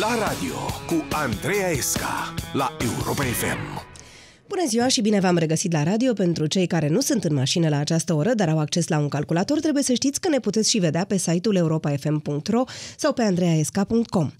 La 0.00 0.14
radio 0.28 0.54
cu 0.86 1.04
Andreea 1.12 1.70
Esca 1.70 2.34
la 2.52 2.76
Europa 2.80 3.22
FM. 3.22 3.86
Bună 4.48 4.62
ziua 4.66 4.88
și 4.88 5.00
bine 5.00 5.20
v-am 5.20 5.36
regăsit 5.36 5.72
la 5.72 5.82
radio. 5.82 6.12
Pentru 6.12 6.46
cei 6.46 6.66
care 6.66 6.88
nu 6.88 7.00
sunt 7.00 7.24
în 7.24 7.34
mașină 7.34 7.68
la 7.68 7.78
această 7.78 8.14
oră, 8.14 8.34
dar 8.34 8.48
au 8.48 8.58
acces 8.58 8.88
la 8.88 8.98
un 8.98 9.08
calculator, 9.08 9.60
trebuie 9.60 9.82
să 9.82 9.92
știți 9.92 10.20
că 10.20 10.28
ne 10.28 10.40
puteți 10.40 10.70
și 10.70 10.78
vedea 10.78 11.04
pe 11.04 11.16
site-ul 11.16 11.56
europafm.ro 11.56 12.64
sau 12.96 13.12
pe 13.12 13.22
andreaesca.com. 13.22 14.30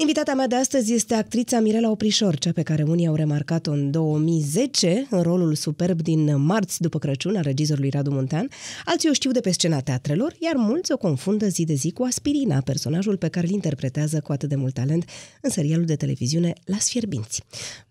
Invitata 0.00 0.34
mea 0.34 0.46
de 0.46 0.54
astăzi 0.54 0.92
este 0.92 1.14
actrița 1.14 1.60
Mirela 1.60 1.90
Oprișor, 1.90 2.38
cea 2.38 2.52
pe 2.52 2.62
care 2.62 2.82
unii 2.82 3.06
au 3.06 3.14
remarcat-o 3.14 3.70
în 3.70 3.90
2010 3.90 5.06
în 5.10 5.22
rolul 5.22 5.54
superb 5.54 6.00
din 6.00 6.42
Marți 6.44 6.80
după 6.80 6.98
Crăciun 6.98 7.36
al 7.36 7.42
regizorului 7.42 7.90
Radu 7.90 8.10
Muntean. 8.10 8.48
Alții 8.84 9.08
o 9.08 9.12
știu 9.12 9.30
de 9.30 9.40
pe 9.40 9.50
scena 9.50 9.80
teatrelor, 9.80 10.36
iar 10.38 10.54
mulți 10.56 10.92
o 10.92 10.96
confundă 10.96 11.48
zi 11.48 11.64
de 11.64 11.74
zi 11.74 11.90
cu 11.90 12.02
Aspirina, 12.02 12.60
personajul 12.60 13.16
pe 13.16 13.28
care 13.28 13.46
îl 13.46 13.52
interpretează 13.52 14.20
cu 14.20 14.32
atât 14.32 14.48
de 14.48 14.54
mult 14.54 14.74
talent 14.74 15.04
în 15.40 15.50
serialul 15.50 15.84
de 15.84 15.96
televiziune 15.96 16.52
La 16.64 16.78
Sfierbinți. 16.78 17.42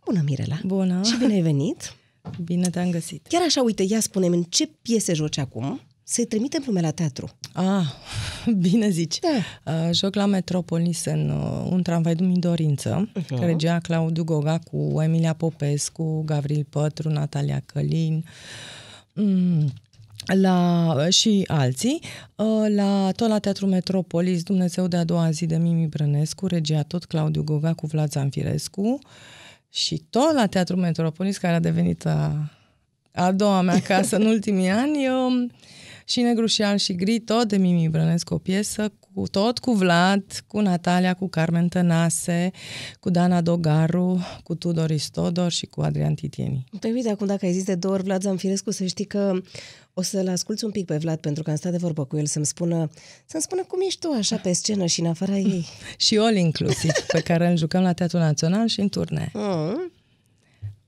Bună, 0.05 0.21
Mirela! 0.25 0.59
Bună! 0.65 1.01
Și 1.03 1.17
bine 1.17 1.33
ai 1.33 1.41
venit! 1.41 1.95
Bine 2.43 2.69
te-am 2.69 2.89
găsit! 2.89 3.25
Chiar 3.27 3.41
așa, 3.41 3.61
uite, 3.61 3.83
ia 3.83 3.99
spune-mi 3.99 4.35
în 4.35 4.43
ce 4.43 4.69
piese 4.81 5.13
joci 5.13 5.37
acum? 5.37 5.81
Să-i 6.11 6.25
trimitem 6.25 6.63
lume 6.65 6.81
la 6.81 6.91
teatru. 6.91 7.29
Ah, 7.53 7.85
bine 8.65 8.89
zici. 8.89 9.19
Da. 9.19 9.73
Uh, 9.73 9.89
joc 9.93 10.15
la 10.15 10.25
Metropolis 10.25 11.05
în 11.05 11.29
uh, 11.29 11.67
un 11.71 11.81
tramvai 11.83 12.15
din 12.15 12.39
dorință, 12.39 13.09
Mhm. 13.13 13.23
uh-huh. 13.35 13.45
regia 13.45 13.79
Claudiu 13.79 14.23
Goga 14.23 14.59
cu 14.71 15.01
Emilia 15.01 15.33
Popescu, 15.33 16.21
Gavril 16.25 16.65
Pătru, 16.69 17.09
Natalia 17.09 17.61
Călin. 17.65 18.25
Mm. 19.13 19.71
La, 20.25 20.95
și 21.09 21.43
alții, 21.47 21.99
uh, 22.35 22.65
la, 22.75 23.11
tot 23.15 23.27
la 23.29 23.39
Teatru 23.39 23.65
Metropolis, 23.65 24.43
Dumnezeu 24.43 24.87
de 24.87 24.97
a 24.97 25.03
doua 25.03 25.31
zi 25.31 25.45
de 25.45 25.57
Mimi 25.57 25.87
Brănescu, 25.87 26.47
regia 26.47 26.83
tot 26.83 27.05
Claudiu 27.05 27.43
Goga 27.43 27.73
cu 27.73 27.87
Vlad 27.87 28.11
Zanfirescu 28.11 28.99
și 29.69 30.03
tot 30.09 30.33
la 30.33 30.45
Teatru 30.45 30.75
Metropolis, 30.75 31.37
care 31.37 31.55
a 31.55 31.59
devenit 31.59 32.05
a, 32.05 32.49
a 33.13 33.31
doua 33.31 33.61
mea 33.61 33.79
casă 33.79 34.15
în 34.15 34.25
ultimii 34.35 34.69
ani, 34.69 35.07
um, 35.07 35.51
și 36.09 36.21
Negru 36.21 36.45
și 36.45 36.61
Al 36.61 36.77
și 36.77 36.95
Gri, 36.95 37.19
tot 37.19 37.43
de 37.43 37.57
Mimi 37.57 37.89
Brănescu, 37.89 38.33
o 38.33 38.37
piesă, 38.37 38.91
cu, 39.13 39.23
tot 39.31 39.57
cu 39.57 39.71
Vlad, 39.71 40.23
cu 40.47 40.59
Natalia, 40.59 41.13
cu 41.13 41.29
Carmen 41.29 41.67
Tănase, 41.67 42.51
cu 42.99 43.09
Dana 43.09 43.41
Dogaru, 43.41 44.17
cu 44.43 44.55
Tudor 44.55 44.89
Istodor 44.89 45.51
și 45.51 45.65
cu 45.65 45.81
Adrian 45.81 46.13
Titieni. 46.13 46.63
Păi 46.79 46.91
uite, 46.91 47.09
acum 47.09 47.27
dacă 47.27 47.45
ai 47.45 47.51
zis 47.51 47.65
de 47.65 47.75
două 47.75 47.93
ori 47.93 48.03
Vlad 48.03 48.21
Zamfirescu, 48.21 48.71
să 48.71 48.85
știi 48.85 49.05
că 49.05 49.33
o 49.93 50.01
să-l 50.01 50.27
asculți 50.27 50.65
un 50.65 50.71
pic 50.71 50.85
pe 50.85 50.97
Vlad, 50.97 51.19
pentru 51.19 51.43
că 51.43 51.49
am 51.49 51.55
stat 51.55 51.71
de 51.71 51.77
vorbă 51.81 52.05
cu 52.05 52.17
el 52.17 52.25
să-mi 52.25 52.45
spună, 52.45 52.87
să-mi 53.25 53.41
spună 53.41 53.61
cum 53.67 53.79
ești 53.85 54.07
tu 54.07 54.13
așa 54.17 54.35
pe 54.35 54.51
scenă 54.51 54.85
și 54.85 54.99
în 54.99 55.07
afara 55.07 55.35
ei. 55.55 55.65
Și 55.97 56.17
All 56.17 56.35
inclusiv, 56.35 56.91
pe 56.91 57.21
care 57.21 57.47
îl 57.47 57.57
jucăm 57.57 57.81
la 57.81 57.93
Teatrul 57.93 58.19
Național 58.19 58.67
și 58.67 58.79
în 58.79 58.89
turne. 58.89 59.29
Mm. 59.33 59.91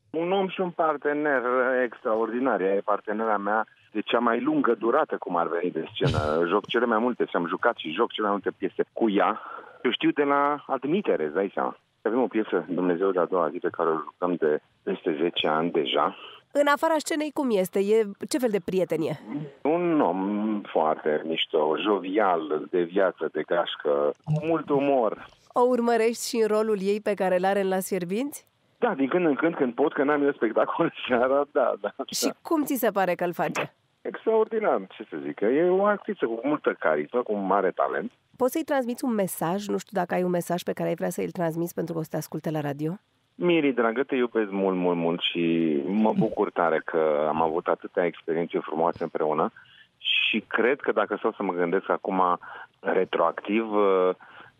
Un 0.09 0.31
om 0.31 0.47
și 0.49 0.61
un 0.61 0.69
partener 0.69 1.41
extraordinar. 1.85 2.61
Ea 2.61 2.73
e 2.73 2.81
partenera 2.85 3.37
mea 3.37 3.67
de 3.91 4.01
cea 4.01 4.19
mai 4.19 4.41
lungă 4.41 4.75
durată, 4.79 5.15
cum 5.17 5.35
ar 5.37 5.47
veni 5.47 5.71
de 5.71 5.85
scenă. 5.93 6.45
Joc 6.47 6.65
cele 6.65 6.85
mai 6.85 6.97
multe 6.99 7.25
și 7.25 7.35
am 7.35 7.47
jucat 7.47 7.75
și 7.77 7.91
joc 7.91 8.11
cele 8.11 8.27
mai 8.27 8.35
multe 8.35 8.55
piese 8.57 8.83
cu 8.93 9.09
ea. 9.09 9.41
Eu 9.83 9.91
știu 9.91 10.11
de 10.11 10.23
la 10.23 10.63
admitere, 10.67 11.23
îți 11.25 11.33
dai 11.33 11.51
seama. 11.53 11.77
Avem 12.01 12.21
o 12.21 12.27
piesă, 12.27 12.65
Dumnezeu 12.69 13.11
de 13.11 13.19
a 13.19 13.25
doua 13.25 13.49
zi, 13.49 13.57
pe 13.57 13.69
care 13.69 13.89
o 13.89 13.97
jucăm 13.97 14.35
de 14.35 14.61
peste 14.83 15.17
10 15.21 15.47
ani 15.47 15.71
deja. 15.71 16.15
În 16.51 16.67
afara 16.67 16.95
scenei 16.97 17.31
cum 17.31 17.47
este? 17.51 17.79
E, 17.79 18.07
ce 18.29 18.37
fel 18.37 18.49
de 18.49 18.59
prieten 18.65 19.01
e? 19.01 19.19
Un 19.61 20.01
om 20.01 20.61
foarte 20.61 21.21
mișto, 21.25 21.75
jovial, 21.77 22.67
de 22.69 22.81
viață, 22.81 23.29
de 23.31 23.41
gașcă, 23.47 24.13
cu 24.23 24.45
mult 24.45 24.69
umor. 24.69 25.25
O 25.53 25.61
urmărești 25.61 26.27
și 26.27 26.41
în 26.41 26.47
rolul 26.47 26.77
ei 26.81 27.01
pe 27.01 27.13
care 27.13 27.35
îl 27.37 27.45
are 27.45 27.61
în 27.61 27.67
La 27.67 27.79
Sfierbinți? 27.79 28.45
Da, 28.77 28.93
din 28.93 29.07
când 29.07 29.25
în 29.25 29.35
când, 29.35 29.55
când 29.55 29.73
pot, 29.73 29.93
că 29.93 30.03
n-am 30.03 30.23
eu 30.23 30.31
spectacol 30.31 30.93
seara, 31.07 31.45
da, 31.51 31.73
da. 31.81 31.93
Și 32.11 32.25
da. 32.25 32.31
cum 32.41 32.63
ți 32.63 32.75
se 32.75 32.91
pare 32.91 33.15
că 33.15 33.23
îl 33.23 33.33
face? 33.33 33.73
Extraordinar, 34.01 34.87
ce 34.89 35.05
să 35.09 35.17
zic. 35.25 35.41
E 35.41 35.69
o 35.69 35.85
actriță 35.85 36.25
cu 36.25 36.39
multă 36.43 36.75
carismă, 36.79 37.21
cu 37.23 37.33
mare 37.35 37.71
talent. 37.71 38.11
Poți 38.37 38.51
să-i 38.51 38.63
transmiți 38.63 39.03
un 39.05 39.13
mesaj? 39.13 39.67
Nu 39.67 39.77
știu 39.77 39.99
dacă 39.99 40.13
ai 40.13 40.23
un 40.23 40.29
mesaj 40.29 40.61
pe 40.61 40.73
care 40.73 40.89
ai 40.89 40.95
vrea 40.95 41.09
să-l 41.09 41.29
transmiți 41.29 41.73
pentru 41.73 41.93
că 41.93 41.99
o 41.99 42.03
să 42.03 42.09
te 42.11 42.17
asculte 42.17 42.51
la 42.51 42.59
radio? 42.59 42.93
Miri, 43.35 43.71
dragă, 43.71 44.03
te 44.03 44.15
iubesc 44.15 44.49
mult, 44.49 44.77
mult, 44.77 44.97
mult 44.97 45.21
și 45.21 45.75
mă 45.85 46.13
bucur 46.17 46.51
tare 46.51 46.81
că 46.85 47.25
am 47.27 47.41
avut 47.41 47.67
atâtea 47.67 48.05
experiențe 48.05 48.59
frumoase 48.59 49.03
împreună 49.03 49.51
și 49.97 50.39
cred 50.47 50.79
că 50.79 50.91
dacă 50.91 51.15
stau 51.15 51.31
să 51.31 51.43
mă 51.43 51.53
gândesc 51.53 51.89
acum 51.89 52.39
retroactiv, 52.79 53.65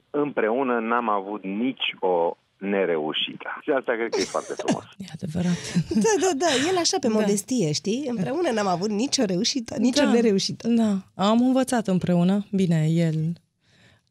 împreună 0.10 0.80
n-am 0.80 1.10
avut 1.10 1.44
nici 1.44 1.96
o 2.00 2.36
nereușită. 2.62 3.50
Și 3.64 3.70
asta 3.80 3.92
cred 3.94 4.10
că 4.10 4.20
e 4.22 4.24
foarte 4.24 4.54
frumos. 4.58 4.84
E 5.04 5.06
adevărat. 5.14 5.58
Da, 5.90 6.14
da, 6.24 6.32
da, 6.38 6.46
el 6.72 6.78
așa 6.78 6.98
pe 7.00 7.08
Da. 7.08 7.14
modestie, 7.14 7.72
știi? 7.72 8.06
Împreună 8.10 8.50
n-am 8.54 8.68
avut 8.68 8.90
nicio 8.90 9.24
reușită, 9.26 9.76
nicio 9.78 10.04
Da. 10.04 10.12
nereușită. 10.12 10.68
Da, 10.68 10.92
am 11.16 11.42
învățat 11.42 11.88
împreună. 11.88 12.46
Bine, 12.52 12.88
el, 12.90 13.16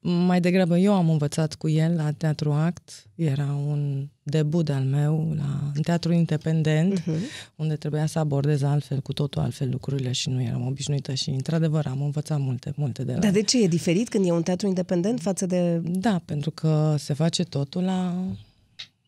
mai 0.00 0.40
degrabă 0.40 0.78
eu 0.78 0.92
am 0.94 1.10
învățat 1.10 1.54
cu 1.54 1.68
el 1.68 1.96
la 1.96 2.10
Teatru 2.10 2.52
Act. 2.52 3.04
Era 3.14 3.46
un 3.66 4.06
debut 4.30 4.68
al 4.68 4.84
meu 4.84 5.32
la 5.36 5.72
un 5.76 5.82
teatru 5.82 6.12
independent, 6.12 7.00
uh-huh. 7.00 7.54
unde 7.56 7.74
trebuia 7.74 8.06
să 8.06 8.18
abordez 8.18 8.62
altfel, 8.62 9.00
cu 9.00 9.12
totul 9.12 9.42
altfel 9.42 9.68
lucrurile 9.70 10.12
și 10.12 10.28
nu 10.28 10.42
eram 10.42 10.66
obișnuită 10.66 11.14
și, 11.14 11.30
într-adevăr, 11.30 11.86
am 11.86 12.02
învățat 12.02 12.40
multe, 12.40 12.72
multe 12.76 13.04
de 13.04 13.12
la 13.12 13.18
Dar 13.18 13.30
de 13.30 13.42
ce 13.42 13.62
e 13.62 13.66
diferit 13.66 14.08
când 14.08 14.26
e 14.26 14.32
un 14.32 14.42
teatru 14.42 14.66
independent 14.66 15.20
față 15.20 15.46
de... 15.46 15.80
Da, 15.84 16.22
pentru 16.24 16.50
că 16.50 16.94
se 16.98 17.14
face 17.14 17.44
totul 17.44 17.82
la 17.82 18.14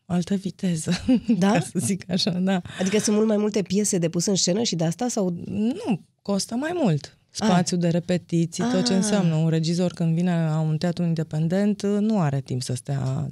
altă 0.05 0.35
viteză, 0.35 0.91
Da? 1.37 1.51
ca 1.51 1.59
să 1.59 1.79
zic 1.79 2.09
așa, 2.09 2.31
da. 2.31 2.61
Adică 2.79 2.99
sunt 2.99 3.15
mult 3.15 3.27
mai 3.27 3.37
multe 3.37 3.61
piese 3.61 3.97
de 3.97 4.09
pus 4.09 4.25
în 4.25 4.35
scenă 4.35 4.63
și 4.63 4.75
de 4.75 4.83
asta 4.83 5.07
sau... 5.07 5.33
Nu, 5.45 6.01
costă 6.21 6.55
mai 6.55 6.71
mult. 6.73 7.17
Spațiu 7.35 7.77
de 7.77 7.87
repetiții, 7.89 8.63
tot 8.63 8.85
ce 8.85 8.91
Ah. 8.91 8.97
înseamnă. 8.97 9.35
Un 9.35 9.49
regizor 9.49 9.91
când 9.91 10.15
vine 10.15 10.45
la 10.49 10.59
un 10.59 10.77
teatru 10.77 11.03
independent 11.03 11.81
nu 11.83 12.19
are 12.19 12.41
timp 12.41 12.61
să 12.61 12.75
stea... 12.75 13.29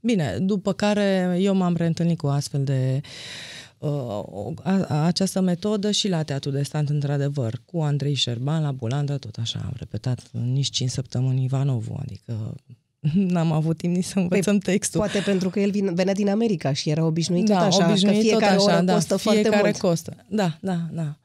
Bine, 0.00 0.36
după 0.40 0.72
care 0.72 1.36
eu 1.40 1.54
m-am 1.54 1.76
reîntâlnit 1.76 2.18
cu 2.18 2.26
astfel 2.26 2.64
de 2.64 3.00
uh, 3.78 3.90
o- 3.90 4.52
a, 4.62 4.84
a, 4.88 5.04
această 5.06 5.40
metodă 5.40 5.90
și 5.90 6.08
la 6.08 6.22
teatru 6.22 6.50
de 6.50 6.62
stat, 6.62 6.88
într-adevăr, 6.88 7.60
cu 7.64 7.80
Andrei 7.80 8.14
Șerban 8.14 8.62
la 8.62 8.72
Bulandra, 8.72 9.16
tot 9.16 9.36
așa 9.40 9.60
am 9.64 9.72
repetat 9.76 10.20
nici 10.52 10.70
5 10.70 10.90
săptămâni 10.90 11.44
Ivanovu, 11.44 11.98
adică 12.02 12.54
n-am 13.34 13.52
avut 13.52 13.76
timp 13.76 13.94
nici 13.94 14.04
să 14.04 14.18
învățăm 14.18 14.58
textul. 14.58 15.00
Poate 15.00 15.18
pentru 15.20 15.50
că 15.50 15.60
el 15.60 15.70
vin- 15.70 15.94
venea 15.94 16.14
din 16.14 16.28
America 16.28 16.72
și 16.72 16.90
era 16.90 17.04
obișnuit 17.04 17.46
da, 17.46 17.56
tot 17.58 17.66
așa, 17.66 17.88
obișnuit 17.88 18.14
că 18.16 18.20
fiecare 18.22 18.56
tot 18.56 18.66
așa, 18.66 18.74
oră 18.76 18.84
da, 18.84 18.92
costă 18.94 19.16
foarte 19.16 19.40
fiecare 19.40 19.62
mult. 19.62 19.78
costă. 19.78 20.16
Da, 20.28 20.56
da, 20.60 20.78
da. 20.92 21.16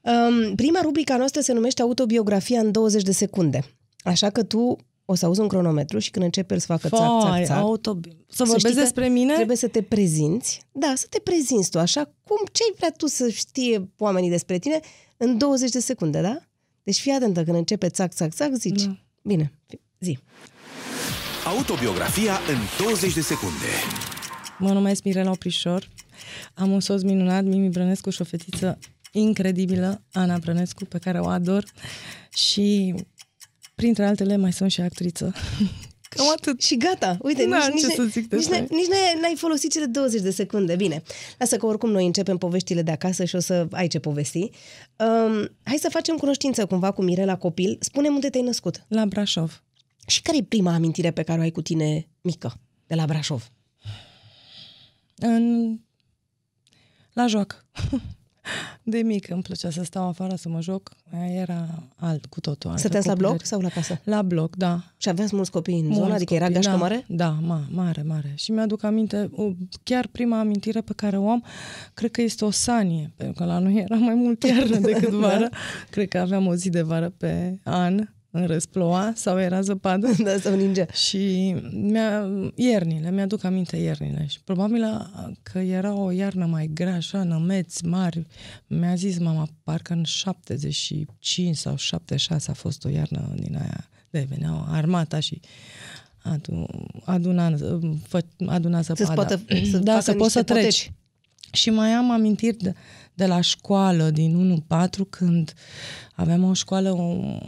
Um, 0.00 0.54
prima 0.54 0.80
rubrica 0.82 1.16
noastră 1.16 1.40
se 1.40 1.52
numește 1.52 1.82
Autobiografia 1.82 2.60
în 2.60 2.72
20 2.72 3.02
de 3.02 3.12
secunde. 3.12 3.64
Așa 3.98 4.30
că 4.30 4.42
tu 4.42 4.76
o 5.04 5.14
să 5.14 5.26
auzi 5.26 5.40
un 5.40 5.48
cronometru 5.48 5.98
și 5.98 6.10
când 6.10 6.24
începe 6.24 6.54
el 6.54 6.60
să 6.60 6.66
facă 6.66 6.88
țac, 6.88 7.20
țac, 7.20 7.28
Vai, 7.28 7.44
țac, 7.44 7.56
auto... 7.56 7.98
Să 8.02 8.34
să 8.36 8.44
vorbesc 8.44 8.58
știi 8.58 8.74
că 8.74 8.80
despre 8.80 9.08
mine? 9.08 9.34
Trebuie 9.34 9.56
să 9.56 9.68
te 9.68 9.82
prezinți. 9.82 10.62
Da, 10.72 10.92
să 10.96 11.06
te 11.08 11.18
prezinți 11.18 11.70
tu 11.70 11.78
așa. 11.78 12.02
Cum, 12.24 12.46
ce 12.52 12.62
ai 12.62 12.74
vrea 12.76 12.92
tu 12.96 13.06
să 13.06 13.28
știe 13.28 13.88
oamenii 13.98 14.30
despre 14.30 14.58
tine 14.58 14.80
în 15.16 15.38
20 15.38 15.70
de 15.70 15.80
secunde, 15.80 16.20
da? 16.20 16.38
Deci 16.82 17.00
fii 17.00 17.12
atentă 17.12 17.44
când 17.44 17.56
începe 17.56 17.88
țac, 17.88 18.12
țac, 18.12 18.32
țac, 18.32 18.52
zici. 18.52 18.82
Da. 18.82 18.98
Bine, 19.22 19.52
zi. 19.98 20.18
Autobiografia 21.56 22.32
în 22.32 22.86
20 22.86 23.14
de 23.14 23.20
secunde. 23.20 23.70
Mă 24.58 24.72
numesc 24.72 25.02
Mirela 25.02 25.30
Oprișor. 25.30 25.88
Am 26.54 26.70
un 26.70 26.80
soț 26.80 27.02
minunat, 27.02 27.44
Mimi 27.44 27.68
Brănescu 27.68 28.10
și 28.10 28.20
o 28.20 28.24
fetiță 28.24 28.78
incredibilă, 29.12 30.02
Ana 30.12 30.38
Brănescu, 30.38 30.84
pe 30.84 30.98
care 30.98 31.20
o 31.20 31.26
ador. 31.26 31.64
Și, 32.34 32.94
printre 33.74 34.06
altele, 34.06 34.36
mai 34.36 34.52
sunt 34.52 34.70
și 34.70 34.80
actriță. 34.80 35.32
Cam 36.08 36.30
atât. 36.36 36.62
Și 36.62 36.76
gata, 36.76 37.18
uite, 37.22 37.46
Da, 37.46 37.68
nici, 37.68 37.80
ce 37.80 37.86
nici, 37.86 37.94
să 37.94 38.02
zic 38.04 38.22
nici, 38.22 38.30
despre 38.30 38.58
n-ai, 38.58 38.66
nici 38.70 38.86
n-ai, 38.86 39.18
n-ai 39.20 39.34
folosit 39.36 39.70
cele 39.70 39.84
20 39.84 40.20
de 40.20 40.30
secunde. 40.30 40.76
Bine, 40.76 41.02
lasă 41.38 41.56
că 41.56 41.66
oricum 41.66 41.90
noi 41.90 42.06
începem 42.06 42.38
poveștile 42.38 42.82
de 42.82 42.90
acasă 42.90 43.24
și 43.24 43.36
o 43.36 43.38
să 43.38 43.66
ai 43.70 43.86
ce 43.86 43.98
povesti. 43.98 44.38
Um, 44.38 45.50
hai 45.62 45.76
să 45.80 45.88
facem 45.90 46.16
cunoștință 46.16 46.66
cumva 46.66 46.90
cu 46.90 47.02
Mirela 47.02 47.36
copil. 47.36 47.78
Spune 47.80 48.08
unde 48.08 48.28
te-ai 48.28 48.42
născut. 48.42 48.84
La 48.88 49.06
Brașov. 49.06 49.62
Și 50.06 50.22
care 50.22 50.36
e 50.36 50.42
prima 50.42 50.74
amintire 50.74 51.10
pe 51.10 51.22
care 51.22 51.38
o 51.38 51.42
ai 51.42 51.50
cu 51.50 51.62
tine 51.62 52.08
mică 52.20 52.60
de 52.86 52.94
la 52.94 53.04
Brașov? 53.04 53.50
În... 55.16 55.76
La 57.12 57.26
joc. 57.26 57.64
De 58.82 58.98
mic 58.98 59.28
îmi 59.30 59.42
plăcea 59.42 59.70
să 59.70 59.82
stau 59.84 60.08
afară 60.08 60.34
să 60.34 60.48
mă 60.48 60.60
joc. 60.60 60.90
Aia 61.20 61.40
Era 61.40 61.82
alt, 61.96 62.26
cu 62.26 62.40
totul 62.40 62.68
altă 62.70 62.80
Stăteați 62.82 63.06
la 63.06 63.14
bloc 63.14 63.30
copilărie. 63.30 63.50
sau 63.56 63.60
la 63.60 63.68
casă? 63.68 64.00
La 64.04 64.22
bloc, 64.22 64.56
da. 64.56 64.82
Și 64.96 65.08
aveați 65.08 65.34
mulți 65.34 65.50
copii 65.50 65.78
în 65.78 65.84
Mulți 65.84 65.98
zonă? 66.00 66.14
Adică 66.14 66.34
era 66.34 66.44
copii, 66.46 66.54
gașcă 66.60 66.70
da, 66.76 66.82
mare? 66.82 67.04
Da, 67.08 67.28
ma, 67.42 67.60
mare, 67.70 68.02
mare. 68.02 68.32
Și 68.36 68.50
mi-aduc 68.50 68.82
aminte, 68.82 69.30
o- 69.34 69.50
chiar 69.82 70.06
prima 70.12 70.38
amintire 70.38 70.80
pe 70.80 70.92
care 70.96 71.18
o 71.18 71.30
am, 71.30 71.44
cred 71.94 72.10
că 72.10 72.22
este 72.22 72.44
o 72.44 72.50
sanie, 72.50 73.12
pentru 73.16 73.34
că 73.42 73.44
la 73.44 73.58
noi 73.58 73.74
era 73.76 73.94
mai 73.96 74.14
mult 74.14 74.42
iarnă 74.42 74.78
decât 74.90 75.08
vară. 75.10 75.48
Cred 75.90 76.08
că 76.08 76.18
aveam 76.18 76.46
o 76.46 76.54
zi 76.54 76.70
de 76.70 76.82
vară 76.82 77.12
pe 77.16 77.58
an 77.64 78.08
în 78.38 78.46
râs 78.46 78.66
ploua 78.66 79.12
sau 79.14 79.40
era 79.40 79.60
zăpadă. 79.60 80.10
da, 80.24 80.38
sau 80.38 80.56
ninge. 80.56 80.86
Și 80.92 81.54
mi-a, 81.70 82.28
iernile, 82.54 83.10
mi-aduc 83.10 83.44
aminte 83.44 83.76
iernile. 83.76 84.26
Și 84.28 84.40
probabil 84.44 84.84
că 85.42 85.58
era 85.58 85.94
o 85.94 86.10
iarnă 86.10 86.46
mai 86.46 86.70
grea, 86.74 86.94
așa, 86.94 87.22
nămeți 87.22 87.84
mari. 87.84 88.26
Mi-a 88.66 88.94
zis 88.94 89.18
mama, 89.18 89.48
parcă 89.62 89.92
în 89.92 90.04
75 90.04 91.56
sau 91.56 91.76
76 91.76 92.50
a 92.50 92.54
fost 92.54 92.84
o 92.84 92.88
iarnă 92.88 93.34
din 93.36 93.56
aia. 93.56 93.88
De 94.10 94.26
veneau 94.28 94.66
armata 94.68 95.20
și 95.20 95.40
adu, 96.22 96.66
aduna, 97.04 97.54
fă, 98.06 98.24
aduna 98.46 98.80
zăpada. 98.80 99.04
Să 99.04 99.12
poată, 99.14 99.40
să 99.70 99.78
da, 99.78 100.00
să 100.00 100.12
poți 100.12 100.32
să 100.32 100.42
treci. 100.42 100.64
poteci. 100.64 100.92
Și 101.52 101.70
mai 101.70 101.90
am 101.90 102.10
amintiri 102.10 102.56
de, 102.56 102.74
de 103.14 103.26
la 103.26 103.40
școală, 103.40 104.10
din 104.10 104.64
1-4, 104.66 104.88
când 105.10 105.52
aveam 106.14 106.44
o 106.44 106.52
școală 106.52 106.90
un, 106.90 107.38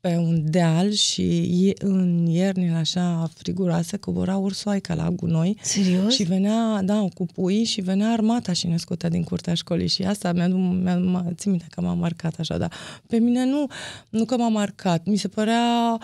pe 0.00 0.16
un 0.16 0.50
deal 0.50 0.90
și 0.90 1.74
în 1.78 2.26
iernile 2.26 2.74
așa 2.74 3.30
friguroase 3.34 3.96
cobora 3.96 4.36
ursoaica 4.36 4.94
la 4.94 5.10
gunoi. 5.10 5.58
Serios? 5.62 6.14
Și 6.14 6.22
venea, 6.22 6.80
da, 6.82 7.08
cu 7.14 7.26
pui 7.26 7.64
și 7.64 7.80
venea 7.80 8.12
armata 8.12 8.52
și 8.52 8.66
ne 8.66 8.76
scotea 8.76 9.08
din 9.08 9.22
curtea 9.22 9.54
școlii 9.54 9.88
și 9.88 10.02
asta 10.02 10.32
mi-a, 10.32 10.48
mi-a 10.48 11.24
țin 11.34 11.50
minte 11.50 11.66
că 11.70 11.80
m-a 11.80 11.94
marcat 11.94 12.34
așa, 12.38 12.58
dar 12.58 12.72
pe 13.06 13.18
mine 13.18 13.44
nu, 13.44 13.66
nu 14.08 14.24
că 14.24 14.36
m-a 14.36 14.48
marcat, 14.48 15.04
mi 15.04 15.16
se 15.16 15.28
părea 15.28 15.98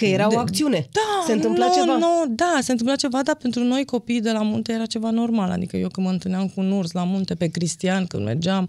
Că 0.00 0.06
era 0.06 0.28
de, 0.28 0.34
o 0.34 0.38
acțiune. 0.38 0.88
Da, 0.92 1.24
se 1.26 1.32
întâmpla 1.32 1.66
nu, 1.66 1.72
ceva. 1.72 1.96
Nu, 1.96 2.24
da, 2.28 2.58
se 2.60 2.70
întâmpla 2.70 2.96
ceva, 2.96 3.22
dar 3.22 3.34
pentru 3.34 3.62
noi 3.62 3.84
copiii 3.84 4.20
de 4.20 4.30
la 4.30 4.42
munte 4.42 4.72
era 4.72 4.86
ceva 4.86 5.10
normal. 5.10 5.50
Adică 5.50 5.76
eu 5.76 5.88
când 5.88 6.06
mă 6.06 6.12
întâlneam 6.12 6.48
cu 6.48 6.60
un 6.60 6.70
urs 6.70 6.92
la 6.92 7.04
munte 7.04 7.34
pe 7.34 7.46
Cristian, 7.46 8.06
când 8.06 8.24
mergeam 8.24 8.68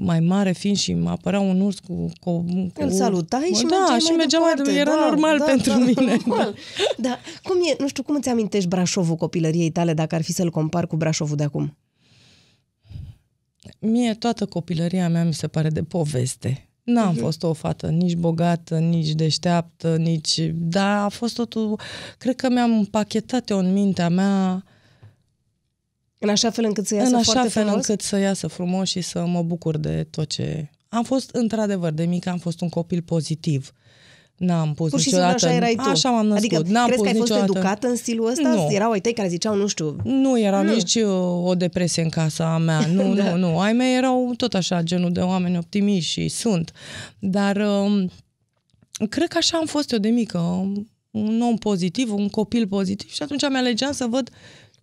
mai 0.00 0.20
mare 0.20 0.52
fiind 0.52 0.76
și 0.76 0.94
mă 0.94 1.10
apărea 1.10 1.40
un 1.40 1.60
urs 1.60 1.78
cu... 1.78 2.10
cu, 2.20 2.44
cu 2.74 2.82
Îl 2.82 2.90
salutai 2.90 3.50
și 3.54 3.66
da, 3.66 3.76
mergeai 3.76 3.98
și 3.98 4.06
mai 4.06 4.16
mergeam 4.16 4.42
mai 4.42 4.54
departe. 4.54 4.78
Era 4.78 4.90
da, 4.90 5.06
normal 5.08 5.38
da, 5.38 5.44
pentru 5.44 5.70
da, 5.70 5.78
mine. 5.78 6.16
Normal. 6.26 6.54
Da. 6.96 7.18
Cum 7.42 7.56
e, 7.70 7.76
nu 7.78 7.88
știu, 7.88 8.02
cum 8.02 8.14
îți 8.14 8.28
amintești 8.28 8.68
Brașovul 8.68 9.16
copilăriei 9.16 9.70
tale 9.70 9.94
dacă 9.94 10.14
ar 10.14 10.22
fi 10.22 10.32
să-l 10.32 10.50
compar 10.50 10.86
cu 10.86 10.96
Brașovul 10.96 11.36
de 11.36 11.42
acum? 11.42 11.76
Mie 13.78 14.14
toată 14.14 14.46
copilăria 14.46 15.08
mea 15.08 15.24
mi 15.24 15.34
se 15.34 15.48
pare 15.48 15.68
de 15.68 15.82
poveste. 15.82 16.68
N-am 16.82 17.14
uh-huh. 17.14 17.20
fost 17.20 17.42
o 17.42 17.52
fată 17.52 17.86
nici 17.86 18.14
bogată, 18.14 18.78
nici 18.78 19.10
deșteaptă, 19.10 19.96
nici... 19.96 20.40
Dar 20.54 21.04
a 21.04 21.08
fost 21.08 21.34
totul... 21.34 21.80
Cred 22.18 22.36
că 22.36 22.48
mi-am 22.48 22.72
împachetat 22.72 23.50
eu 23.50 23.58
în 23.58 23.72
mintea 23.72 24.08
mea 24.08 24.64
În 26.18 26.28
așa 26.28 26.50
fel 26.50 26.64
încât 26.64 26.86
să 26.86 26.94
iasă 26.94 27.08
în 27.08 27.14
așa 27.14 27.32
foarte 27.32 27.48
fel 27.50 27.62
frumos? 27.64 27.86
încât 27.86 28.04
să 28.04 28.16
iasă 28.18 28.46
frumos 28.46 28.88
și 28.88 29.00
să 29.00 29.24
mă 29.26 29.42
bucur 29.42 29.76
de 29.76 30.06
tot 30.10 30.28
ce... 30.28 30.70
Am 30.88 31.04
fost, 31.04 31.30
într-adevăr, 31.32 31.92
de 31.92 32.04
mică 32.04 32.28
am 32.30 32.38
fost 32.38 32.60
un 32.60 32.68
copil 32.68 33.02
pozitiv. 33.02 33.72
N-am 34.36 34.74
pus 34.74 34.90
Pur 34.90 35.00
și 35.00 35.08
simplu 35.08 35.26
niciodată... 35.26 35.46
așa 35.46 35.56
erai 35.56 35.74
tu. 35.74 35.88
Așa 35.90 36.10
m-am 36.10 36.26
născut. 36.26 36.52
Adică 36.52 36.72
N-am 36.72 36.86
crezi 36.86 36.98
pus 37.00 37.08
că 37.08 37.12
ai 37.12 37.18
fost 37.18 37.30
niciodată... 37.30 37.58
educată 37.58 37.86
în 37.88 37.96
stilul 37.96 38.28
ăsta? 38.30 38.48
Nu. 38.48 38.66
Erau 38.70 38.90
ai 38.90 39.00
tăi 39.00 39.12
care 39.12 39.28
ziceau, 39.28 39.54
nu 39.54 39.66
știu, 39.66 39.96
Nu 40.04 40.40
era 40.40 40.62
Nu. 40.62 40.74
nici 40.74 40.94
uh, 40.94 41.08
o 41.44 41.54
depresie 41.54 42.02
în 42.02 42.08
casa 42.08 42.58
mea. 42.58 42.86
Nu, 42.86 43.14
Da. 43.14 43.34
nu, 43.34 43.50
nu. 43.50 43.58
Ai 43.58 43.72
mei 43.72 43.96
erau 43.96 44.32
tot 44.36 44.54
așa, 44.54 44.82
genul 44.82 45.12
de 45.12 45.20
oameni 45.20 45.56
optimiști 45.56 46.10
și 46.10 46.28
sunt. 46.28 46.72
Dar 47.18 47.56
um, 47.56 48.10
cred 49.08 49.28
că 49.28 49.36
așa 49.38 49.56
am 49.56 49.66
fost 49.66 49.92
eu 49.92 49.98
de 49.98 50.08
mică. 50.08 50.38
Un 51.10 51.40
om 51.42 51.56
pozitiv, 51.56 52.12
un 52.12 52.28
copil 52.28 52.66
pozitiv 52.66 53.10
și 53.10 53.22
atunci 53.22 53.48
mi-alegeam 53.48 53.92
să 53.92 54.06
văd 54.10 54.30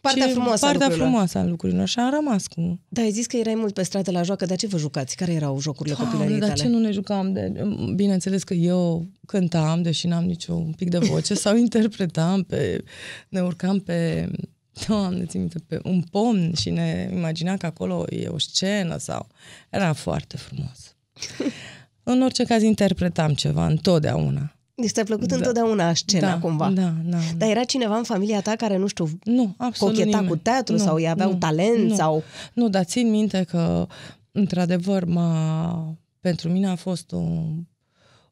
Partea 0.06 0.26
ce, 0.26 0.32
frumoasă 0.32 0.66
a 0.66 0.68
partea 0.68 0.88
lucrurilor. 0.88 1.08
frumoasă 1.08 1.38
a 1.38 1.44
lucrurilor. 1.44 1.88
Și 1.88 2.00
am 2.00 2.12
rămas 2.14 2.48
cu... 2.48 2.80
Da, 2.88 3.02
ai 3.02 3.12
zis 3.12 3.26
că 3.26 3.38
erai 3.38 3.56
mult 3.56 3.74
pe 3.74 3.84
stradă 3.84 4.12
la 4.12 4.22
joacă, 4.22 4.46
dar 4.46 4.58
ce 4.58 4.68
vă 4.68 4.78
jucați? 4.78 5.16
Care 5.16 5.34
erau 5.34 5.60
jocurile 5.60 5.96
Doamne, 5.96 6.14
copilăriei 6.14 6.40
dar 6.40 6.50
tale? 6.50 6.62
ce 6.62 6.68
nu 6.76 6.80
ne 6.80 6.92
jucam 6.92 7.34
de... 7.34 7.54
Bineînțeles 7.96 8.44
că 8.44 8.54
eu 8.54 9.06
cântam, 9.26 9.82
deși 9.82 10.08
n-am 10.08 10.24
niciun 10.24 10.74
pic 10.78 10.90
de 10.90 10.98
voce, 10.98 11.34
sau 11.44 11.56
interpretam 11.56 12.44
pe... 12.44 12.84
Ne 13.30 13.42
urcam 13.42 13.80
pe... 13.80 14.30
Doamne, 14.88 15.26
țin 15.26 15.40
minte, 15.40 15.60
pe 15.68 15.80
un 15.84 16.02
pom 16.12 16.54
și 16.54 16.70
ne 16.70 17.10
imaginam 17.14 17.58
că 17.58 17.66
acolo 17.66 18.06
e 18.10 18.28
o 18.28 18.40
scenă 18.40 18.98
sau... 18.98 19.28
Era 19.70 19.94
foarte 19.94 20.38
frumos. 20.38 20.96
În 22.04 22.22
orice 22.22 22.44
caz 22.44 22.62
interpretam 22.62 23.34
ceva, 23.34 23.68
întotdeauna. 23.68 24.55
Deci 24.76 24.90
ți-a 24.92 25.04
plăcut 25.04 25.28
Da. 25.28 25.36
întotdeauna 25.36 25.94
scena, 25.94 26.28
da, 26.32 26.40
cumva. 26.40 26.70
Da, 26.70 26.94
da. 27.06 27.18
Dar 27.38 27.50
era 27.50 27.64
cineva 27.64 27.98
în 27.98 28.04
familia 28.04 28.42
ta 28.42 28.56
care, 28.56 28.78
nu 28.78 28.88
știu, 28.88 29.10
Nu, 29.24 29.54
absolut 29.58 29.94
cocheta 29.94 30.18
nimeni. 30.18 30.28
cu 30.28 30.36
teatru 30.42 30.74
nu, 30.76 30.80
sau 30.84 31.00
ei 31.00 31.10
aveau 31.10 31.32
nu, 31.32 31.38
talent 31.38 31.90
nu. 31.90 31.96
sau... 31.96 32.24
Nu, 32.54 32.70
dar 32.70 32.84
țin 32.84 33.10
minte 33.10 33.44
că, 33.44 33.88
într-adevăr, 34.32 35.06
m-a, 35.06 35.98
pentru 36.20 36.50
mine 36.50 36.68
a 36.68 36.76
fost 36.76 37.12
un, 37.12 37.64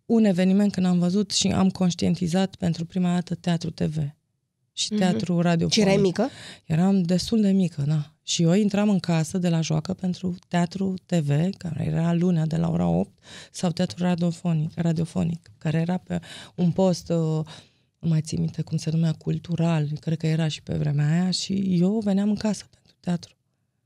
un 0.06 0.24
eveniment 0.24 0.72
când 0.72 0.86
am 0.86 1.00
văzut 1.00 1.32
și 1.32 1.48
am 1.48 1.70
conștientizat 1.70 2.56
pentru 2.56 2.86
prima 2.86 3.14
dată 3.14 3.36
teatru 3.36 3.70
TV 3.70 3.98
și 4.74 4.90
teatru 4.90 5.42
radiofonic. 5.42 5.74
Și 5.74 5.82
erai 5.82 5.98
mică? 5.98 6.30
Eram 6.66 7.02
destul 7.02 7.42
de 7.42 7.52
mică, 7.52 7.84
da. 7.88 8.13
Și 8.26 8.42
eu 8.44 8.54
intram 8.54 8.90
în 8.90 9.00
casă 9.00 9.38
de 9.38 9.50
la 9.50 9.62
joacă 9.62 9.94
pentru 9.94 10.36
teatru 10.48 10.94
TV, 11.06 11.28
care 11.58 11.86
era 11.92 12.14
lunea 12.14 12.46
de 12.46 12.56
la 12.58 12.70
ora 12.70 12.88
8, 12.88 13.10
sau 13.52 13.72
teatru 13.72 14.04
radiofonic, 14.04 14.72
radiofonic 14.76 15.52
care 15.58 15.78
era 15.78 15.98
pe 15.98 16.20
un 16.56 16.72
post, 16.72 17.10
uh, 17.10 17.46
nu 18.00 18.10
mai 18.10 18.22
țin 18.22 18.40
minte 18.40 18.62
cum 18.62 18.78
se 18.78 18.90
numea, 18.92 19.12
cultural, 19.12 19.88
cred 20.00 20.18
că 20.18 20.28
era 20.28 20.48
și 20.48 20.62
pe 20.62 20.74
vremea 20.74 21.12
aia, 21.12 21.32
și 21.32 21.78
eu 21.82 22.00
veneam 22.04 22.30
în 22.30 22.36
casă 22.36 22.64
pentru 22.70 22.94
teatru. 23.00 23.34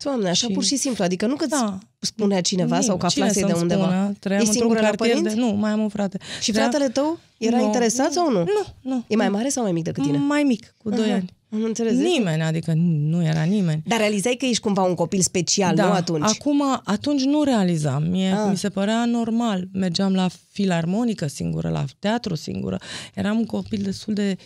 Doamne, 0.04 0.30
așa 0.30 0.48
Și- 0.48 0.54
pur 0.54 0.64
și 0.64 0.76
simplu, 0.76 1.04
adică 1.04 1.26
nu 1.26 1.36
că 1.36 1.46
Da. 1.46 1.78
spunea 2.00 2.42
cineva 2.42 2.70
Nimic. 2.74 2.86
sau 2.88 2.98
că 2.98 3.08
Cine 3.08 3.24
aflasei 3.24 3.44
de 3.46 3.50
să-mi 3.52 3.62
undeva. 3.62 3.82
Spună? 3.84 4.14
Trăiam 4.20 4.42
Ești 4.42 4.54
într-un 4.54 4.54
singură 4.54 4.80
la 4.80 4.86
cartier 4.88 5.16
de... 5.16 5.22
părinți? 5.22 5.40
Nu, 5.52 5.58
mai 5.60 5.72
am 5.72 5.80
un 5.80 5.90
frate. 5.90 6.18
Și 6.42 6.52
Trăiam- 6.52 6.70
fratele 6.70 6.90
tău 6.92 7.20
era 7.38 7.58
Nu, 7.58 7.64
interesat 7.64 8.12
sau 8.12 8.32
nu? 8.32 8.40
Nu, 8.40 8.66
nu. 8.82 9.04
E 9.08 9.16
mai 9.16 9.30
mare 9.30 9.50
sau 9.50 9.64
mai 9.64 9.72
mic 9.72 9.84
decât 9.84 10.04
tine? 10.04 10.18
Mai 10.18 10.44
mic, 10.44 10.74
cu 10.78 10.90
2 10.90 11.06
Aha, 11.06 11.14
ani. 11.14 11.34
Am 11.54 11.64
înțeles. 11.64 11.94
Nimeni, 11.94 12.42
adică 12.42 12.74
nu 12.76 13.24
era 13.24 13.44
nimeni. 13.44 13.82
Dar 13.86 13.98
realizai 14.00 14.36
că 14.40 14.46
ești 14.46 14.62
cumva 14.62 14.82
un 14.84 14.94
copil 14.96 15.22
special, 15.22 15.76
nu 15.76 15.84
atunci? 15.84 16.20
Da, 16.20 16.26
Acum, 16.26 16.62
atunci 16.84 17.24
nu 17.24 17.44
realizam. 17.44 18.04
Mie 18.10 18.32
Ah. 18.32 18.48
mi 18.50 18.58
se 18.58 18.70
părea 18.70 19.06
normal. 19.06 19.68
Mergeam 19.74 20.14
la 20.14 20.28
filarmonică 20.52 21.28
singură, 21.28 21.70
la 21.70 21.84
teatru 22.00 22.36
singură. 22.36 22.78
Eram 23.14 23.38
un 23.38 23.46
copil 23.46 23.82
destul 23.84 24.14
de... 24.14 24.38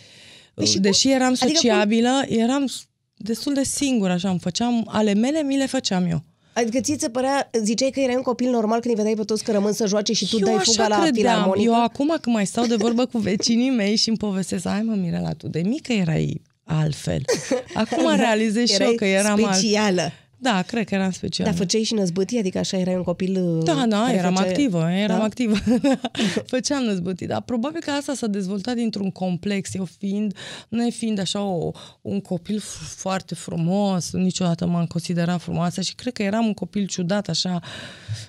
Păi 0.54 0.66
și 0.66 0.78
deși 0.78 1.10
eram 1.10 1.28
Adică 1.28 1.44
cum- 1.46 1.54
sociabilă, 1.54 2.22
eram 2.28 2.68
destul 3.16 3.54
de 3.54 3.62
singură, 3.64 4.12
așa. 4.12 4.30
Îmi 4.30 4.38
făceam, 4.38 4.84
ale 4.88 5.14
mele 5.14 5.42
mi 5.42 5.56
le 5.56 5.66
făceam 5.66 6.04
eu. 6.10 6.22
Adică 6.54 6.80
ție 6.80 6.96
ți 6.96 7.10
părea, 7.10 7.50
ziceai 7.62 7.90
că 7.90 8.00
erai 8.00 8.14
un 8.16 8.22
copil 8.22 8.50
normal 8.50 8.80
când 8.80 8.90
îi 8.94 8.96
vedeai 8.96 9.14
pe 9.14 9.24
toți 9.24 9.44
că 9.44 9.52
rămân 9.52 9.72
să 9.72 9.86
joace 9.86 10.12
și 10.12 10.28
tu 10.28 10.36
eu 10.38 10.44
dai 10.44 10.54
așa 10.54 10.70
fuga 10.72 10.88
la 10.88 10.94
credeam. 11.02 11.14
filarmonică? 11.14 11.70
Eu 11.70 11.82
acum 11.82 12.16
când 12.20 12.36
mai 12.36 12.46
stau 12.46 12.66
de 12.66 12.74
vorbă 12.76 13.06
cu 13.06 13.18
vecinii 13.18 13.70
mei 13.70 13.96
și 13.96 14.08
îmi 14.08 14.16
povestesc, 14.18 14.66
ai 14.66 14.82
mă, 14.82 14.94
Mirela, 14.94 15.32
tu 15.32 15.48
de 15.48 15.60
mică 15.60 15.92
erai 15.92 16.42
altfel. 16.64 17.22
Acum 17.74 18.16
realizez 18.16 18.68
și 18.68 18.72
eu 18.74 18.80
Erai 18.80 18.94
că 18.94 19.04
eram 19.04 19.44
alt. 19.44 19.54
specială. 19.56 20.10
Da, 20.38 20.62
cred 20.62 20.86
că 20.88 20.94
eram 20.94 21.10
special. 21.10 21.46
Dar 21.46 21.54
făceai 21.54 21.82
și 21.82 21.94
năzbâtii? 21.94 22.38
Adică 22.38 22.58
așa 22.58 22.76
erai 22.78 22.94
un 22.94 23.02
copil... 23.02 23.42
uh, 23.44 23.64
Da, 23.64 23.84
da, 23.88 24.00
care 24.02 24.16
eram 24.16 24.34
făcea- 24.34 24.48
activă, 24.48 24.88
eram 24.90 25.18
Da? 25.18 25.24
activă. 25.24 25.54
Făceam 26.46 26.82
năzbâtii, 26.82 27.26
dar 27.26 27.40
probabil 27.40 27.80
că 27.80 27.90
asta 27.90 28.14
s-a 28.14 28.26
dezvoltat 28.26 28.74
dintr-un 28.74 29.10
complex, 29.10 29.74
eu 29.74 29.84
fiind, 29.98 30.36
ne 30.68 30.90
fiind 30.90 31.18
așa 31.18 31.42
o, 31.42 31.70
un 32.00 32.20
copil 32.20 32.60
f- 32.60 32.94
foarte 32.96 33.34
frumos, 33.34 34.12
niciodată 34.12 34.66
m-am 34.66 34.86
considerat 34.86 35.40
frumoasă 35.40 35.80
și 35.80 35.94
cred 35.94 36.12
că 36.12 36.22
eram 36.22 36.46
un 36.46 36.54
copil 36.54 36.86
ciudat, 36.86 37.28
așa, 37.28 37.60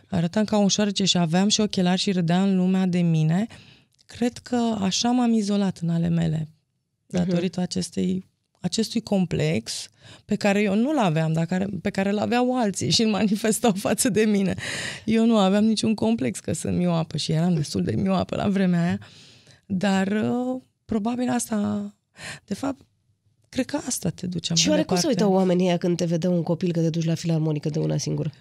arătam 0.10 0.44
ca 0.44 0.58
un 0.58 0.68
șoarece 0.68 1.04
și 1.04 1.18
aveam 1.18 1.48
și 1.48 1.62
ochelari 1.62 2.00
și 2.02 2.12
râdeam 2.12 2.44
în 2.44 2.56
lumea 2.58 2.86
de 2.86 3.00
mine. 3.02 3.48
Cred 4.06 4.38
că 4.38 4.76
așa 4.80 5.10
m-am 5.12 5.34
izolat 5.34 5.78
în 5.82 5.90
ale 5.90 6.08
mele, 6.08 6.48
datorită 7.18 7.60
acestei 7.62 8.32
acestui 8.62 9.02
complex 9.02 9.90
pe 10.26 10.36
care 10.36 10.62
eu 10.62 10.76
nu-l 10.76 10.98
aveam, 10.98 11.34
dar 11.34 11.46
care, 11.46 11.68
pe 11.82 11.90
care 11.90 12.10
îl 12.10 12.18
aveau 12.18 12.58
alții 12.58 12.90
și 12.90 13.02
îl 13.02 13.10
manifestau 13.10 13.72
față 13.72 14.10
de 14.10 14.24
mine. 14.24 14.56
Eu 15.06 15.26
nu 15.26 15.38
aveam 15.38 15.64
niciun 15.64 15.94
complex 15.94 16.40
că 16.40 16.54
sunt 16.54 16.78
mioapă 16.78 17.18
și 17.18 17.32
eram 17.32 17.54
destul 17.54 17.84
de 17.84 17.96
mioapă 17.96 18.36
la 18.36 18.48
vremea 18.48 18.84
aia, 18.84 19.00
dar 19.66 20.08
uh, 20.08 20.62
probabil 20.86 21.30
asta, 21.30 21.94
de 22.46 22.54
fapt, 22.54 22.82
cred 23.50 23.66
că 23.66 23.78
asta 23.88 24.10
te 24.10 24.28
duce 24.28 24.54
Și 24.54 24.68
mai 24.68 24.76
oare 24.76 24.88
cum 24.88 24.96
se 24.96 25.02
departe. 25.02 25.24
uitau 25.24 25.40
oamenii 25.40 25.66
ăia 25.66 25.78
când 25.78 25.98
te 25.98 26.06
vedeau 26.06 26.34
un 26.34 26.44
copil 26.44 26.72
că 26.72 26.80
te 26.80 26.90
duci 26.90 27.06
la 27.06 27.16
filarmonică 27.16 27.70
de 27.70 27.80
una 27.80 27.98
singură? 27.98 28.32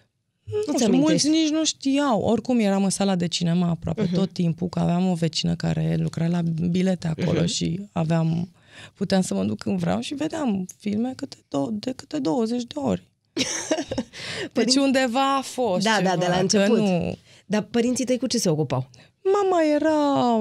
Nu 0.44 0.56
Nu-ți 0.66 0.82
știu, 0.82 0.96
mulți 0.96 1.10
amintești? 1.10 1.28
nici 1.28 1.50
nu 1.50 1.64
știau. 1.64 2.20
Oricum 2.20 2.58
eram 2.58 2.84
în 2.84 2.90
sala 2.90 3.16
de 3.16 3.26
cinema 3.26 3.68
aproape 3.68 4.06
uh-huh. 4.06 4.14
tot 4.14 4.32
timpul, 4.32 4.68
că 4.68 4.78
aveam 4.78 5.10
o 5.10 5.14
vecină 5.14 5.54
care 5.54 5.96
lucra 5.98 6.26
la 6.26 6.40
bilete 6.70 7.06
acolo 7.06 7.42
uh-huh. 7.42 7.46
și 7.46 7.88
aveam, 7.92 8.48
puteam 8.94 9.20
să 9.20 9.34
mă 9.34 9.44
duc 9.44 9.58
când 9.58 9.78
vreau 9.78 10.00
și 10.00 10.14
vedeam 10.14 10.66
filme 10.78 11.12
câte 11.16 11.36
do- 11.36 11.70
de 11.70 11.92
câte 11.92 12.18
20 12.18 12.62
de 12.62 12.74
ori. 12.78 13.02
Deci 14.52 14.76
undeva 14.76 15.36
a 15.36 15.40
fost 15.40 15.84
Da, 15.84 16.00
da, 16.02 16.10
ceva, 16.10 16.16
de 16.16 16.26
la 16.28 16.34
că 16.34 16.40
început. 16.40 16.78
Nu. 16.78 17.16
Dar 17.46 17.62
părinții 17.62 18.04
tăi 18.04 18.18
cu 18.18 18.26
ce 18.26 18.38
se 18.38 18.48
ocupau? 18.48 18.90
Mama 19.24 19.62
era 19.62 20.36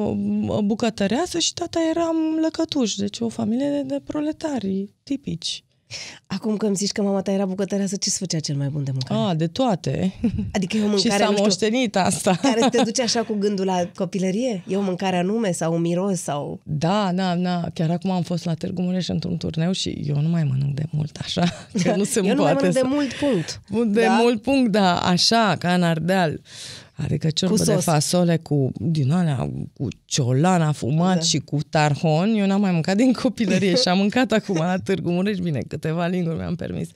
bucătăreasă 0.64 1.40
și 1.40 1.54
tata 1.54 1.80
era 1.90 2.12
lăcătuș, 2.42 2.96
deci 2.96 3.20
o 3.20 3.30
familie 3.30 3.70
de, 3.70 3.82
de 3.82 4.02
proletari 4.06 4.90
tipici. 5.04 5.64
Acum 6.28 6.58
că 6.58 6.66
îmi 6.66 6.76
zici 6.76 6.92
că 6.92 7.02
mama 7.02 7.22
ta 7.22 7.32
era 7.32 7.46
bucătăreasă, 7.46 7.96
ce-ți 7.96 8.18
făcea 8.18 8.40
cel 8.40 8.56
mai 8.56 8.68
bun 8.68 8.84
de 8.84 8.92
mâncare? 8.92 9.30
A, 9.30 9.34
de 9.34 9.48
toate. 9.48 10.14
Adică 10.52 10.78
e 10.78 10.80
o 10.80 10.84
și 10.84 10.90
mâncare, 10.90 11.24
s-a 11.24 11.26
nu 11.26 11.32
știu, 11.32 11.44
moștenit 11.44 11.96
asta. 11.96 12.36
care 12.42 12.68
te 12.72 12.82
duce 12.84 13.02
așa 13.02 13.24
cu 13.24 13.34
gândul 13.40 13.66
la 13.66 13.90
copilărie? 13.96 14.64
E 14.68 14.76
o 14.76 14.82
mâncare 14.82 15.18
anume 15.18 15.52
sau 15.52 15.74
un 15.74 15.82
miros 15.82 16.20
sau... 16.22 16.60
Da, 16.64 17.12
da, 17.14 17.36
da. 17.36 17.64
Chiar 17.74 17.90
acum 17.90 18.12
am 18.12 18.22
fost 18.22 18.46
la 18.46 18.54
Târgu 18.54 18.82
Mureș 18.82 19.08
într-un 19.08 19.38
turneu 19.38 19.72
și 19.72 19.90
eu 20.08 20.22
nu 20.22 20.30
mai 20.30 20.44
mănânc 20.44 20.74
de 20.76 20.84
mult 20.92 21.18
așa. 21.22 21.44
Că 21.84 21.94
nu 21.96 22.04
se 22.04 22.20
Eu 22.26 22.36
nu 22.36 22.42
mai 22.42 22.52
poate 22.56 22.68
mănânc 22.68 22.74
de 22.74 22.80
să... 22.80 22.86
mult 22.88 23.14
punct. 23.14 23.62
De 23.94 24.02
Da? 24.02 24.14
mult 24.22 24.42
punct, 24.42 24.72
da, 24.72 25.00
așa, 25.00 25.56
ca 25.60 25.74
în 25.74 25.84
Ardeal. 25.84 26.42
Adică 27.04 27.30
ciorbă 27.30 27.56
Cu 27.56 27.64
de 27.64 27.74
sos. 27.74 27.84
fasole 27.84 28.38
cu, 28.38 28.72
din 28.80 29.12
alea, 29.12 29.52
cu 29.74 29.88
ciolan 30.06 30.62
afumat 30.62 31.16
Da. 31.16 31.22
și 31.22 31.40
cu 31.40 31.58
tarhon. 31.70 32.34
Eu 32.34 32.46
n-am 32.46 32.62
mai 32.62 32.72
mâncat 32.72 32.96
din 32.96 33.14
copilărie 33.14 33.76
și 33.76 33.88
am 33.88 33.98
mâncat 33.98 34.32
acum 34.32 34.56
la 34.56 34.78
Târgu 34.78 35.12
Mureș. 35.12 35.38
Bine, 35.38 35.62
câteva 35.68 36.06
linguri 36.08 36.36
mi-am 36.38 36.56
permis. 36.56 36.90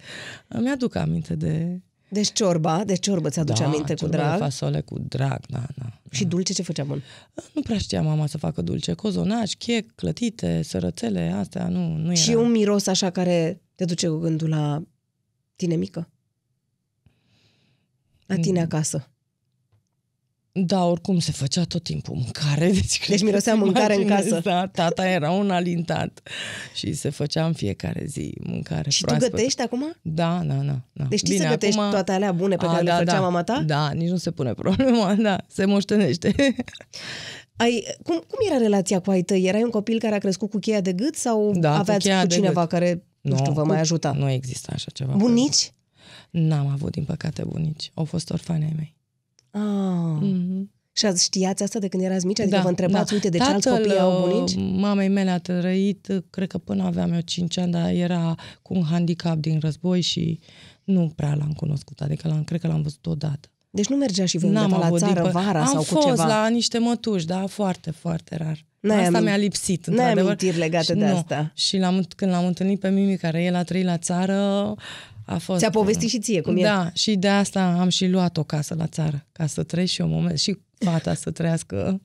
Îmi 0.47 0.69
aduc 0.69 0.95
aminte 0.95 1.35
de... 1.35 1.79
Deci 2.09 2.31
ciorba, 2.33 2.83
de 2.85 2.95
ciorbă 2.95 3.29
ți-aduce 3.29 3.62
da, 3.62 3.67
aminte 3.67 3.93
cu 3.93 4.00
ciorbă 4.00 4.15
de 4.15 4.21
drag. 4.21 4.38
fasole 4.39 4.81
cu 4.81 5.00
drag, 5.00 5.39
da, 5.50 5.63
da. 5.75 5.85
Și 6.12 6.25
dulce 6.25 6.53
ce 6.53 6.62
făcea 6.62 6.83
bun? 6.83 7.03
Nu 7.53 7.62
prea 7.62 7.77
știa 7.77 8.01
mama 8.01 8.25
să 8.27 8.38
facă 8.38 8.62
dulce. 8.62 8.93
Cozonaci, 8.93 9.55
chec, 9.57 9.95
clătite, 9.95 10.62
sărățele, 10.63 11.33
astea, 11.38 11.67
nu, 11.67 11.95
nu 11.95 12.05
era. 12.05 12.13
Și 12.13 12.33
un 12.33 12.51
miros 12.51 12.88
așa 12.88 13.09
care 13.09 13.62
te 13.75 13.85
duce 13.85 14.07
cu 14.07 14.17
gândul 14.17 14.50
la 14.50 14.81
tine 15.55 15.75
mică? 15.75 16.09
La 18.25 18.35
Mm. 18.35 18.41
tine 18.41 18.62
acasă. 18.62 19.09
Da, 20.57 20.83
oricum 20.85 21.19
se 21.19 21.31
făcea 21.31 21.63
tot 21.63 21.83
timpul 21.83 22.15
mâncare. 22.15 22.71
Deci, 22.79 22.97
cred 22.97 23.09
Deci 23.09 23.19
că 23.19 23.25
mirosea 23.25 23.53
îți 23.53 23.62
mâncare 23.62 23.95
în 23.95 24.01
imaginezi, 24.01 24.29
casă. 24.29 24.41
Da, 24.50 24.67
tata 24.67 25.07
era 25.09 25.31
un 25.31 25.50
alintat 25.51 26.19
și 26.75 26.93
se 26.93 27.09
făcea 27.09 27.45
în 27.45 27.53
fiecare 27.53 28.03
zi 28.05 28.33
mâncare 28.43 28.89
Și 28.89 29.00
tu 29.00 29.05
proaspătă. 29.05 29.35
gătești 29.35 29.62
acum? 29.62 29.95
Da, 30.01 30.41
da, 30.45 30.53
da. 30.53 30.79
da. 30.93 31.03
Deci 31.09 31.19
știi 31.19 31.38
să 31.38 31.47
gătești 31.47 31.75
toate 31.89 32.12
alea 32.12 32.31
bune 32.31 32.55
pe 32.55 32.65
A, 32.65 32.67
care 32.69 32.81
le 32.83 32.89
da, 32.89 32.97
făcea 32.97 33.13
da. 33.13 33.19
mama 33.19 33.43
ta? 33.43 33.63
Da, 33.65 33.91
nici 33.91 34.09
nu 34.09 34.17
se 34.17 34.31
pune 34.31 34.53
problema, 34.53 35.13
da, 35.13 35.38
se 35.47 35.65
moștenește. 35.65 36.35
Ai, 37.57 37.83
cum, 38.03 38.15
cum 38.27 38.39
era 38.50 38.57
relația 38.57 39.00
cu 39.00 39.09
ai 39.09 39.21
tăi? 39.21 39.43
Erai 39.43 39.63
un 39.63 39.69
copil 39.69 40.00
care 40.00 40.15
a 40.15 40.17
crescut 40.17 40.50
cu 40.50 40.57
cheia 40.59 40.81
de 40.81 40.93
gât 40.93 41.15
sau 41.15 41.51
Da, 41.55 41.71
cu 41.71 41.77
aveați 41.79 42.05
cheia 42.05 42.21
cu 42.21 42.27
de 42.27 42.33
cineva 42.35 42.62
gât. 42.62 42.69
care, 42.69 43.03
nu 43.21 43.38
știu, 43.38 43.51
vă 43.51 43.63
mai 43.63 43.75
cu- 43.75 43.81
ajuta? 43.81 44.12
Nu 44.12 44.29
exista 44.29 44.71
așa 44.75 44.89
ceva. 44.93 45.13
Bunici? 45.13 45.71
N-am 46.29 46.67
avut, 46.67 46.91
din 46.91 47.03
păcate, 47.03 47.43
bunici. 47.47 47.91
Au 47.93 48.03
fost 48.03 48.29
orfani 48.29 48.63
ai 48.63 48.74
mei. 48.75 48.94
Ah. 49.59 50.17
Mhm. 50.21 50.69
Și 50.97 51.05
ați 51.05 51.24
știați 51.24 51.63
asta 51.63 51.79
de 51.79 51.88
când 51.88 52.03
erați 52.03 52.25
mici? 52.25 52.39
Adică 52.39 52.55
Da, 52.55 52.62
vă 52.62 52.67
întrebați, 52.67 53.09
da. 53.09 53.13
uite, 53.15 53.29
de 53.29 53.38
ce 53.38 53.43
alți 53.43 53.67
Tatăl, 53.67 53.83
copii 53.83 54.00
au 54.00 54.24
uh, 54.24 54.29
bunici? 54.33 54.55
Mamei 54.79 55.07
mele 55.07 55.29
a 55.29 55.38
trăit, 55.39 56.07
uh, 56.09 56.17
cred 56.29 56.47
că 56.47 56.57
până 56.57 56.83
aveam 56.83 57.13
eu 57.13 57.19
5 57.19 57.57
ani, 57.57 57.71
dar 57.71 57.89
era 57.91 58.35
cu 58.62 58.74
un 58.74 58.83
handicap 58.83 59.35
din 59.38 59.59
război 59.62 60.01
și 60.01 60.39
nu 60.83 61.12
prea 61.15 61.33
l-am 61.35 61.53
cunoscut. 61.55 62.00
Adică 62.01 62.27
l-am, 62.27 62.43
cred 62.43 62.59
că 62.59 62.67
l-am 62.67 62.81
văzut 62.81 63.05
odată. 63.05 63.50
Deci 63.69 63.88
nu 63.88 63.95
mergea 63.95 64.25
și 64.25 64.38
voi 64.38 64.50
undeva 64.50 64.77
la 64.77 64.85
avut 64.85 65.00
țară 65.00 65.21
din 65.21 65.29
pă- 65.29 65.33
vara 65.33 65.59
Am 65.59 65.65
sau 65.67 65.77
cu 65.77 65.83
fost 65.83 66.07
ceva? 66.07 66.25
la 66.27 66.47
niște 66.47 66.77
mătuși, 66.77 67.25
da, 67.25 67.45
foarte, 67.47 67.91
foarte 67.91 68.35
rar. 68.35 68.65
N-ai 68.79 68.97
asta 68.97 69.17
amint- 69.17 69.24
mi-a 69.24 69.35
lipsit, 69.35 69.88
n-ai 69.88 69.95
într-adevăr. 69.97 70.24
amintiri 70.31 70.57
legate 70.57 70.83
Și 70.83 70.93
de 70.93 71.05
nu. 71.05 71.15
asta. 71.15 71.51
Și 71.55 71.77
l-am, 71.77 72.07
când 72.15 72.31
l-am 72.31 72.45
întâlnit 72.45 72.79
pe 72.79 72.89
Mimi, 72.89 73.17
care 73.17 73.43
el 73.43 73.55
a 73.55 73.63
trăit 73.63 73.85
la 73.85 73.97
țară, 73.97 74.74
a 75.25 75.38
fost... 75.38 75.60
Ți-a 75.60 75.70
povestit 75.70 76.10
și 76.10 76.20
ție 76.20 76.41
cum 76.41 76.58
e. 76.58 76.62
Da, 76.62 76.91
și 76.94 77.15
de 77.15 77.27
asta 77.27 77.79
am 77.79 77.89
și 77.89 78.08
luat 78.08 78.38
o 78.38 78.44
casă 78.44 78.74
la 78.75 78.88
țară, 78.88 79.27
ca 79.32 79.46
să 79.46 79.63
trăiesc 79.63 79.91
și 79.94 80.01
eu 80.01 80.08
un 80.08 80.13
moment, 80.13 80.39
și 80.39 80.60
fata 80.77 81.13
să 81.13 81.32
trăiască 81.32 82.01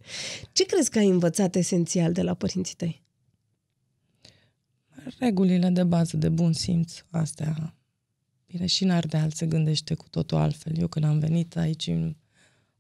Ce 0.53 0.65
crezi 0.67 0.91
că 0.91 0.99
ai 0.99 1.09
învățat 1.09 1.55
esențial 1.55 2.13
de 2.13 2.23
la 2.23 2.35
părinții 2.35 2.75
tăi? 2.75 3.03
regulile 5.19 5.69
de 5.69 5.85
bază 5.85 6.17
de 6.17 6.29
bun 6.29 6.53
simț, 6.53 6.93
astea. 7.11 7.75
Bine, 8.47 8.67
și 8.67 8.83
în 8.83 8.91
Ardeal 8.91 9.31
se 9.31 9.47
gândește 9.47 9.95
cu 9.95 10.09
totul 10.11 10.39
altfel. 10.39 10.79
Eu 10.79 10.87
când 10.87 11.05
am 11.05 11.19
venit 11.19 11.57
aici 11.57 11.87
în 11.87 12.17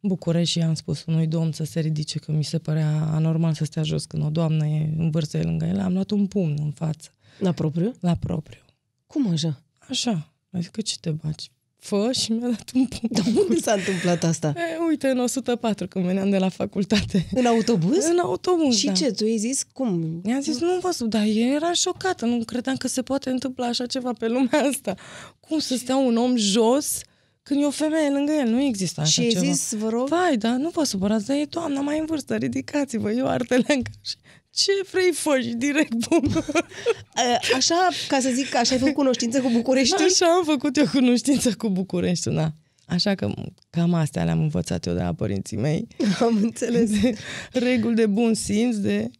București 0.02 0.58
și 0.58 0.64
am 0.64 0.74
spus 0.74 1.04
unui 1.04 1.26
domn 1.26 1.52
să 1.52 1.64
se 1.64 1.80
ridice, 1.80 2.18
că 2.18 2.32
mi 2.32 2.44
se 2.44 2.58
părea 2.58 3.02
anormal 3.02 3.54
să 3.54 3.64
stea 3.64 3.82
jos 3.82 4.04
când 4.04 4.22
o 4.22 4.30
doamnă 4.30 4.66
e 4.66 4.94
în 4.96 5.10
vârstă 5.10 5.36
e 5.38 5.42
lângă 5.42 5.64
el, 5.64 5.80
am 5.80 5.92
luat 5.92 6.10
un 6.10 6.26
pumn 6.26 6.56
în 6.58 6.70
față, 6.70 7.10
La 7.38 7.52
propriu? 7.52 7.94
la 8.00 8.14
propriu. 8.14 8.60
Cum 9.06 9.28
așa? 9.30 9.62
Așa, 9.78 10.29
adică 10.50 10.80
ce 10.80 10.94
te 11.00 11.10
baci? 11.10 11.50
Fă 11.78 12.10
și 12.12 12.32
mi-a 12.32 12.48
dat 12.48 12.70
un 12.74 12.86
pumn. 12.86 13.08
Dar 13.12 13.24
unde 13.42 13.56
s-a 13.60 13.72
întâmplat 13.72 14.24
asta? 14.24 14.48
E, 14.56 14.86
uite, 14.88 15.08
în 15.08 15.18
104, 15.18 15.86
când 15.88 16.04
veneam 16.04 16.30
de 16.30 16.38
la 16.38 16.48
facultate. 16.48 17.26
În 17.34 17.46
autobuz? 17.46 18.04
În 18.04 18.18
autobuz, 18.18 18.76
Și 18.76 18.86
da. 18.86 18.92
ce? 18.92 19.10
Tu 19.10 19.24
ai 19.24 19.36
zis 19.36 19.62
cum? 19.72 20.20
I-am 20.24 20.40
zis, 20.40 20.58
nu 20.60 20.78
vă 20.80 21.04
dar 21.06 21.24
eu 21.26 21.48
eram 21.54 21.72
șocată, 21.72 22.24
nu 22.26 22.44
credeam 22.44 22.76
că 22.76 22.88
se 22.88 23.02
poate 23.02 23.30
întâmpla 23.30 23.66
așa 23.66 23.86
ceva 23.86 24.12
pe 24.12 24.28
lumea 24.28 24.60
asta. 24.72 24.94
Cum 25.40 25.58
să 25.58 25.76
stea 25.76 25.96
un 25.96 26.16
om 26.16 26.36
jos 26.36 27.00
când 27.42 27.62
e 27.62 27.64
o 27.66 27.70
femeie 27.70 28.10
lângă 28.10 28.32
el? 28.32 28.48
Nu 28.48 28.60
există 28.62 29.00
așa 29.00 29.10
Și 29.10 29.20
ai 29.20 29.28
ceva. 29.28 29.44
zis, 29.52 29.72
vă 29.74 29.88
rog? 29.88 30.08
Vai, 30.08 30.36
da, 30.36 30.56
nu 30.56 30.68
vă 30.68 30.84
supărați, 30.84 31.26
dar 31.26 31.36
e 31.36 31.44
doamna 31.44 31.80
mai 31.80 31.98
în 31.98 32.04
vârstă, 32.06 32.36
ridicați-vă, 32.36 33.10
eu 33.12 33.26
artelenca. 33.26 33.90
Și 34.02 34.14
ce 34.50 34.70
vrei 34.90 35.12
fă 35.12 35.40
și 35.42 35.48
direct 35.54 35.94
bun. 36.08 36.32
A- 37.14 37.56
Așa, 37.56 37.88
ca 38.08 38.20
să 38.20 38.30
zic, 38.34 38.54
așa 38.54 38.72
ai 38.72 38.78
făcut 38.78 38.94
cunoștință 38.94 39.40
cu 39.40 39.48
București? 39.50 40.02
Așa 40.02 40.26
am 40.26 40.44
făcut 40.44 40.76
eu 40.76 40.86
cunoștință 40.92 41.52
cu 41.54 41.68
București, 41.70 42.30
da. 42.30 42.52
Așa 42.86 43.14
că 43.14 43.32
cam 43.70 43.94
astea 43.94 44.24
le-am 44.24 44.40
învățat 44.40 44.86
eu 44.86 44.94
de 44.94 45.00
la 45.02 45.12
părinții 45.12 45.56
mei. 45.56 45.86
Am 46.20 46.36
înțeles. 46.36 47.00
De 47.00 47.14
reguli 47.52 47.94
de 47.94 48.06
bun 48.06 48.34
simț, 48.34 48.76
de 48.76 49.10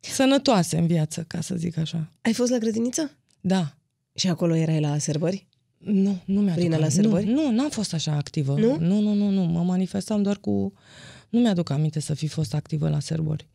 sănătoase 0.00 0.76
în 0.78 0.86
viață, 0.86 1.24
ca 1.28 1.40
să 1.40 1.54
zic 1.54 1.76
așa. 1.78 2.12
Ai 2.22 2.32
fost 2.32 2.50
la 2.50 2.58
grădiniță? 2.58 3.10
Da, 3.40 3.74
Și 4.14 4.28
acolo 4.28 4.54
erai 4.54 4.80
la 4.80 4.98
sărbări? 4.98 5.46
Nu, 5.78 6.18
nu 6.24 6.40
mi-aduc 6.40 6.54
Plină 6.60 6.76
la 6.76 6.82
aminte. 6.84 7.02
sărbări? 7.02 7.26
Nu, 7.26 7.42
nu, 7.42 7.50
n-am 7.50 7.70
fost 7.70 7.94
așa 7.94 8.12
activă. 8.12 8.54
Nu? 8.58 8.76
Nu, 8.78 9.00
nu, 9.00 9.14
nu, 9.14 9.30
nu. 9.30 9.42
Mă 9.44 9.62
manifestam 9.62 10.22
doar 10.22 10.36
cu... 10.38 10.72
Nu 11.28 11.40
mi-aduc 11.40 11.70
aminte 11.70 12.00
să 12.00 12.14
fi 12.14 12.26
fost 12.26 12.54
activă 12.54 12.88
la 12.88 13.00
sărbări. 13.00 13.48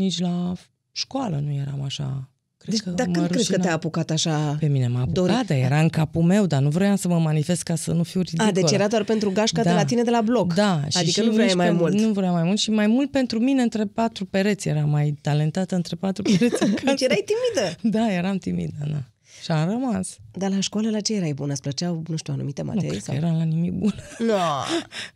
Nici 0.00 0.20
la 0.20 0.52
școală 0.92 1.42
nu 1.44 1.52
eram 1.52 1.82
așa. 1.84 2.30
Cred 2.56 2.74
Deci, 2.74 2.82
că 2.84 2.90
dar 2.90 3.06
mă 3.06 3.12
când 3.12 3.26
crezi 3.26 3.32
că 3.32 3.38
rușinam. 3.52 3.60
te-a 3.66 3.72
apucat 3.74 4.10
așa? 4.10 4.56
Pe 4.60 4.66
mine 4.66 4.86
m-a 4.88 5.06
Dori- 5.12 5.30
apucat, 5.30 5.46
dar 5.46 5.56
era 5.58 5.80
în 5.80 5.88
capul 5.88 6.22
meu, 6.22 6.46
dar 6.46 6.62
nu 6.62 6.68
vroiam 6.68 6.96
să 6.96 7.08
mă 7.08 7.18
manifest 7.18 7.62
ca 7.62 7.74
să 7.74 7.92
nu 7.92 8.02
fiu 8.02 8.20
ridicolă. 8.20 8.48
A, 8.48 8.52
deci 8.52 8.70
era 8.70 8.88
doar 8.88 9.04
pentru 9.04 9.30
gașca 9.30 9.62
de 9.62 9.68
Da. 9.68 9.74
la 9.74 9.84
tine 9.84 10.02
de 10.02 10.10
la 10.10 10.20
bloc. 10.20 10.54
Da, 10.54 10.80
și 10.88 10.96
Adică 10.98 11.20
și 11.20 11.26
nu 11.26 11.32
vrei 11.32 11.46
nici 11.46 11.54
mai 11.54 11.66
pe- 11.66 11.72
mult. 11.72 12.00
Nu 12.00 12.12
vreau 12.12 12.32
mai 12.32 12.42
mult 12.42 12.58
și 12.58 12.70
mai 12.70 12.86
mult 12.86 13.10
pentru 13.10 13.38
mine 13.38 13.62
între 13.62 13.84
patru 13.84 14.24
pereți. 14.24 14.68
Era 14.68 14.84
mai 14.84 15.14
talentată 15.20 15.74
între 15.74 15.96
patru 15.96 16.22
pereți 16.38 16.62
în 16.62 16.70
casă. 16.74 16.84
Deci 16.84 17.00
erai 17.00 17.24
timidă. 17.26 17.76
Da, 17.98 18.12
eram 18.12 18.36
timidă, 18.38 18.72
da. 18.90 19.02
Și 19.42 19.50
am 19.50 19.68
rămas. 19.68 20.16
Dar 20.32 20.50
la 20.50 20.60
școală 20.60 20.90
la 20.90 21.00
ce 21.00 21.14
erai 21.14 21.32
bună? 21.32 21.52
Îți 21.52 21.60
plăceau, 21.60 22.02
nu 22.06 22.16
știu, 22.16 22.32
anumite 22.32 22.62
Nu 22.62 22.66
materii? 22.68 22.88
cred 22.90 23.02
că 23.02 23.10
sau? 23.10 23.14
eram 23.14 23.36
la 23.36 23.42
nimic 23.42 23.72
bun. 23.72 23.94
No. 24.18 24.34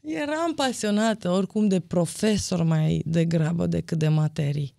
Eram 0.23 0.53
pasionată 0.57 1.31
oricum 1.31 1.69
de 1.69 1.81
profesor 1.81 2.63
mai 2.63 3.03
degrabă 3.07 3.67
decât 3.67 3.99
de 3.99 4.09
materii. 4.09 4.75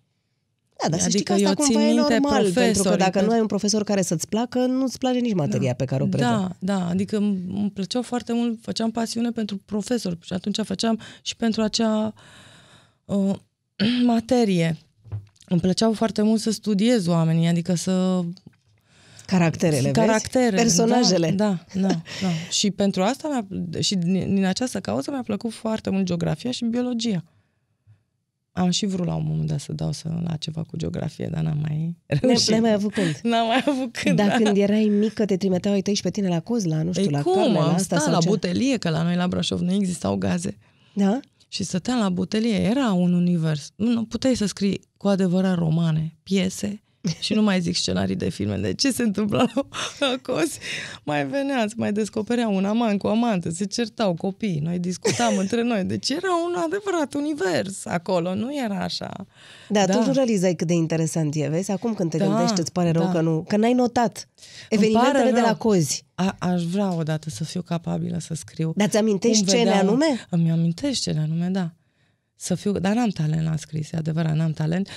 Da, 0.82 0.88
dar 0.88 1.00
să 1.00 1.08
știi 1.08 1.22
că 1.22 1.32
Adică 1.32 1.48
asta 1.48 1.62
eu 1.62 1.66
cumva 1.66 1.80
țin 1.80 1.90
e 1.90 2.00
minte 2.00 2.18
normal, 2.18 2.42
pentru 2.42 2.52
că 2.52 2.62
profesorii, 2.62 2.98
dacă 2.98 3.10
pentru- 3.10 3.28
nu 3.28 3.34
ai 3.34 3.40
un 3.40 3.46
profesor 3.46 3.84
care 3.84 4.02
să-ți 4.02 4.28
placă, 4.28 4.58
nu-ți 4.58 4.98
place 4.98 5.18
nici 5.18 5.34
materia 5.34 5.74
pe 5.74 5.84
care 5.84 6.02
o 6.02 6.06
predă. 6.06 6.24
Da, 6.24 6.50
da, 6.58 6.88
adică 6.88 7.16
îmi 7.16 7.44
îmi 7.54 7.70
plăceau 7.70 8.02
foarte 8.02 8.32
mult, 8.32 8.58
făceam 8.62 8.90
pasiune 8.90 9.30
pentru 9.30 9.56
profesor 9.56 10.18
și 10.20 10.32
atunci 10.32 10.58
făceam 10.64 11.00
și 11.22 11.36
pentru 11.36 11.62
acea 11.62 12.12
uh, 13.04 13.34
materie. 14.06 14.76
Îmi 15.48 15.60
plăceau 15.60 15.92
foarte 15.92 16.22
mult 16.22 16.40
să 16.40 16.50
studiez 16.50 17.06
oamenii, 17.06 17.46
adică 17.46 17.74
să... 17.74 18.22
Caracterele, 19.26 19.90
caractere, 19.90 20.50
vezi? 20.50 20.62
Personajele. 20.62 21.30
Da, 21.30 21.48
da, 21.74 21.80
da, 21.80 21.88
da. 22.22 22.28
Și 22.58 22.70
pentru 22.70 23.02
asta 23.02 23.28
mi-a, 23.28 23.80
și 23.80 23.94
din, 23.94 24.34
din 24.34 24.44
această 24.44 24.80
cauză 24.80 25.10
mi-a 25.10 25.22
plăcut 25.22 25.52
foarte 25.52 25.90
mult 25.90 26.04
geografia 26.04 26.50
și 26.50 26.64
biologia. 26.64 27.24
Am 28.52 28.70
și 28.70 28.86
vrut 28.86 29.06
la 29.06 29.14
un 29.14 29.24
moment 29.26 29.48
dat 29.48 29.60
să 29.60 29.72
dau 29.72 29.92
să, 29.92 30.08
la 30.24 30.36
ceva 30.36 30.62
cu 30.62 30.76
geografie, 30.76 31.28
dar 31.32 31.42
n-am 31.42 31.58
mai 31.60 31.96
N-ai, 32.06 32.18
reușit. 32.22 32.50
n-ai 32.50 32.60
mai 32.60 32.72
avut 32.72 32.92
când. 32.92 33.18
N-am 33.30 33.46
mai 33.46 33.64
avut 33.66 33.96
când. 33.96 34.16
Dar 34.16 34.28
da. 34.28 34.34
când 34.34 34.56
erai 34.56 34.84
mică, 34.84 35.24
te 35.24 35.36
trimiteau 35.36 35.74
ai 35.74 35.80
tăi 35.80 35.94
și 35.94 36.02
pe 36.02 36.10
tine 36.10 36.28
la 36.28 36.40
coz, 36.40 36.64
la, 36.64 36.82
nu 36.82 36.92
știu, 36.92 37.04
Ei, 37.04 37.10
la 37.10 37.22
cum? 37.22 37.34
carne, 37.34 37.52
la 37.52 37.60
Am 37.62 37.74
asta 37.74 37.82
stat 37.82 38.00
sau 38.02 38.12
la 38.12 38.18
ce? 38.18 38.28
butelie, 38.28 38.76
că 38.76 38.88
la 38.90 39.02
noi 39.02 39.16
la 39.16 39.28
Brașov 39.28 39.60
nu 39.60 39.72
existau 39.72 40.16
gaze. 40.16 40.58
Da? 40.94 41.20
Și 41.48 41.62
stăteam 41.64 41.98
la 41.98 42.08
butelie, 42.08 42.56
era 42.56 42.92
un 42.92 43.12
univers. 43.12 43.72
Nu 43.76 44.04
puteai 44.04 44.34
să 44.34 44.46
scrii 44.46 44.80
cu 44.96 45.08
adevărat 45.08 45.54
romane, 45.58 46.16
piese 46.22 46.82
și 47.20 47.34
nu 47.34 47.42
mai 47.42 47.60
zic 47.60 47.76
scenarii 47.76 48.16
de 48.16 48.28
filme. 48.28 48.56
De 48.56 48.74
ce 48.74 48.92
se 48.92 49.02
întâmpla 49.02 49.38
la, 49.54 49.66
la 50.00 50.14
cozi? 50.22 50.58
Mai 51.04 51.26
veneați, 51.26 51.74
mai 51.76 51.92
descopereau 51.92 52.56
un 52.56 52.64
amant 52.64 52.98
cu 52.98 53.06
o 53.06 53.10
amantă, 53.10 53.50
se 53.50 53.64
certau 53.64 54.14
copii, 54.14 54.58
noi 54.62 54.78
discutam 54.78 55.36
între 55.44 55.62
noi. 55.62 55.84
Deci 55.84 56.08
era 56.10 56.28
un 56.48 56.54
adevărat 56.64 57.14
univers 57.14 57.86
acolo, 57.86 58.34
nu 58.34 58.56
era 58.64 58.82
așa. 58.82 59.26
Da, 59.68 59.86
Da. 59.86 59.92
tu 59.98 60.06
nu 60.06 60.12
realizai 60.12 60.54
cât 60.54 60.66
de 60.66 60.74
interesant 60.74 61.34
e, 61.34 61.48
vezi? 61.48 61.70
Acum 61.70 61.94
când 61.94 62.10
te 62.10 62.16
Da, 62.18 62.26
gândești, 62.26 62.60
îți 62.60 62.72
pare 62.72 62.90
rău 62.90 63.04
da. 63.04 63.10
că 63.12 63.20
nu, 63.20 63.44
că 63.48 63.56
n-ai 63.56 63.72
notat 63.72 64.28
Îmi 64.36 64.44
evenimentele 64.68 65.18
pare 65.18 65.30
de 65.30 65.40
la 65.40 65.46
rău. 65.46 65.56
cozi. 65.56 66.04
A, 66.14 66.36
aș 66.38 66.62
vrea 66.62 66.92
odată 66.92 67.30
să 67.30 67.44
fiu 67.44 67.62
capabilă 67.62 68.18
să 68.20 68.34
scriu. 68.34 68.72
Dar 68.76 68.88
ți 68.88 68.96
amintești 68.96 69.38
Cum 69.38 69.46
scene 69.46 69.62
vedeam- 69.64 69.86
anume? 69.86 70.26
Îmi 70.30 70.50
amintești 70.50 71.00
scene 71.00 71.20
anume, 71.20 71.46
da. 71.48 71.70
Să 72.38 72.54
fiu, 72.54 72.72
dar 72.72 72.94
n-am 72.94 73.08
talent 73.08 73.44
la 73.44 73.56
scris, 73.56 73.92
e 73.92 73.96
adevărat, 73.96 74.34
n-am 74.36 74.52
talent. 74.52 74.88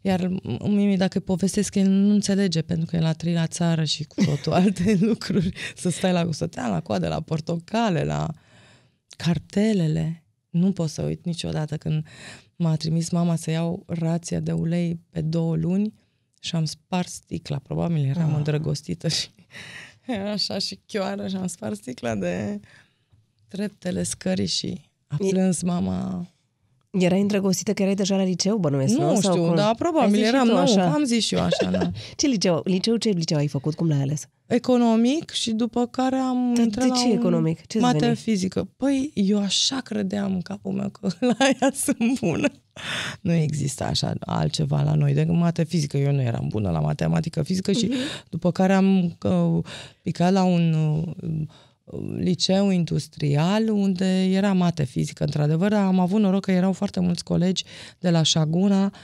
Iar 0.00 0.28
mie, 0.68 0.96
dacă 0.96 1.18
îi 1.18 1.24
povestesc, 1.24 1.74
el 1.74 1.88
nu 1.88 2.12
înțelege, 2.14 2.62
pentru 2.62 2.86
că 2.86 2.96
el 2.96 3.04
a 3.04 3.12
trăit 3.12 3.34
la 3.34 3.46
țară 3.46 3.84
și 3.84 4.04
cu 4.04 4.24
totul 4.24 4.52
alte 4.62 4.96
lucruri. 5.00 5.52
Să 5.76 5.88
stai 5.90 6.12
la 6.12 6.24
gustătean, 6.24 6.70
la 6.70 6.80
coadă, 6.80 7.08
la 7.08 7.20
portocale, 7.20 8.04
la 8.04 8.28
cartelele. 9.16 10.24
Nu 10.50 10.72
pot 10.72 10.88
să 10.88 11.02
uit 11.02 11.24
niciodată 11.24 11.76
când 11.76 12.06
m-a 12.56 12.76
trimis 12.76 13.10
mama 13.10 13.36
să 13.36 13.50
iau 13.50 13.84
rația 13.86 14.40
de 14.40 14.52
ulei 14.52 15.00
pe 15.10 15.20
două 15.20 15.56
luni 15.56 15.92
și 16.40 16.54
am 16.56 16.64
spart 16.64 17.08
sticla. 17.08 17.58
Probabil 17.58 18.04
eram 18.04 18.30
Ah. 18.30 18.36
îndrăgostită 18.36 19.08
și 19.08 19.28
era 20.06 20.30
așa 20.30 20.58
și 20.58 20.78
chioară 20.86 21.28
și 21.28 21.36
am 21.36 21.46
spart 21.46 21.76
sticla 21.76 22.14
de 22.14 22.60
treptele 23.48 24.02
scării 24.02 24.46
și 24.46 24.80
a 25.06 25.16
E- 25.20 25.28
plâns 25.28 25.62
mama 25.62 26.26
Erai 26.98 27.20
îndrăgostită 27.20 27.72
că 27.72 27.82
erai 27.82 27.94
deja 27.94 28.16
la 28.16 28.22
liceu, 28.22 28.56
bănuiesc, 28.56 28.94
nu? 28.94 29.10
nu 29.12 29.20
Sau 29.20 29.32
știu, 29.32 29.44
cum? 29.46 29.54
dar 29.54 29.66
Ai 29.66 29.74
probabil 29.74 30.14
zis 30.14 30.18
și 30.22 30.28
eram 30.34 30.46
tu 30.46 30.52
nou, 30.52 30.60
așa. 30.62 30.92
am 30.92 31.04
zis 31.04 31.24
și 31.24 31.34
eu 31.34 31.40
așa, 31.40 31.70
da. 31.70 31.90
Ce 32.16 32.26
liceu? 32.26 32.60
Liceu, 32.64 32.96
ce 32.96 33.08
liceu 33.08 33.36
ai 33.38 33.46
făcut? 33.48 33.74
Cum 33.74 33.88
l-ai 33.88 34.00
ales? 34.00 34.28
Economic 34.46 35.30
și 35.30 35.52
după 35.52 35.86
care 35.86 36.16
am 36.16 36.52
Dar 36.54 36.64
intrat 36.64 36.84
de 36.84 36.90
la 36.90 36.96
ce 36.96 37.06
un 37.06 37.12
economic? 37.12 37.66
Ce-ți 37.66 37.84
mate 37.84 37.98
veni? 37.98 38.16
fizică. 38.16 38.68
Păi, 38.76 39.10
eu 39.14 39.38
așa 39.42 39.80
credeam 39.80 40.32
în 40.32 40.40
capul 40.40 40.72
meu 40.72 40.88
că 40.88 41.08
la 41.26 41.34
aia 41.38 41.72
sunt 41.74 42.20
bună. 42.20 42.48
Nu 43.20 43.32
exista 43.32 43.84
așa 43.84 44.12
altceva 44.20 44.82
la 44.82 44.94
noi 44.94 45.12
decât 45.14 45.34
mate 45.34 45.64
fizică. 45.64 45.96
Eu 45.96 46.12
nu 46.12 46.20
eram 46.20 46.46
bună 46.48 46.70
la 46.70 46.80
matematică 46.80 47.42
fizică 47.42 47.72
și 47.72 47.90
după 48.28 48.50
care 48.50 48.72
am 48.72 49.16
uh, 49.24 49.64
picat 50.02 50.32
la 50.32 50.42
un 50.44 50.72
uh, 50.72 51.12
liceu 52.16 52.70
industrial 52.70 53.68
unde 53.68 54.24
era 54.24 54.52
mate 54.52 54.84
fizică, 54.84 55.24
într-adevăr, 55.24 55.70
dar 55.70 55.84
am 55.84 55.98
avut 55.98 56.20
noroc 56.20 56.44
că 56.44 56.50
erau 56.50 56.72
foarte 56.72 57.00
mulți 57.00 57.24
colegi 57.24 57.64
de 57.98 58.10
la 58.10 58.22
Șaguna 58.22 58.94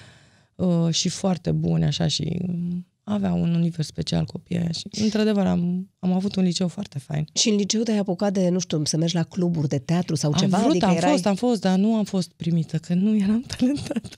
uh, 0.55 0.89
și 0.91 1.09
foarte 1.09 1.53
buni, 1.53 1.85
așa, 1.85 2.07
și 2.07 2.39
um, 2.49 2.87
avea 3.09 3.33
un 3.33 3.55
univers 3.55 3.87
special 3.87 4.25
copiii 4.25 4.59
aia 4.59 4.71
și, 4.71 5.03
într-adevăr, 5.03 5.47
am, 5.47 5.91
am 5.99 6.13
avut 6.13 6.37
un 6.37 6.45
liceu 6.45 6.69
foarte 6.69 6.99
fain. 6.99 7.27
Și 7.33 7.49
în 7.49 7.57
liceu 7.57 7.83
te-ai 7.83 7.99
apucat 7.99 8.33
de, 8.33 8.49
nu 8.49 8.59
știu, 8.59 8.85
să 8.85 8.97
mergi 8.97 9.15
la 9.15 9.23
cluburi 9.23 9.69
de 9.69 9.79
teatru 9.79 10.15
sau 10.15 10.35
ceva? 10.35 10.57
am 10.57 10.63
vrut, 10.63 10.73
adică 10.73 10.87
am 10.87 10.97
erai... 10.97 11.11
fost, 11.11 11.27
am 11.27 11.35
fost, 11.35 11.61
dar 11.61 11.79
nu 11.79 11.95
am 11.95 12.05
fost 12.05 12.31
primită, 12.37 12.77
că 12.77 12.95
nu 12.95 13.17
eram 13.17 13.45
talentată. 13.57 14.17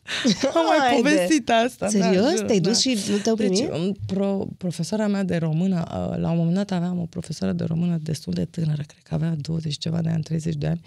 am 0.54 0.64
mai 0.66 0.78
Haide! 0.78 0.97
povestit 0.97 1.50
asta. 1.50 1.88
Serios? 1.88 2.25
Da, 2.25 2.35
jur, 2.37 2.45
Te-ai 2.45 2.61
da. 2.61 2.68
dus 2.68 2.78
și 2.78 2.99
nu 3.11 3.16
te-au 3.16 3.37
primit? 3.37 3.59
Deci, 3.59 3.68
um, 3.68 3.97
pro, 4.07 4.47
profesoara 4.57 5.07
mea 5.07 5.23
de 5.23 5.37
română, 5.37 5.85
uh, 5.87 6.18
la 6.18 6.30
un 6.30 6.37
moment 6.37 6.57
dat 6.57 6.71
aveam 6.71 6.99
o 6.99 7.07
profesoară 7.07 7.52
de 7.52 7.64
română 7.64 7.99
destul 8.02 8.33
de 8.33 8.45
tânără, 8.45 8.83
cred 8.87 9.02
că 9.02 9.14
avea 9.14 9.37
20 9.40 9.78
ceva 9.78 10.00
de 10.00 10.09
ani, 10.09 10.23
30 10.23 10.54
de 10.54 10.66
ani, 10.66 10.80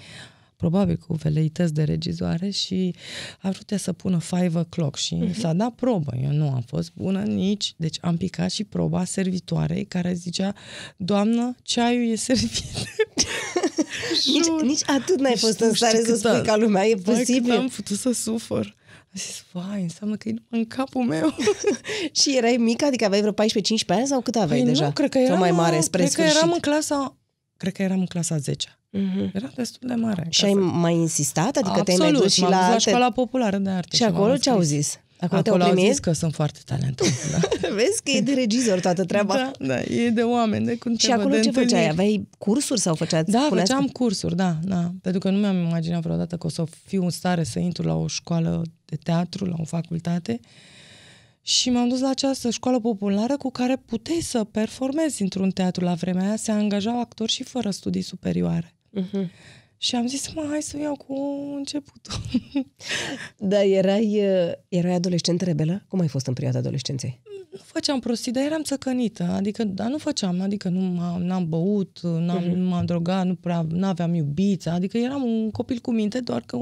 probabil 0.61 0.97
cu 1.07 1.13
veleități 1.13 1.73
de 1.73 1.83
regizoare 1.83 2.49
și 2.49 2.95
a 3.41 3.49
vrut 3.49 3.71
ea 3.71 3.77
să 3.77 3.93
pună 3.93 4.19
five 4.19 4.61
o'clock 4.63 4.95
și 4.97 5.15
Mhm. 5.15 5.31
uh-huh. 5.31 5.35
s-a 5.39 5.53
dat 5.53 5.71
probă. 5.71 6.11
Eu 6.23 6.31
nu 6.31 6.49
am 6.49 6.63
fost 6.67 6.91
bună 6.95 7.21
nici, 7.23 7.73
deci 7.77 7.97
am 8.01 8.17
picat 8.17 8.51
și 8.51 8.63
proba 8.63 9.03
servitoarei 9.05 9.85
care 9.85 10.13
zicea, 10.13 10.53
doamnă, 10.97 11.55
ceaiul 11.63 12.11
e 12.11 12.15
servit. 12.15 12.51
Nici, 14.33 14.61
nici 14.69 14.81
atât 14.89 15.19
n-ai 15.19 15.31
Deci 15.31 15.39
fost 15.41 15.59
nu 15.59 15.67
în 15.67 15.73
știi 15.73 15.87
stare 15.87 16.03
să 16.03 16.09
cât 16.11 16.19
spui 16.19 16.29
a- 16.31 16.41
ca 16.41 16.55
lumea, 16.55 16.85
e 16.87 16.95
Vai, 16.95 17.03
cât 17.03 17.25
posibil. 17.25 17.51
am 17.51 17.67
putut 17.67 17.97
să 17.97 18.11
sufăr. 18.11 18.75
Am 19.13 19.13
zis, 19.15 19.45
vai, 19.51 19.81
înseamnă 19.81 20.15
că 20.15 20.29
e 20.29 20.31
numai 20.31 20.59
în 20.63 20.65
capul 20.65 21.03
meu. 21.03 21.35
Și 22.21 22.37
erai 22.37 22.55
mică, 22.59 22.85
adică 22.85 23.05
aveai 23.05 23.21
vreo 23.21 23.31
14-15 23.33 23.35
ani 23.87 24.07
sau 24.07 24.21
cât 24.21 24.35
aveai 24.35 24.59
Păi 24.59 24.67
deja? 24.69 24.85
nu, 24.85 24.91
cred 24.91 25.09
că 25.09 25.17
Sau 25.17 25.25
eram, 25.27 25.39
mai 25.39 25.51
mare, 25.51 25.79
spre 25.79 26.01
cred 26.03 26.13
că 26.13 26.21
sfârșit. 26.21 26.37
eram 26.37 26.51
în 26.51 26.59
clasa, 26.59 27.17
cred 27.61 27.73
că 27.73 27.81
eram 27.81 27.99
în 27.99 28.05
clasa 28.05 28.37
10 28.37 28.75
Mhm. 28.89 29.29
Era 29.33 29.51
destul 29.55 29.87
de 29.87 29.93
mare. 29.93 30.27
Și 30.29 30.41
ca 30.41 30.47
ai 30.47 30.53
să- 30.53 30.59
mai 30.59 30.93
insistat? 30.93 31.55
Adică 31.57 31.81
te-ai 31.83 31.95
Absolut, 31.97 31.99
mai 32.11 32.21
dus 32.21 32.33
și 32.33 32.41
m-am 32.41 32.49
la 32.49 32.55
dus 32.57 32.65
la 32.67 32.71
alte... 32.73 32.89
școala 32.89 33.11
populară 33.11 33.57
de 33.57 33.69
arte. 33.69 33.95
Și 33.95 34.03
acolo 34.03 34.27
m-am 34.27 34.35
ce 34.37 34.49
au 34.49 34.57
înscris. 34.57 34.77
zis? 34.81 34.99
Acolo, 35.19 35.39
Acolo 35.39 35.41
te-au 35.57 35.67
au 35.67 35.73
primit? 35.73 35.91
zis 35.91 35.99
că 35.99 36.11
sunt 36.11 36.33
foarte 36.33 36.59
talentată. 36.65 37.09
Da. 37.31 37.37
Vezi 37.79 38.03
că 38.03 38.11
e 38.11 38.21
de 38.21 38.33
regizor 38.33 38.79
toată 38.79 39.03
treaba. 39.03 39.35
da, 39.35 39.51
da, 39.65 39.79
e 39.81 40.09
de 40.09 40.21
oameni, 40.21 40.65
de 40.65 40.75
cum 40.77 40.93
te 40.93 40.99
Și 41.01 41.07
văd 41.09 41.19
acolo 41.19 41.35
de 41.35 41.39
ce 41.41 41.47
întâlniri. 41.47 41.73
făceai? 41.75 41.89
Aveai 41.89 42.27
cursuri 42.37 42.79
sau 42.79 42.95
făceați? 42.95 43.31
Da, 43.31 43.43
spuneați 43.45 43.71
făceam 43.71 43.85
că- 43.85 43.91
cursuri, 43.93 44.35
da, 44.35 44.55
da. 44.63 44.91
Pentru 45.01 45.19
că 45.19 45.29
nu 45.29 45.37
mi-am 45.37 45.57
imaginat 45.57 46.01
vreodată 46.01 46.35
că 46.37 46.45
o 46.45 46.49
să 46.49 46.63
fiu 46.85 47.03
în 47.03 47.09
stare 47.09 47.43
să 47.43 47.59
intru 47.59 47.87
la 47.87 47.95
o 47.95 48.07
școală 48.07 48.61
de 48.85 48.95
teatru, 49.03 49.45
la 49.45 49.55
o 49.57 49.63
facultate. 49.63 50.39
Și 51.41 51.69
m-am 51.69 51.89
dus 51.89 51.99
la 51.99 52.09
această 52.09 52.49
școală 52.49 52.79
populară 52.79 53.37
cu 53.37 53.51
care 53.51 53.75
puteai 53.75 54.19
să 54.19 54.43
performezi 54.43 55.21
într-un 55.21 55.51
teatru. 55.51 55.83
La 55.83 55.93
vremea 55.93 56.25
aia 56.25 56.35
se 56.35 56.51
angajau 56.51 56.99
actori 56.99 57.31
și 57.31 57.43
fără 57.43 57.69
studii 57.69 58.01
superioare. 58.01 58.75
Mhm. 58.89 59.31
Și 59.77 59.95
am 59.95 60.07
zis, 60.07 60.33
mă, 60.33 60.45
hai 60.49 60.61
să 60.61 60.77
iau 60.77 60.95
cu 60.95 61.13
începutul. 61.55 62.13
Dar 63.51 63.63
erai, 63.63 64.21
uh, 64.25 64.51
erai 64.67 64.93
adolescent 64.93 65.41
rebelă? 65.41 65.85
Cum 65.87 65.99
ai 65.99 66.07
fost 66.07 66.27
în 66.27 66.33
perioada 66.33 66.59
adolescenței? 66.59 67.21
Nu 67.61 67.69
făceam 67.73 67.99
prostii, 67.99 68.31
dar 68.31 68.43
eram 68.43 68.61
țăcănită. 68.63 69.23
Adică, 69.35 69.63
dar 69.63 69.87
nu 69.87 69.97
făceam, 69.97 70.41
adică 70.41 70.69
nu 70.69 70.79
m-am, 70.79 71.21
n-am 71.23 71.45
băut, 71.49 71.99
n-am, 72.01 72.43
Mhm. 72.47 72.57
nu 72.59 72.69
m-am 72.69 72.85
drogat, 72.85 73.25
nu 73.25 73.35
prea, 73.35 73.65
n-aveam 73.69 74.13
iubiți. 74.13 74.67
Adică 74.69 74.97
eram 74.97 75.23
un 75.23 75.51
copil 75.51 75.79
cu 75.79 75.91
minte, 75.91 76.19
doar 76.19 76.43
că 76.45 76.57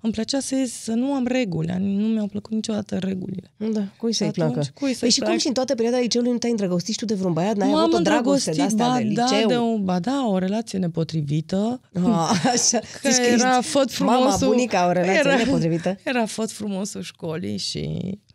îmi 0.00 0.12
plăcea 0.12 0.40
să, 0.40 0.54
ies, 0.54 0.72
să 0.72 0.92
nu 0.92 1.12
am 1.12 1.26
reguli. 1.26 1.74
Nu 1.80 2.06
mi-au 2.06 2.26
plăcut 2.26 2.52
niciodată 2.52 2.98
regulile. 2.98 3.50
Da, 3.72 3.82
cui 3.98 4.12
să-i 4.12 4.26
atunci, 4.26 4.52
placă? 4.52 4.66
cui 4.74 4.88
să-i 4.90 4.98
păi 5.00 5.10
și 5.10 5.18
cum 5.18 5.26
placă? 5.26 5.40
și 5.40 5.46
în 5.46 5.52
toată 5.52 5.74
perioada 5.74 5.98
liceului 6.00 6.30
nu 6.30 6.38
te-ai 6.38 6.50
îndrăgostit 6.52 6.92
și 6.92 6.98
tu 6.98 7.04
de 7.04 7.14
vreun 7.14 7.32
băiat? 7.32 7.56
N-ai 7.56 7.70
M-am 7.70 7.78
avut 7.80 7.92
o 7.94 7.98
dragoste 7.98 8.50
de 8.50 8.60
îndrăgostit, 8.62 8.80
asta 8.80 8.92
ba, 8.92 9.08
de 9.08 9.14
da, 9.14 9.24
liceu? 9.24 9.48
de 9.48 9.56
o, 9.56 9.78
ba 9.78 9.98
da, 9.98 10.26
o 10.26 10.38
relație 10.38 10.78
nepotrivită. 10.78 11.80
Ah, 12.04 12.42
așa. 12.52 12.78
Că 13.02 13.08
Zici 13.10 13.16
că 13.24 13.26
era 13.32 13.56
ești 13.58 13.70
făt 13.70 13.90
frumosul. 13.92 14.24
Mama, 14.24 14.36
bunica, 14.46 14.86
o 14.88 14.92
relație 14.92 15.20
era, 15.24 15.36
nepotrivită? 15.36 15.96
Era 16.04 16.26
făt 16.26 16.50
frumosul 16.50 17.02
școlii 17.02 17.56
și 17.56 17.90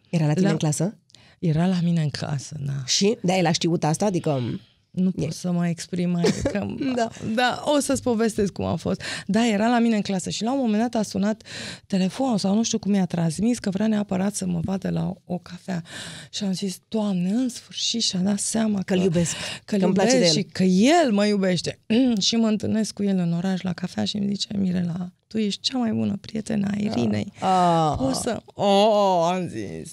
Era 0.10 0.26
la 0.26 0.34
tine 0.34 0.46
La- 0.46 0.52
în 0.52 0.58
clasă? 0.58 0.98
Era 1.40 1.68
la 1.68 1.78
mine 1.84 2.02
în 2.02 2.10
casă, 2.10 2.56
da. 2.66 2.86
Și? 2.86 3.18
De 3.22 3.34
el 3.38 3.46
a 3.46 3.52
știut 3.52 3.84
asta? 3.84 4.06
Adică... 4.06 4.42
Nu 4.90 5.12
pot 5.12 5.32
să 5.34 5.52
mă 5.52 5.68
exprim 5.68 6.10
mai 6.10 6.24
că, 6.52 6.66
Da. 6.96 7.10
da, 7.36 7.64
o 7.76 7.80
să-ți 7.80 8.02
povestesc 8.02 8.52
cum 8.52 8.66
a 8.66 8.76
fost. 8.76 9.02
Da, 9.26 9.48
era 9.48 9.68
la 9.68 9.80
mine 9.80 9.96
în 9.96 10.02
clasă 10.02 10.30
și 10.30 10.44
la 10.44 10.54
un 10.54 10.60
moment 10.60 10.82
dat 10.82 10.96
a 11.02 11.04
sunat 11.04 11.44
telefonul 11.88 12.38
sau 12.38 12.56
nu 12.56 12.64
știu 12.64 12.80
cum 12.80 12.94
i-a 12.94 13.06
transmis 13.06 13.60
că 13.60 13.70
vrea 13.70 13.88
neapărat 13.88 14.36
să 14.36 14.46
mă 14.46 14.60
vadă 14.64 14.90
la 14.90 15.14
o 15.26 15.38
cafea. 15.38 15.84
Și 16.32 16.44
am 16.44 16.54
zis, 16.54 16.78
Doamne, 16.88 17.30
în 17.30 17.50
sfârșit 17.50 18.02
și-a 18.02 18.20
dat 18.20 18.40
seama 18.40 18.82
Că-l 18.82 19.00
iubesc, 19.00 19.32
că 19.66 19.78
că 19.78 19.86
îmi 19.86 19.94
place 19.94 20.18
de 20.18 20.26
el. 20.26 20.32
și 20.32 20.44
că 20.44 20.64
el 20.64 21.12
mă 21.12 21.26
iubește. 21.26 21.80
și 22.28 22.36
mă 22.36 22.48
întâlnesc 22.48 22.94
cu 22.94 23.04
el 23.04 23.18
în 23.18 23.34
oraș 23.34 23.62
la 23.62 23.74
cafea 23.74 24.06
și 24.06 24.16
îmi 24.18 24.28
zice, 24.28 24.48
Mirela, 24.58 25.12
tu 25.28 25.38
ești 25.38 25.62
cea 25.62 25.78
mai 25.78 25.92
bună 25.92 26.18
prietenă 26.22 26.68
a 26.72 26.76
Irinei. 26.78 27.34
Ah. 27.40 27.94
Poți 27.98 28.22
să... 28.22 28.42
Oh, 28.54 29.30
am 29.32 29.48
zis. 29.48 29.92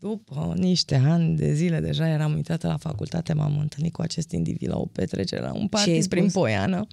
După 0.00 0.54
niște 0.56 1.02
ani 1.06 1.36
de 1.36 1.52
zile, 1.52 1.80
deja 1.80 2.08
eram 2.08 2.34
uitată 2.34 2.66
la 2.66 2.76
facultate, 2.76 3.32
m-am 3.32 3.58
întâlnit 3.58 3.92
cu 3.92 4.02
acest 4.02 4.30
individ 4.30 4.68
la 4.68 4.78
o 4.78 4.86
petrecere, 4.86 5.40
la 5.40 5.52
un 5.52 5.60
ai 5.60 5.68
party 5.68 6.08
prin 6.08 6.22
spus? 6.22 6.32
Poiană 6.32 6.86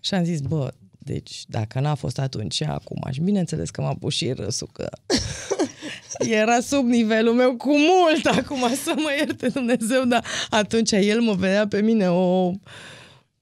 și 0.00 0.14
am 0.14 0.24
zis, 0.24 0.40
bă, 0.40 0.72
deci 0.98 1.44
dacă 1.46 1.80
n-a 1.80 1.94
fost 1.94 2.18
atunci, 2.18 2.60
e 2.60 2.66
acum. 2.66 3.02
Și 3.10 3.20
bineînțeles 3.20 3.70
că 3.70 3.80
m-a 3.80 3.94
pus 3.94 4.14
și 4.14 4.32
râsul, 4.32 4.68
că 4.72 4.88
era 6.42 6.60
sub 6.60 6.86
nivelul 6.86 7.34
meu 7.34 7.56
cu 7.56 7.68
mult 7.68 8.26
acum, 8.26 8.74
să 8.84 8.92
mă 8.96 9.10
ierte 9.18 9.48
Dumnezeu, 9.48 10.04
dar 10.04 10.24
atunci 10.50 10.92
el 10.92 11.20
mă 11.20 11.32
vedea 11.32 11.66
pe 11.66 11.80
mine 11.80 12.10
o... 12.10 12.52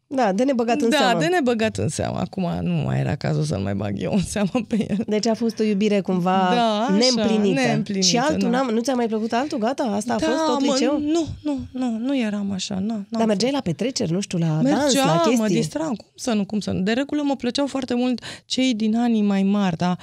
Da, 0.08 0.32
de 0.32 0.44
nebăgat 0.44 0.80
în 0.80 0.88
da, 0.90 0.96
seamă. 0.96 1.18
de 1.20 1.26
nebăgat 1.26 1.76
în 1.76 1.88
seamă. 1.88 2.18
Acum 2.18 2.48
nu 2.62 2.72
mai 2.72 2.98
era 2.98 3.14
cazul 3.14 3.42
să-l 3.42 3.58
mai 3.58 3.74
bag 3.74 3.94
eu 4.02 4.12
în 4.12 4.22
seamă 4.22 4.50
pe 4.68 4.86
el. 4.88 5.04
Deci 5.06 5.26
a 5.26 5.34
fost 5.34 5.58
o 5.58 5.62
iubire 5.62 6.00
cumva 6.00 6.50
Da, 6.54 6.80
așa, 6.82 6.92
neîmplinită. 6.96 7.60
neîmplinită, 7.60 8.06
Și 8.06 8.16
altul, 8.18 8.38
da. 8.38 8.48
n-am, 8.48 8.68
nu 8.74 8.80
ți-a 8.80 8.94
mai 8.94 9.06
plăcut 9.06 9.32
altul? 9.32 9.58
Gata, 9.58 9.82
asta 9.82 10.14
a 10.14 10.18
da, 10.18 10.26
fost 10.26 10.44
tot 10.46 10.66
mă, 10.66 10.72
liceu? 10.72 10.98
Nu, 11.00 11.26
nu, 11.42 11.58
nu, 11.72 11.98
nu 11.98 12.18
eram 12.18 12.50
așa. 12.52 12.74
Nu, 12.78 12.86
n-am 12.86 13.06
Dar 13.10 13.26
mergeai 13.26 13.52
la 13.52 13.60
petreceri, 13.60 14.12
nu 14.12 14.20
știu, 14.20 14.38
la 14.38 14.46
dans, 14.46 14.62
Mergeam, 14.62 15.06
la 15.06 15.16
chestii? 15.16 15.36
mă 15.40 15.46
distram, 15.48 15.94
cum 15.94 16.06
să 16.14 16.32
nu, 16.32 16.44
cum 16.44 16.60
să 16.60 16.70
nu. 16.70 16.80
De 16.80 16.92
regulă 16.92 17.22
mă 17.24 17.36
plăceau 17.36 17.66
foarte 17.66 17.94
mult 17.94 18.22
cei 18.44 18.74
din 18.74 18.96
anii 18.96 19.22
mai 19.22 19.42
mari, 19.42 19.76
da? 19.76 19.96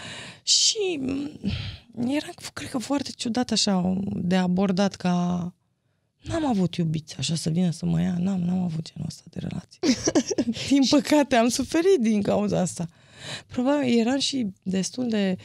Și 0.44 1.00
m, 1.02 1.30
era, 2.08 2.28
cred 2.54 2.70
că, 2.70 2.78
foarte 2.78 3.10
ciudat 3.16 3.52
așa 3.52 3.98
de 4.16 4.36
abordat 4.36 4.96
ca... 4.96 5.54
N-am 6.24 6.46
avut 6.46 6.76
iubiți 6.76 7.16
așa 7.18 7.36
să 7.36 7.50
vină 7.50 7.72
să 7.72 7.86
mă 7.86 8.02
ia, 8.02 8.16
n-am, 8.20 8.40
n-am 8.40 8.64
avut 8.64 8.92
genul 8.92 9.08
ăsta 9.08 9.24
de 9.30 9.40
relație. 9.40 9.80
din 10.70 10.82
păcate, 10.90 11.36
am 11.36 11.48
suferit 11.48 12.00
din 12.00 12.22
cauza 12.22 12.60
asta. 12.60 12.88
Probabil 13.48 14.00
eram 14.00 14.20
și 14.20 14.48
destul 14.64 15.10
de... 15.10 15.38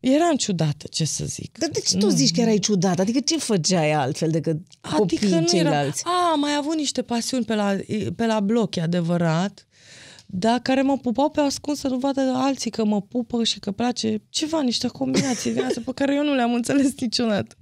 Eram 0.00 0.36
ciudată, 0.36 0.86
ce 0.90 1.04
să 1.04 1.24
zic. 1.24 1.58
Dar 1.58 1.68
de 1.68 1.80
ce 1.80 1.96
tu 1.96 2.08
zici 2.08 2.34
că 2.34 2.40
erai 2.40 2.58
ciudat? 2.58 2.98
Adică 2.98 3.20
ce 3.20 3.38
făceai 3.38 3.92
altfel 3.92 4.30
decât 4.30 4.56
Adică 4.80 4.98
copiii 4.98 5.30
nu 5.30 5.46
ceilalți? 5.46 6.02
Era... 6.06 6.14
A, 6.14 6.30
am 6.32 6.40
mai 6.40 6.54
avut 6.56 6.74
niște 6.74 7.02
pasiuni 7.02 7.44
pe 7.44 7.54
la, 7.54 7.76
pe 8.16 8.26
la 8.26 8.40
bloc, 8.40 8.76
e 8.76 8.80
adevărat, 8.80 9.66
dar 10.32 10.58
care 10.58 10.82
mă 10.82 10.98
pupau 10.98 11.30
pe 11.30 11.40
ascuns 11.40 11.78
să 11.78 11.88
nu 11.88 11.98
vadă 11.98 12.20
alții 12.20 12.70
că 12.70 12.84
mă 12.84 13.02
pupă 13.02 13.44
și 13.44 13.58
că 13.58 13.70
place 13.70 14.22
ceva, 14.28 14.62
niște 14.62 14.88
combinații 14.88 15.52
din 15.52 15.62
astea 15.62 15.82
pe 15.84 15.92
care 15.94 16.14
eu 16.14 16.24
nu 16.24 16.34
le-am 16.34 16.54
înțeles 16.54 17.00
niciodată. 17.00 17.56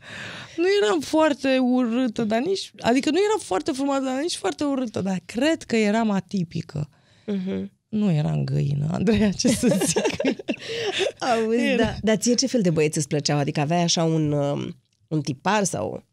Nu 0.56 0.64
eram 0.82 1.00
foarte 1.00 1.58
urâtă, 1.58 2.24
dar 2.24 2.40
nici... 2.40 2.72
Adică 2.80 3.10
nu 3.10 3.16
eram 3.16 3.38
foarte 3.38 3.72
frumoasă, 3.72 4.04
dar 4.04 4.20
nici 4.20 4.36
foarte 4.36 4.64
urâtă, 4.64 5.00
dar 5.00 5.20
cred 5.24 5.62
că 5.62 5.76
eram 5.76 6.10
atipică. 6.10 6.88
Mhm. 7.26 7.70
Nu 7.88 8.10
era 8.10 8.30
în 8.30 8.44
găină, 8.44 8.88
Andreea, 8.92 9.32
ce 9.32 9.48
să 9.48 9.78
zic. 9.84 10.36
Auzi, 11.32 11.64
Era. 11.64 11.82
da. 11.82 11.94
Dar 12.02 12.16
ție 12.16 12.34
ce 12.34 12.46
fel 12.46 12.60
de 12.60 12.70
băieți 12.70 12.98
îți 12.98 13.08
plăceau? 13.08 13.38
Adică 13.38 13.60
aveai 13.60 13.82
așa 13.82 14.04
un, 14.04 14.32
um, 14.32 14.76
un 15.08 15.20
tipar 15.20 15.64
sau... 15.64 16.06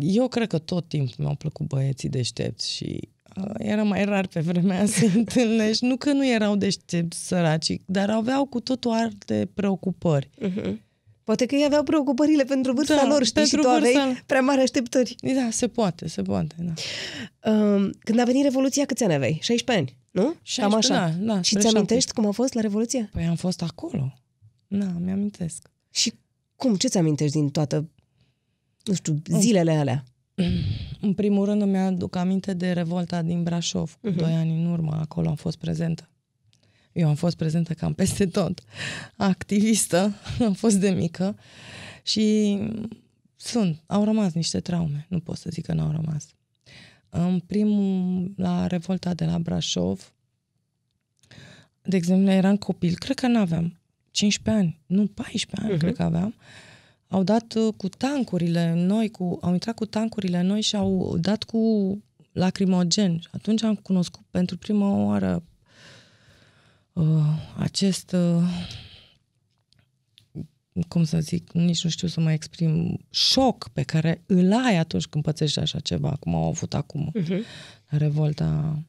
Eu 0.00 0.28
cred 0.28 0.48
că 0.48 0.58
tot 0.58 0.88
timpul 0.88 1.14
mi-au 1.18 1.34
plăcut 1.34 1.66
băieții 1.66 2.08
deștepți 2.08 2.72
și 2.72 3.00
uh, 3.02 3.17
era 3.58 3.82
mai 3.82 4.04
rar 4.04 4.26
pe 4.26 4.40
vremea 4.40 4.76
aia 4.76 4.86
să 4.86 5.06
întâlnești. 5.14 5.84
Nu 5.84 5.96
că 5.96 6.12
nu 6.12 6.26
erau 6.26 6.56
deștepți 6.56 7.26
săraci, 7.26 7.76
dar 7.86 8.10
aveau 8.10 8.44
cu 8.46 8.60
totul 8.60 8.90
alte 8.90 9.50
preocupări. 9.54 10.30
Uh-huh. 10.48 10.74
Poate 11.24 11.46
că 11.46 11.54
ei 11.54 11.64
aveau 11.64 11.82
preocupările 11.82 12.44
pentru 12.44 12.72
vârsta 12.72 12.94
Da, 12.94 13.06
lor, 13.06 13.24
știi, 13.24 13.44
și 13.44 13.50
pentru 13.50 13.68
tu 13.70 13.74
aveai 13.74 13.92
vârsta- 13.92 14.22
prea 14.26 14.40
mari 14.40 14.60
așteptări. 14.60 15.14
Da, 15.34 15.48
se 15.50 15.68
poate, 15.68 16.08
se 16.08 16.22
poate, 16.22 16.54
da. 16.58 16.72
Um, 17.52 17.90
când 17.98 18.18
a 18.18 18.24
venit 18.24 18.42
Revoluția, 18.42 18.84
câți 18.84 19.04
ani 19.04 19.14
aveai? 19.14 19.38
16 19.42 19.72
ani, 19.72 19.96
nu? 20.10 20.34
16, 20.42 20.60
Cam 20.60 20.74
așa. 21.02 21.16
da, 21.18 21.34
da, 21.34 21.40
și 21.42 21.50
spre 21.50 21.62
ți 21.62 21.74
amintești 21.76 22.12
cum 22.12 22.26
a 22.26 22.30
fost 22.30 22.54
la 22.54 22.60
Revoluție? 22.60 23.08
Păi 23.12 23.24
am 23.24 23.34
fost 23.36 23.62
acolo. 23.62 24.12
Da, 24.66 24.86
mi-amintesc. 25.04 25.70
Și 25.90 26.12
cum? 26.56 26.74
Ce-ți 26.76 26.98
amintești 26.98 27.36
din 27.36 27.48
toată, 27.48 27.88
nu 28.84 28.94
știu, 28.94 29.22
zilele 29.38 29.72
alea? 29.72 30.04
În 31.00 31.12
primul 31.14 31.44
rând 31.44 31.62
îmi 31.62 31.78
aduc 31.78 32.16
aminte 32.16 32.54
de 32.54 32.72
revolta 32.72 33.22
din 33.22 33.42
Brașov, 33.42 33.98
cu 34.00 34.08
Mhm. 34.08 34.16
doi 34.16 34.32
ani 34.32 34.50
în 34.62 34.66
urmă, 34.70 34.96
acolo 35.00 35.28
am 35.28 35.34
fost 35.34 35.56
prezentă. 35.58 36.08
Eu 36.92 37.08
am 37.08 37.14
fost 37.14 37.36
prezentă 37.36 37.74
cam 37.74 37.92
peste 37.92 38.26
tot. 38.26 38.60
Activistă, 39.16 40.14
am 40.46 40.52
fost 40.52 40.76
de 40.76 40.90
mică 40.90 41.36
și 42.02 42.58
sunt, 43.36 43.82
au 43.86 44.04
rămas 44.04 44.32
niște 44.32 44.60
traume, 44.60 45.06
nu 45.08 45.20
pot 45.20 45.36
să 45.36 45.50
zic 45.50 45.64
că 45.64 45.72
n-au 45.72 45.90
rămas. 45.90 46.26
În 47.10 47.38
primul, 47.46 48.32
la 48.36 48.66
revolta 48.66 49.14
de 49.14 49.24
la 49.24 49.38
Brașov, 49.38 50.12
de 51.82 51.96
exemplu, 51.96 52.30
eram 52.30 52.56
copil, 52.56 52.94
cred 52.98 53.18
că 53.18 53.26
n-aveam 53.26 53.78
15 54.10 54.62
ani, 54.64 54.78
nu 54.86 55.06
14 55.06 55.50
ani, 55.60 55.66
Mhm. 55.68 55.74
uh-huh. 55.76 55.78
cred 55.80 55.94
că 55.96 56.02
aveam, 56.02 56.34
au 57.08 57.22
dat 57.22 57.54
uh, 57.54 57.74
cu 57.76 57.88
tancurile 57.88 58.74
noi, 58.74 59.10
cu, 59.10 59.38
au 59.42 59.52
intrat 59.52 59.74
cu 59.74 59.84
tancurile 59.84 60.42
noi 60.42 60.60
și 60.60 60.76
au 60.76 61.16
dat 61.20 61.42
cu 61.42 61.58
lacrimogen. 62.32 63.18
Și 63.18 63.28
atunci 63.30 63.62
am 63.62 63.74
cunoscut 63.74 64.24
pentru 64.30 64.56
prima 64.56 64.94
oară 64.94 65.42
uh, 66.92 67.04
acest, 67.56 68.12
uh, 68.12 68.42
cum 70.88 71.04
să 71.04 71.20
zic, 71.20 71.52
nici 71.52 71.84
nu 71.84 71.90
știu 71.90 72.08
să 72.08 72.20
mă 72.20 72.32
exprim, 72.32 73.00
șoc 73.10 73.68
pe 73.68 73.82
care 73.82 74.22
îl 74.26 74.52
ai 74.52 74.76
atunci 74.76 75.06
când 75.06 75.24
pățești 75.24 75.58
așa 75.58 75.80
ceva, 75.80 76.16
cum 76.20 76.34
au 76.34 76.44
avut 76.44 76.74
acum 76.74 77.12
Uh-huh. 77.14 77.40
la 77.88 77.98
revolta. 77.98 78.82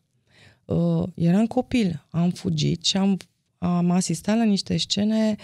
Uh, 0.65 1.03
eram 1.15 1.47
copil, 1.47 2.05
am 2.09 2.29
fugit 2.29 2.85
și 2.85 2.97
am, 2.97 3.17
am 3.57 3.91
asistat 3.91 4.37
la 4.37 4.43
niște 4.43 4.77
scene, 4.77 5.35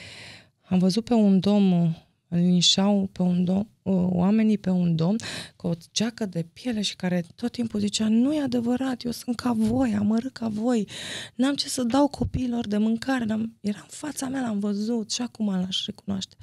am 0.61 0.79
văzut 0.79 1.03
pe 1.03 1.13
un 1.13 1.39
domn, 1.39 2.04
îl 2.27 2.37
linșau 2.37 3.09
pe 3.11 3.21
un 3.21 3.43
domn, 3.43 3.67
uh, 3.81 4.07
oamenii 4.09 4.57
pe 4.57 4.69
un 4.69 4.95
domn 4.95 5.17
cu 5.55 5.67
o 5.67 5.73
ceacă 5.91 6.25
de 6.25 6.45
piele 6.53 6.81
și 6.81 6.95
care 6.95 7.25
tot 7.35 7.51
timpul 7.51 7.79
zicea, 7.79 8.07
nu 8.07 8.33
e 8.33 8.41
adevărat, 8.41 9.03
eu 9.03 9.11
sunt 9.11 9.35
ca 9.35 9.51
voi, 9.51 9.93
amărât 9.93 10.33
ca 10.33 10.47
voi, 10.47 10.87
n-am 11.35 11.55
ce 11.55 11.69
să 11.69 11.83
dau 11.83 12.07
copiilor 12.07 12.67
de 12.67 12.77
mâncare, 12.77 13.25
n-am, 13.25 13.57
era 13.61 13.79
în 13.79 13.89
fața 13.89 14.27
mea, 14.27 14.41
l-am 14.41 14.59
văzut 14.59 15.11
și 15.11 15.21
acum 15.21 15.49
l-aș 15.49 15.85
recunoaște. 15.85 16.35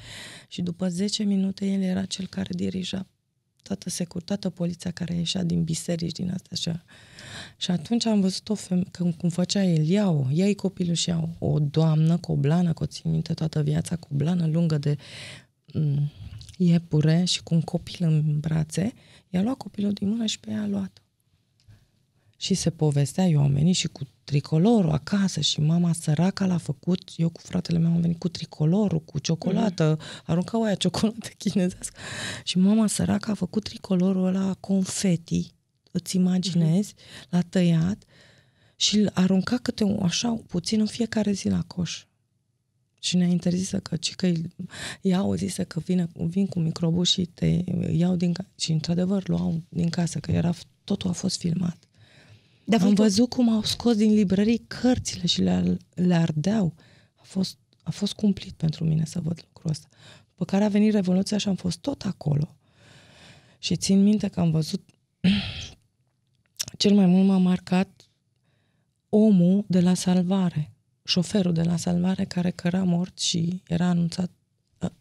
Și 0.49 0.63
după 0.63 0.89
10 0.89 1.23
minute 1.23 1.67
el 1.67 1.83
era 1.83 2.05
cel 2.05 2.27
care 2.27 2.51
dirija 2.55 3.07
toată 3.63 3.91
securitatea, 3.91 4.51
poliția 4.51 4.91
care 4.91 5.15
ieșea 5.15 5.43
din 5.43 5.63
biserici, 5.63 6.13
din 6.13 6.31
astea 6.31 6.51
așa. 6.51 6.85
Și 7.57 7.71
atunci 7.71 8.07
am 8.07 8.21
văzut 8.21 8.49
o 8.49 8.55
femeie, 8.55 8.87
cum, 8.99 9.13
cum 9.13 9.29
făcea 9.29 9.65
el, 9.65 9.87
iau, 9.89 10.29
ia 10.33 10.55
copilul 10.55 10.95
și 10.95 11.09
iau 11.09 11.35
o 11.39 11.59
doamnă 11.59 12.17
cu 12.17 12.33
o 12.33 12.37
blană, 12.37 12.73
că 12.73 12.83
o 12.83 12.87
țin 12.87 13.11
minte 13.11 13.35
toată 13.35 13.63
viața, 13.63 13.97
cu 13.97 14.09
o 14.13 14.17
blană 14.17 14.47
lungă 14.47 14.79
de 14.79 14.91
m, 14.91 15.42
iepure 16.57 17.25
și 17.25 17.43
cu 17.43 17.55
un 17.55 17.61
copil 17.61 18.05
în 18.05 18.41
brațe, 18.41 18.93
i-a 19.29 19.43
luat 19.43 19.57
copilul 19.57 19.93
din 19.93 20.09
mână 20.09 20.27
și 20.27 20.41
pe 20.41 20.51
ea 20.51 20.63
a 20.63 20.67
luat. 20.67 21.03
Și 22.37 22.55
se 22.55 22.71
povestea, 22.71 23.27
eu 23.27 23.41
am 23.41 23.53
venit 23.53 23.77
și 23.77 23.89
cu 23.89 24.03
tricolorul 24.25 24.91
acasă 24.91 25.41
și 25.41 25.61
mama 25.61 25.93
săraca 25.93 26.47
l-a 26.47 26.57
făcut, 26.57 27.11
eu 27.17 27.29
cu 27.29 27.41
fratele 27.41 27.79
meu 27.79 27.91
am 27.91 28.01
venit 28.01 28.19
cu 28.19 28.29
tricolorul, 28.29 29.01
cu 29.01 29.19
ciocolată, 29.19 29.97
mm. 29.99 30.07
aruncau 30.25 30.63
aia 30.63 30.75
ciocolată 30.75 31.29
chinezească 31.39 32.01
și 32.45 32.59
mama 32.59 32.87
săraca 32.87 33.33
a 33.33 33.35
făcut 33.35 33.63
tricolorul 33.65 34.27
ăla 34.27 34.55
confeti, 34.61 35.55
îți 35.91 36.17
imaginezi, 36.17 36.95
mm-hmm. 36.95 37.29
l-a 37.29 37.41
tăiat 37.41 38.05
și 38.77 38.99
îl 38.99 39.11
arunca 39.15 39.57
câte 39.57 39.85
un, 39.85 40.03
așa 40.03 40.43
puțin 40.47 40.81
în 40.81 40.87
fiecare 40.87 41.33
zi 41.33 41.49
la 41.49 41.63
coș. 41.63 42.05
Și 43.05 43.17
ne-a 43.17 43.27
interzis 43.27 43.71
că, 43.83 43.97
ci 43.97 44.15
că 44.15 44.33
iau, 45.01 45.35
zise 45.35 45.65
că 45.65 45.81
vine, 45.81 46.09
vin 46.15 46.47
cu 46.47 46.59
microbul 46.59 47.05
și 47.05 47.25
te 47.27 47.65
iau 47.91 48.17
din 48.17 48.33
casă. 48.33 48.49
Și 48.59 48.73
într-adevăr 48.73 49.29
luau 49.29 49.63
din 49.69 49.89
casă, 49.89 50.19
că 50.19 50.31
era, 50.31 50.53
totul 50.85 51.11
a 51.11 51.13
fost 51.13 51.39
filmat. 51.39 51.77
Dar 52.65 52.81
Am 52.81 52.87
voi 52.87 52.95
tot- 52.95 53.05
văzut 53.05 53.29
cum 53.29 53.49
au 53.49 53.63
scos 53.63 53.97
din 53.97 54.15
librării 54.15 54.65
cărțile 54.67 55.27
și 55.27 55.41
le, 55.41 55.77
le 55.95 56.15
ardeau. 56.15 56.75
A 57.15 57.23
fost, 57.25 57.59
a 57.83 57.91
fost 57.91 58.13
cumplit 58.13 58.53
pentru 58.53 58.85
mine 58.85 59.05
să 59.05 59.21
văd 59.21 59.41
lucrul 59.47 59.71
ăsta. 59.71 59.89
După 60.29 60.45
care 60.45 60.65
a 60.65 60.69
venit 60.69 60.93
Revoluția 60.93 61.39
și 61.39 61.49
am 61.49 61.55
fost 61.55 61.79
tot 61.79 62.03
acolo. 62.03 62.57
Și 63.59 63.77
țin 63.77 64.03
minte 64.03 64.29
că 64.29 64.41
am 64.41 64.51
văzut 64.51 64.89
cel 66.79 66.95
mai 66.95 67.07
mult 67.07 67.27
m-a 67.27 67.39
marcat 67.39 68.09
omul 69.09 69.65
de 69.69 69.81
la 69.81 69.95
salvare, 69.95 70.72
șoferul 71.05 71.53
de 71.53 71.63
la 71.63 71.77
salvare 71.77 72.25
care 72.25 72.51
căra 72.51 72.83
mort 72.83 73.19
și 73.19 73.63
era 73.67 73.85
anunțat 73.85 74.31
a, 74.79 74.93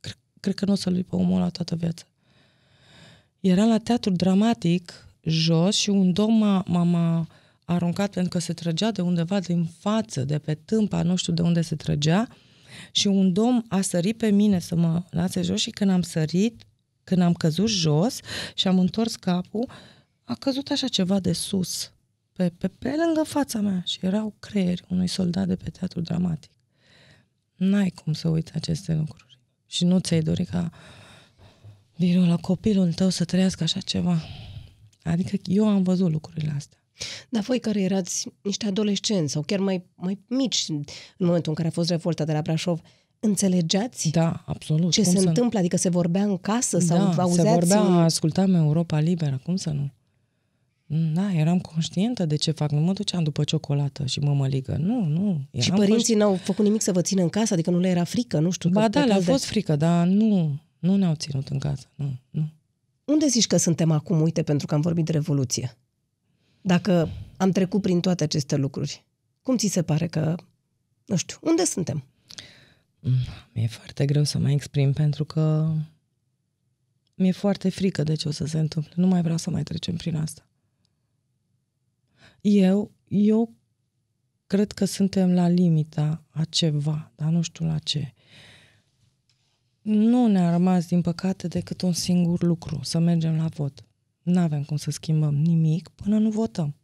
cred, 0.00 0.18
cred 0.40 0.54
că 0.54 0.64
nu 0.64 0.72
o 0.72 0.74
să-l 0.74 0.94
uit 0.94 1.06
pe 1.06 1.16
omul 1.16 1.36
ăla 1.36 1.48
toată 1.48 1.74
viața. 1.74 2.04
Era 3.40 3.64
la 3.64 3.78
teatru 3.78 4.10
dramatic 4.10 5.08
jos 5.22 5.76
și 5.76 5.90
un 5.90 6.12
domn 6.12 6.38
m-a, 6.38 6.64
m-a, 6.66 6.82
m-a 6.82 7.26
aruncat 7.64 8.10
pentru 8.10 8.30
că 8.30 8.38
se 8.38 8.52
trăgea 8.52 8.90
de 8.90 9.00
undeva 9.02 9.40
din 9.40 9.68
față, 9.78 10.24
de 10.24 10.38
pe 10.38 10.54
tâmpa, 10.54 11.02
nu 11.02 11.16
știu 11.16 11.32
de 11.32 11.42
unde 11.42 11.60
se 11.60 11.76
trăgea 11.76 12.28
și 12.92 13.06
un 13.06 13.32
domn 13.32 13.64
a 13.68 13.80
sărit 13.80 14.16
pe 14.16 14.30
mine 14.30 14.58
să 14.58 14.74
mă 14.74 15.02
lase 15.10 15.42
jos 15.42 15.60
și 15.60 15.70
când 15.70 15.90
am 15.90 16.02
sărit, 16.02 16.62
când 17.04 17.22
am 17.22 17.32
căzut 17.32 17.68
jos 17.68 18.20
și 18.54 18.68
am 18.68 18.78
întors 18.78 19.16
capul, 19.16 19.68
a 20.24 20.34
căzut 20.34 20.70
așa 20.70 20.88
ceva 20.88 21.20
de 21.20 21.32
sus, 21.32 21.92
pe, 22.48 22.48
pe, 22.58 22.68
pe 22.68 22.94
lângă 23.04 23.22
fața 23.22 23.60
mea 23.60 23.82
și 23.86 23.98
erau 24.02 24.34
creieri 24.38 24.82
unui 24.88 25.06
soldat 25.06 25.46
de 25.46 25.56
pe 25.56 25.70
teatru 25.70 26.00
dramatic. 26.00 26.50
N-ai 27.56 27.90
cum 28.04 28.12
să 28.12 28.28
uiți 28.28 28.52
aceste 28.54 28.94
lucruri. 28.94 29.38
Și 29.66 29.84
nu 29.84 29.98
ți-ai 29.98 30.20
dori 30.20 30.44
ca 30.44 30.70
virul 31.96 32.26
la 32.26 32.36
copilul 32.36 32.92
tău 32.92 33.08
să 33.08 33.24
trăiască 33.24 33.62
așa 33.62 33.80
ceva. 33.80 34.22
Adică 35.02 35.36
eu 35.44 35.68
am 35.68 35.82
văzut 35.82 36.10
lucrurile 36.10 36.52
astea. 36.56 36.78
Dar 37.28 37.42
voi 37.42 37.58
care 37.60 37.80
erați 37.82 38.28
niște 38.42 38.66
adolescenți 38.66 39.32
sau 39.32 39.42
chiar 39.42 39.58
mai, 39.58 39.84
mai 39.94 40.18
mici 40.28 40.64
în 40.68 40.84
momentul 41.26 41.48
în 41.50 41.54
care 41.54 41.68
a 41.68 41.70
fost 41.70 41.88
revolta 41.90 42.24
de 42.24 42.32
la 42.32 42.40
Brașov, 42.42 42.80
înțelegeați 43.20 44.08
Da, 44.10 44.42
absolut. 44.46 44.92
ce 44.92 45.02
cum 45.02 45.10
se 45.12 45.16
să 45.16 45.22
nu? 45.22 45.28
întâmplă? 45.28 45.58
Adică 45.58 45.76
se 45.76 45.88
vorbea 45.88 46.22
în 46.22 46.36
casă 46.38 46.78
sau 46.78 46.98
da, 46.98 47.04
vă 47.04 47.12
se 47.14 47.20
auzeați? 47.20 47.48
vorbea, 47.58 47.80
în- 47.80 47.92
ascultam 47.92 48.54
Europa 48.54 48.98
Liberă, 49.00 49.40
cum 49.44 49.56
să 49.56 49.70
nu? 49.70 49.90
Da, 50.92 51.32
eram 51.32 51.58
conștientă 51.60 52.26
de 52.26 52.36
ce 52.36 52.50
fac. 52.50 52.70
Nu 52.70 52.80
mă 52.80 52.92
duceam 52.92 53.22
după 53.22 53.44
ciocolată 53.44 54.06
și 54.06 54.18
mămăligă. 54.20 54.76
Nu, 54.76 55.04
nu. 55.04 55.40
Eram 55.50 55.60
Și 55.60 55.70
părinții 55.70 56.14
n-au 56.14 56.34
făcut 56.34 56.64
nimic 56.64 56.80
să 56.82 56.92
vă 56.92 57.00
țină 57.00 57.22
în 57.22 57.28
casă? 57.28 57.52
Adică 57.52 57.70
nu 57.70 57.78
le 57.78 57.88
era 57.88 58.04
frică, 58.04 58.38
nu 58.40 58.50
știu? 58.50 58.70
că 58.70 58.78
Ba 58.78 58.88
da, 58.88 58.98
le-a 58.98 59.04
plecați 59.04 59.24
de- 59.26 59.30
fost 59.32 59.44
frică, 59.44 59.76
dar 59.76 60.06
nu, 60.06 60.60
nu 60.78 60.96
ne-au 60.96 61.14
ținut 61.14 61.48
în 61.48 61.58
casă. 61.58 61.86
Nu, 61.94 62.12
nu. 62.30 62.48
Unde 63.04 63.26
zici 63.26 63.46
că 63.46 63.56
suntem 63.56 63.90
acum, 63.90 64.20
uite, 64.20 64.42
pentru 64.42 64.66
că 64.66 64.74
am 64.74 64.80
vorbit 64.80 65.04
de 65.04 65.12
Revoluție? 65.12 65.76
Dacă 66.60 67.08
am 67.36 67.50
trecut 67.50 67.82
prin 67.82 68.00
toate 68.00 68.24
aceste 68.24 68.56
lucruri, 68.56 69.04
cum 69.42 69.56
ți 69.56 69.66
se 69.66 69.82
pare 69.82 70.06
că, 70.06 70.34
nu 71.04 71.16
știu, 71.16 71.36
unde 71.42 71.64
suntem? 71.64 72.04
Mi-e 73.52 73.66
foarte 73.66 74.04
greu 74.04 74.24
să 74.24 74.38
mă 74.38 74.50
exprim 74.50 74.92
pentru 74.92 75.24
că 75.24 75.72
mi-e 77.14 77.32
foarte 77.32 77.68
frică 77.68 78.02
de 78.02 78.14
ce 78.14 78.28
o 78.28 78.30
să 78.30 78.44
se 78.46 78.58
întâmple. 78.58 78.92
Nu 78.96 79.06
mai 79.06 79.22
vreau 79.22 79.36
să 79.36 79.50
mai 79.50 79.62
trecem 79.62 79.96
prin 79.96 80.16
asta. 80.16 80.44
Eu, 82.40 82.90
eu 83.08 83.54
cred 84.46 84.72
că 84.72 84.84
suntem 84.84 85.32
la 85.32 85.48
limita 85.48 86.24
a 86.30 86.44
ceva, 86.44 87.12
dar 87.16 87.30
nu 87.30 87.42
știu 87.42 87.66
la 87.66 87.78
ce. 87.78 88.14
Nu 89.82 90.26
ne-a 90.26 90.50
rămas, 90.50 90.86
din 90.86 91.00
păcate, 91.00 91.48
decât 91.48 91.82
un 91.82 91.92
singur 91.92 92.42
lucru, 92.42 92.80
să 92.82 92.98
mergem 92.98 93.36
la 93.36 93.46
vot. 93.46 93.84
Nu 94.22 94.40
avem 94.40 94.64
cum 94.64 94.76
să 94.76 94.90
schimbăm 94.90 95.34
nimic 95.34 95.88
până 95.88 96.18
nu 96.18 96.30
votăm. 96.30 96.74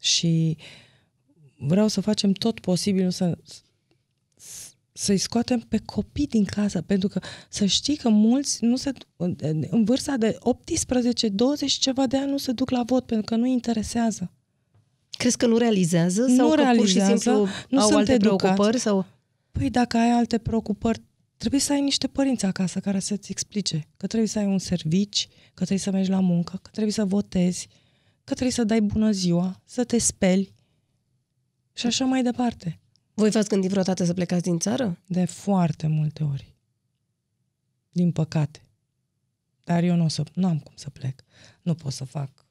Și 0.00 0.56
vreau 1.58 1.88
să 1.88 2.00
facem 2.00 2.32
tot 2.32 2.60
posibilul 2.60 3.10
să, 3.10 3.38
să-i 4.96 5.18
scoatem 5.18 5.58
pe 5.58 5.78
copii 5.84 6.26
din 6.26 6.44
casă, 6.44 6.82
pentru 6.82 7.08
că 7.08 7.20
să 7.48 7.64
știi 7.64 7.96
că 7.96 8.08
mulți 8.08 8.64
nu 8.64 8.76
se, 8.76 8.92
în 9.70 9.84
vârsta 9.84 10.16
de 10.16 10.36
18, 10.38 11.28
20 11.28 11.70
și 11.70 11.78
ceva 11.78 12.06
de 12.06 12.16
ani 12.16 12.30
nu 12.30 12.36
se 12.36 12.52
duc 12.52 12.70
la 12.70 12.82
vot 12.82 13.06
pentru 13.06 13.24
că 13.24 13.36
nu 13.36 13.46
interesează. 13.46 14.32
Crezi 15.10 15.36
că 15.36 15.46
nu 15.46 15.56
realizează? 15.56 16.22
Nu 16.22 16.36
sau 16.36 16.48
că 16.48 16.54
pur 16.54 16.86
și 16.86 16.98
realizează, 16.98 17.16
simplu 17.16 17.46
nu 17.68 17.78
au 17.78 17.86
sunt 17.86 17.98
alte 17.98 18.12
educați. 18.12 18.42
preocupări? 18.42 18.78
Sau... 18.78 19.06
Păi 19.50 19.70
dacă 19.70 19.96
ai 19.96 20.10
alte 20.10 20.38
preocupări, 20.38 21.02
trebuie 21.36 21.60
să 21.60 21.72
ai 21.72 21.80
niște 21.80 22.06
părinți 22.06 22.44
acasă 22.44 22.80
care 22.80 22.98
să-ți 22.98 23.30
explice 23.30 23.88
că 23.96 24.06
trebuie 24.06 24.28
să 24.28 24.38
ai 24.38 24.46
un 24.46 24.58
servici, 24.58 25.28
că 25.46 25.54
trebuie 25.54 25.78
să 25.78 25.90
mergi 25.90 26.10
la 26.10 26.20
muncă, 26.20 26.58
că 26.62 26.68
trebuie 26.72 26.92
să 26.92 27.04
votezi, 27.04 27.66
că 28.24 28.32
trebuie 28.32 28.50
să 28.50 28.64
dai 28.64 28.80
bună 28.80 29.10
ziua, 29.10 29.60
să 29.64 29.84
te 29.84 29.98
speli 29.98 30.54
și 31.72 31.86
așa 31.86 32.04
mai 32.04 32.22
departe. 32.22 32.78
Voi 33.14 33.30
v-ați 33.30 33.48
gândit 33.48 33.70
vreodată 33.70 34.04
să 34.04 34.14
plecați 34.14 34.42
din 34.42 34.58
țară? 34.58 34.98
De 35.06 35.24
foarte 35.24 35.86
multe 35.86 36.24
ori. 36.24 36.54
Din 37.90 38.12
păcate. 38.12 38.62
Dar 39.64 39.82
eu 39.82 39.96
nu 39.96 40.04
o 40.04 40.08
să, 40.08 40.22
nu 40.34 40.46
am 40.48 40.58
cum 40.58 40.72
să 40.76 40.90
plec. 40.90 41.24
Nu 41.62 41.74
pot 41.74 41.92
să 41.92 42.04
fac. 42.04 42.46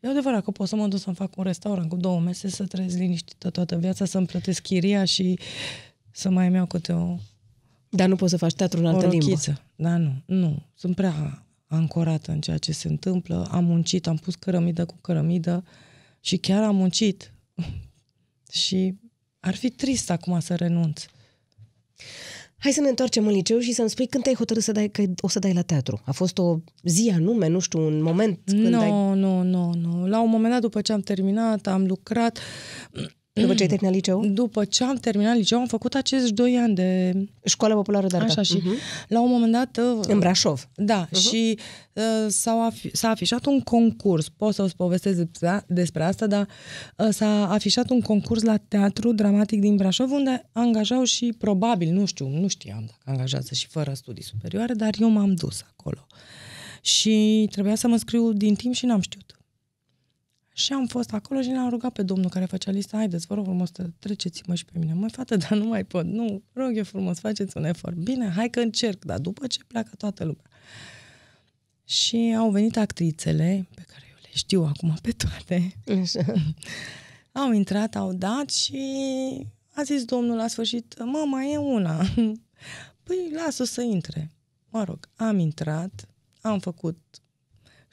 E 0.00 0.08
adevărat 0.08 0.44
că 0.44 0.50
pot 0.50 0.68
să 0.68 0.76
mă 0.76 0.88
duc 0.88 0.98
să-mi 1.00 1.16
fac 1.16 1.36
un 1.36 1.44
restaurant 1.44 1.88
cu 1.88 1.96
două 1.96 2.20
mese, 2.20 2.48
să 2.48 2.66
trăiesc 2.66 2.96
liniștită 2.96 3.50
toată 3.50 3.76
viața, 3.76 4.04
să-mi 4.04 4.26
plătesc 4.26 4.62
chiria 4.62 5.04
și 5.04 5.38
să 6.10 6.30
mai 6.30 6.46
îmi 6.46 6.56
iau 6.56 6.66
câte 6.66 6.92
o, 6.92 7.16
Dar 7.88 8.08
nu 8.08 8.16
poți 8.16 8.30
să 8.30 8.36
faci 8.36 8.54
teatru 8.54 8.78
în 8.78 8.84
o 8.84 8.88
altă 8.88 9.06
limbă. 9.06 9.24
rochiță. 9.24 9.62
Da, 9.76 9.96
nu, 9.96 10.22
nu. 10.26 10.62
Sunt 10.74 10.94
prea 10.94 11.46
ancorată 11.66 12.32
în 12.32 12.40
ceea 12.40 12.58
ce 12.58 12.72
se 12.72 12.88
întâmplă. 12.88 13.48
Am 13.50 13.64
muncit, 13.64 14.06
am 14.06 14.16
pus 14.16 14.34
cărămidă 14.34 14.84
cu 14.84 14.96
cărămidă 15.00 15.64
și 16.20 16.36
chiar 16.36 16.62
am 16.62 16.76
muncit. 16.76 17.32
și 18.62 18.94
ar 19.44 19.54
fi 19.54 19.70
trist 19.70 20.10
acum 20.10 20.40
să 20.40 20.54
renunț. 20.54 21.04
Hai 22.58 22.72
să 22.72 22.80
ne 22.80 22.88
întoarcem 22.88 23.26
în 23.26 23.32
liceu 23.32 23.58
și 23.58 23.72
să-mi 23.72 23.90
spui 23.90 24.06
când 24.06 24.22
te-ai 24.22 24.34
hotărât 24.34 24.62
să 24.62 24.72
dai, 24.72 24.88
că 24.88 25.02
o 25.20 25.28
să 25.28 25.38
dai 25.38 25.52
la 25.52 25.62
teatru. 25.62 26.02
A 26.04 26.12
fost 26.12 26.38
o 26.38 26.58
zi 26.82 27.12
anume, 27.14 27.46
nu 27.46 27.58
știu, 27.58 27.86
un 27.86 28.02
moment 28.02 28.38
când 28.44 28.66
Nu, 28.66 28.80
ai... 28.80 28.90
nu, 29.18 29.42
nu, 29.42 29.72
nu. 29.74 30.06
La 30.06 30.20
un 30.20 30.30
moment 30.30 30.52
dat, 30.52 30.60
după 30.60 30.80
ce 30.80 30.92
am 30.92 31.00
terminat, 31.00 31.66
am 31.66 31.86
lucrat. 31.86 32.38
După 33.40 33.54
ce 33.54 33.62
ai 33.62 33.68
terminat 33.68 33.94
liceu? 33.94 34.26
După 34.26 34.64
ce 34.64 34.84
am 34.84 34.96
terminat 34.96 35.36
liceu, 35.36 35.58
am 35.58 35.66
făcut 35.66 35.94
acești 35.94 36.32
doi 36.32 36.56
ani 36.56 36.74
de... 36.74 37.14
Școala 37.44 37.74
populară 37.74 38.06
de 38.06 38.16
artă. 38.16 38.30
Așa 38.30 38.42
și 38.42 38.56
Mhm. 38.56 38.74
la 39.08 39.20
un 39.20 39.30
moment 39.30 39.52
dat... 39.52 39.78
uh, 39.96 40.04
În 40.06 40.18
Brașov. 40.18 40.68
Da, 40.74 41.06
uh-huh. 41.08 41.18
și 41.28 41.58
uh, 41.92 42.02
s-a, 42.28 42.70
afi- 42.72 42.90
s-a 42.92 43.08
afișat 43.08 43.44
un 43.46 43.60
concurs, 43.60 44.28
pot 44.28 44.54
să-ți 44.54 44.76
povestesc 44.76 45.16
despre, 45.16 45.64
despre 45.68 46.04
asta, 46.04 46.26
dar 46.26 46.48
uh, 46.96 47.08
s-a 47.10 47.48
afișat 47.50 47.90
un 47.90 48.00
concurs 48.00 48.42
la 48.42 48.56
teatru 48.56 49.12
dramatic 49.12 49.60
din 49.60 49.76
Brașov, 49.76 50.10
unde 50.10 50.48
angajau 50.52 51.04
și, 51.04 51.34
probabil, 51.38 51.92
nu 51.92 52.04
știu, 52.04 52.28
nu 52.28 52.48
știam 52.48 52.80
dacă 52.86 53.00
angajează 53.04 53.54
și 53.54 53.66
fără 53.66 53.92
studii 53.94 54.22
superioare, 54.24 54.74
dar 54.74 54.94
eu 55.00 55.08
m-am 55.08 55.34
dus 55.34 55.62
acolo. 55.76 56.06
Și 56.80 57.46
trebuia 57.50 57.74
să 57.74 57.88
mă 57.88 57.96
scriu 57.96 58.32
din 58.32 58.54
timp 58.54 58.74
și 58.74 58.86
n-am 58.86 59.00
știut. 59.00 59.33
Și 60.56 60.72
am 60.72 60.86
fost 60.86 61.12
acolo 61.12 61.40
și 61.40 61.50
l-am 61.50 61.68
rugat 61.68 61.92
pe 61.92 62.02
domnul 62.02 62.30
care 62.30 62.44
făcea 62.44 62.70
lista, 62.70 62.96
haideți, 62.96 63.26
vă 63.26 63.34
rog 63.34 63.44
frumos, 63.44 63.70
să 63.72 63.90
treceți-mă 63.98 64.54
și 64.54 64.64
pe 64.64 64.78
mine. 64.78 64.92
Măi, 64.92 65.10
fată, 65.10 65.36
dar 65.36 65.50
nu 65.50 65.64
mai 65.64 65.84
pot. 65.84 66.04
Nu, 66.04 66.42
rog 66.52 66.76
eu 66.76 66.84
frumos, 66.84 67.18
faceți 67.18 67.56
un 67.56 67.64
efort. 67.64 67.96
Bine, 67.96 68.28
hai 68.28 68.50
că 68.50 68.60
încerc, 68.60 69.04
dar 69.04 69.18
după 69.18 69.46
ce 69.46 69.64
pleacă 69.66 69.94
toată 69.96 70.24
lumea. 70.24 70.44
Și 71.84 72.34
au 72.38 72.50
venit 72.50 72.76
actrițele, 72.76 73.68
pe 73.74 73.84
care 73.86 74.02
eu 74.10 74.16
le 74.22 74.28
știu 74.32 74.62
acum 74.62 74.96
pe 75.02 75.10
toate, 75.10 75.74
Așa. 76.00 76.34
au 77.42 77.52
intrat, 77.52 77.96
au 77.96 78.12
dat 78.12 78.50
și 78.50 79.46
a 79.72 79.82
zis 79.82 80.04
domnul 80.04 80.36
la 80.36 80.48
sfârșit, 80.48 80.94
mă, 80.98 81.24
mai 81.26 81.52
e 81.52 81.56
una. 81.56 82.04
Păi, 83.04 83.30
lasă 83.44 83.64
să 83.64 83.80
intre. 83.80 84.30
Mă 84.68 84.84
rog, 84.84 85.08
am 85.16 85.38
intrat, 85.38 86.08
am 86.40 86.58
făcut 86.58 86.98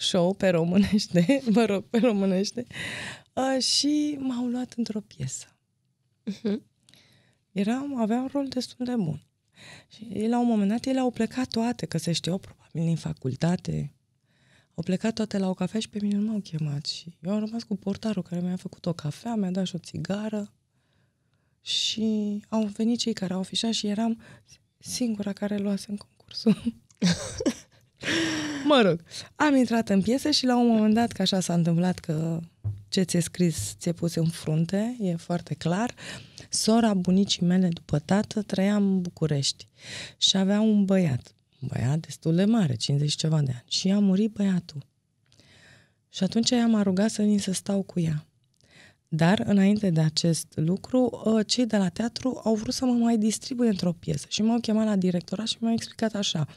show 0.02 0.34
pe 0.34 0.50
românește, 0.50 1.42
mă 1.54 1.66
rog, 1.66 1.84
pe 1.84 1.98
românește, 1.98 2.66
uh, 3.34 3.64
și 3.64 4.18
m-au 4.20 4.46
luat 4.46 4.74
într-o 4.78 5.00
piesă. 5.00 5.46
Eram, 7.52 8.00
aveam 8.00 8.22
un 8.22 8.30
rol 8.32 8.48
destul 8.48 8.86
de 8.86 8.96
bun. 8.96 9.22
Și 9.88 10.28
la 10.28 10.40
un 10.40 10.48
moment 10.48 10.70
dat 10.70 10.86
ele 10.86 11.00
au 11.00 11.12
plecat 11.12 11.48
toate, 11.48 11.86
că 11.86 11.98
se 11.98 12.12
știau 12.12 12.38
probabil 12.38 12.84
din 12.84 12.96
facultate. 12.96 13.94
Au 14.74 14.84
plecat 14.84 15.14
toate 15.14 15.38
la 15.38 15.50
o 15.50 15.54
cafea 15.54 15.80
și 15.80 15.90
pe 15.90 16.00
mine 16.02 16.18
nu 16.18 16.30
m-au 16.32 16.40
chemat. 16.40 16.86
Și 16.86 17.18
eu 17.22 17.32
am 17.32 17.40
rămas 17.40 17.64
cu 17.64 17.76
portarul 17.76 18.24
care 18.24 18.42
mi-a 18.42 18.56
făcut 18.56 18.86
o 18.86 18.94
cafea, 18.94 19.36
mi-a 19.36 19.52
dat 19.52 19.66
și 19.66 19.76
o 19.76 19.80
țigară. 19.80 20.54
Și 21.62 22.42
au 22.50 22.66
venit 22.66 23.00
cei 23.00 23.14
care 23.14 23.34
au 23.34 23.40
afișat 23.40 23.72
și 23.72 23.88
eram 23.88 24.22
singura 24.78 25.34
care 25.34 25.58
luase 25.58 25.86
în 25.90 25.98
concursul. 25.98 26.74
mă 28.64 28.82
rog, 28.82 29.04
am 29.36 29.56
intrat 29.56 29.90
în 29.90 30.02
piesă 30.02 30.32
și 30.32 30.46
la 30.46 30.58
un 30.58 30.68
moment 30.68 30.94
dat, 30.94 31.12
că 31.12 31.22
așa 31.22 31.40
s-a 31.40 31.54
întâmplat 31.54 32.00
că 32.00 32.40
ce 32.90 33.02
ți-e 33.02 33.20
scris 33.20 33.76
ți-e 33.80 33.92
pus 33.92 34.16
în 34.16 34.28
frunte, 34.28 34.98
e 35.00 35.16
foarte 35.16 35.54
clar, 35.54 35.94
sora 36.50 36.94
bunicii 36.94 37.46
mele 37.46 37.68
după 37.68 38.00
tată 38.00 38.42
trăia 38.42 38.76
în 38.76 39.02
București 39.02 39.68
și 40.18 40.38
avea 40.38 40.62
un 40.62 40.86
băiat, 40.86 41.36
un 41.60 41.68
băiat 41.74 42.00
destul 42.00 42.36
de 42.36 42.46
mare, 42.46 42.76
50 42.76 43.10
și 43.10 43.18
ceva 43.18 43.42
de 43.42 43.52
ani, 43.52 43.64
și 43.68 43.92
a 43.92 44.00
murit 44.00 44.32
băiatul. 44.32 44.86
Și 46.10 46.24
atunci 46.24 46.50
ea 46.50 46.68
m-a 46.68 46.82
rugat 46.82 47.10
să 47.10 47.22
vin 47.22 47.40
să 47.40 47.52
stau 47.52 47.82
cu 47.82 48.00
ea. 48.00 48.26
Dar, 49.14 49.44
înainte 49.46 49.90
de 49.90 50.00
acest 50.00 50.48
lucru, 50.56 51.22
ă, 51.26 51.44
cei 51.44 51.66
de 51.66 51.78
la 51.78 51.90
teatru 51.90 52.42
au 52.44 52.56
vrut 52.56 52.74
să 52.74 52.86
mă 52.86 52.92
mai 52.92 53.18
distribuie 53.18 53.70
într-o 53.70 53.92
piesă 53.92 54.26
și 54.30 54.42
m-au 54.42 54.60
chemat 54.60 54.86
la 54.86 54.96
directorat 54.96 55.48
și 55.48 55.58
mi-au 55.60 55.74
explicat 55.74 56.14
așa. 56.14 56.48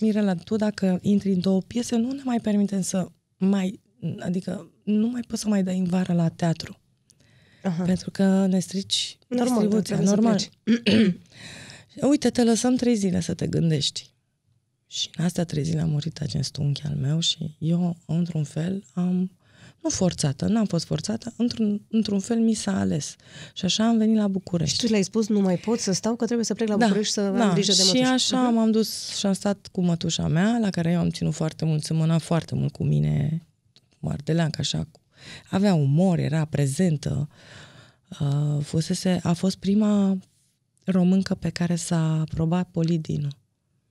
Mirela, 0.00 0.34
tu 0.34 0.56
dacă 0.56 0.98
intri 1.02 1.32
în 1.32 1.40
două 1.40 1.60
piese, 1.60 1.96
nu 1.96 2.12
ne 2.12 2.20
mai 2.24 2.40
permitem 2.40 2.80
să 2.80 3.08
mai... 3.36 3.80
Adică 4.18 4.70
nu 4.84 5.08
mai 5.08 5.20
poți 5.20 5.42
să 5.42 5.48
mai 5.48 5.62
dai 5.62 5.78
în 5.78 5.84
vară 5.84 6.12
la 6.12 6.28
teatru. 6.28 6.78
Aha. 7.62 7.82
Pentru 7.84 8.10
că 8.10 8.46
ne 8.46 8.58
strici 8.58 9.18
Normal, 9.28 9.48
da, 9.48 9.54
distribuția. 9.54 9.96
trebuie 9.96 10.06
să 10.06 10.14
Normal. 10.14 11.18
Uite, 12.10 12.30
te 12.30 12.44
lăsăm 12.44 12.76
trei 12.76 12.94
zile 12.94 13.20
să 13.20 13.34
te 13.34 13.46
gândești. 13.46 14.10
Și 14.86 15.10
în 15.16 15.24
astea 15.24 15.44
trei 15.44 15.62
zile 15.62 15.80
a 15.80 15.86
murit 15.86 16.20
acest 16.20 16.56
unchi 16.56 16.82
al 16.82 16.94
meu 16.94 17.20
și 17.20 17.56
eu, 17.58 17.96
într-un 18.06 18.44
fel, 18.44 18.84
am... 18.92 19.30
Nu 19.82 19.88
forțată, 19.88 20.46
n-am 20.46 20.64
fost 20.64 20.84
forțată, 20.84 21.32
într-un, 21.36 21.80
într-un 21.90 22.18
fel 22.20 22.38
mi 22.38 22.54
s-a 22.54 22.78
ales. 22.78 23.16
Și 23.54 23.64
așa 23.64 23.86
am 23.86 23.96
venit 23.98 24.16
la 24.16 24.22
Și 24.22 24.28
București. 24.28 24.84
tu 24.86 24.90
le-ai 24.90 25.02
spus, 25.02 25.28
nu 25.28 25.40
mai 25.40 25.56
pot 25.56 25.78
să 25.78 25.92
stau, 25.92 26.14
că 26.16 26.24
trebuie 26.24 26.44
să 26.46 26.54
plec 26.54 26.68
la 26.68 26.76
București 26.76 27.12
să 27.12 27.20
am 27.20 27.52
grijă 27.52 27.72
de 27.72 27.78
Da, 27.78 27.84
și 27.84 27.92
mătușă. 27.94 28.12
așa 28.12 28.48
m-am 28.48 28.70
dus 28.70 29.16
și 29.16 29.26
am 29.26 29.32
stat 29.32 29.68
cu 29.72 29.80
mătușa 29.80 30.28
mea, 30.28 30.58
la 30.60 30.70
care 30.70 30.90
eu 30.90 30.98
am 30.98 31.10
ținut 31.10 31.34
foarte 31.34 31.64
mult, 31.64 31.82
semăna 31.82 32.18
foarte 32.18 32.54
mult 32.54 32.72
cu 32.72 32.84
mine, 32.84 33.42
Mardeleancă, 33.98 34.60
așa. 34.60 34.78
cu- 34.90 35.00
Avea 35.50 35.74
umor, 35.74 36.18
era 36.18 36.44
prezentă. 36.44 37.28
Uh, 38.20 38.64
fusese, 38.64 39.20
a 39.22 39.32
fost 39.32 39.56
prima 39.56 40.18
româncă 40.84 41.34
pe 41.34 41.48
care 41.50 41.74
s-a 41.76 42.20
aprobat 42.20 42.68
Polidinu. 42.70 43.28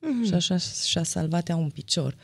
Mm-hmm. 0.02 0.28
Și 0.28 0.34
așa 0.34 0.58
și-a 0.88 1.04
salvat 1.04 1.50
ea 1.50 1.56
un 1.56 1.70
picior. 1.70 2.16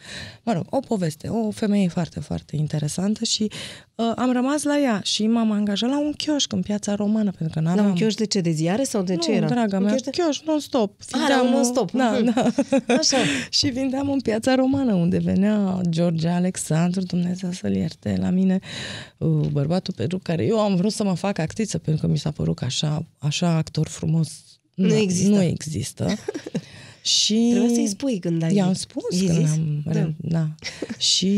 Mă 0.44 0.54
rog, 0.54 0.66
o 0.70 0.80
poveste, 0.80 1.28
o 1.28 1.52
femeie 1.52 1.88
foarte, 1.88 2.20
foarte 2.20 2.56
interesantă 2.56 3.24
și 3.26 3.52
uh, 3.96 4.12
am 4.16 4.32
rămas 4.32 4.64
la 4.64 4.78
ea 4.80 5.02
și 5.04 5.28
m-am 5.28 5.52
angajat 5.52 5.90
la 5.90 6.00
un 6.00 6.12
chioșc 6.12 6.52
în 6.52 6.62
piața 6.62 6.96
romană, 6.96 7.32
pentru 7.32 7.50
că 7.60 7.60
La 7.60 7.70
n-aveam... 7.70 7.88
un 7.88 7.94
chioș 7.96 8.14
de 8.14 8.26
ce? 8.26 8.42
De 8.42 8.52
ziare 8.52 8.84
sau 8.84 9.02
de 9.02 9.16
ce 9.16 9.30
nu, 9.30 9.36
era? 9.36 9.48
draga 9.48 9.78
Un 9.78 9.84
mea, 9.84 9.92
chioș 9.92 10.02
de- 10.02 10.10
chioș 10.10 10.42
non-stop. 10.42 11.00
Ah, 11.00 11.06
Vindeam 11.12 11.32
era 11.32 11.42
un 11.42 11.54
o- 11.54 11.56
non-stop. 11.56 11.92
Da, 11.92 12.10
Mhm. 12.10 12.34
da. 12.34 12.50
Așa. 13.00 13.18
și 13.50 13.68
vindeam 13.68 14.10
în 14.10 14.20
piața 14.22 14.56
romană, 14.56 14.94
unde 14.94 15.18
venea 15.18 15.82
George 15.90 16.28
Alexandru, 16.28 17.02
Dumnezeu 17.02 17.52
să-l 17.52 17.76
ierte 17.76 18.16
la 18.20 18.30
mine, 18.30 18.60
uh, 19.18 19.48
bărbatul 19.52 19.94
pentru 19.94 20.20
care 20.24 20.46
eu 20.46 20.60
am 20.60 20.76
vrut 20.76 20.92
să 20.92 21.04
mă 21.04 21.14
fac 21.16 21.38
actriță, 21.38 21.78
pentru 21.78 22.06
că 22.06 22.12
mi 22.12 22.18
s-a 22.18 22.32
părut 22.32 22.56
că 22.56 22.66
așa, 22.66 23.06
așa 23.18 23.50
actor 23.50 23.88
frumos 23.88 24.30
Nu 24.76 24.94
există. 24.94 25.30
Nu 25.36 25.42
există. 25.42 26.14
și 27.08 27.48
Trebuie 27.52 27.74
să-i 27.74 27.88
spui 27.88 28.20
când 28.20 28.44
ai... 28.44 28.54
I-am 28.56 28.74
spus 28.74 29.04
I-ai 29.22 29.26
când 29.36 29.48
zis? 29.48 29.58
am... 29.58 29.82
Da. 29.86 29.92
Da. 29.94 30.10
da. 30.18 30.48
și 30.98 31.32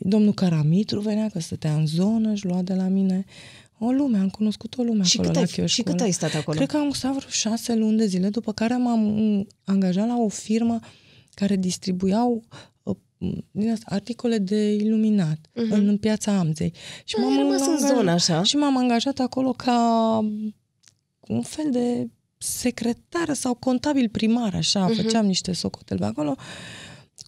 domnul 0.00 0.32
Caramitru 0.34 1.00
venea, 1.00 1.28
că 1.28 1.40
stătea 1.40 1.74
în 1.74 1.86
zonă, 1.86 2.30
își 2.30 2.46
lua 2.46 2.62
de 2.62 2.74
la 2.74 2.88
mine 2.88 3.24
o 3.78 3.90
lume, 3.90 4.18
am 4.18 4.28
cunoscut 4.28 4.78
o 4.78 4.82
lume 4.82 5.02
Și 5.04 5.18
acolo 5.18 5.26
cât 5.32 5.34
la 5.34 5.40
ai- 5.40 5.46
chioșcul 5.52 5.66
și 5.68 5.82
cât 5.82 5.94
ăla. 5.94 6.04
ai 6.04 6.10
stat 6.12 6.34
acolo? 6.34 6.56
Cred 6.56 6.68
că 6.70 6.76
am 6.76 6.90
stat 6.90 7.10
vreo 7.14 7.28
șase 7.30 7.74
luni 7.74 7.96
de 7.96 8.06
zile, 8.06 8.28
după 8.28 8.52
care 8.52 8.76
m-am 8.76 9.00
mm, 9.00 9.46
angajat 9.64 10.06
la 10.06 10.16
o 10.18 10.28
firmă 10.28 10.78
care 11.34 11.56
distribuiau 11.56 12.42
uh, 12.82 12.96
din 13.50 13.70
asta, 13.70 13.84
articole 13.88 14.38
de 14.38 14.72
iluminat 14.72 15.38
uh-huh. 15.38 15.70
în 15.70 15.96
piața 15.96 16.32
Amzei. 16.38 16.72
Și 17.04 17.14
Ah, 17.18 17.24
ai 17.30 17.36
rămas 17.36 17.60
în 17.66 17.72
angajat- 17.72 17.96
zonă, 17.96 18.10
așa? 18.10 18.42
Și 18.42 18.56
m-am 18.56 18.76
angajat 18.76 19.18
acolo 19.18 19.52
ca 19.52 20.18
un 21.20 21.42
fel 21.42 21.70
de 21.70 22.08
secretară 22.38 23.32
sau 23.32 23.54
contabil 23.54 24.08
primar, 24.08 24.54
așa, 24.54 24.90
uh-huh. 24.90 24.96
făceam 24.96 25.26
niște 25.26 25.52
socoteli 25.52 26.00
pe 26.00 26.06
acolo. 26.06 26.36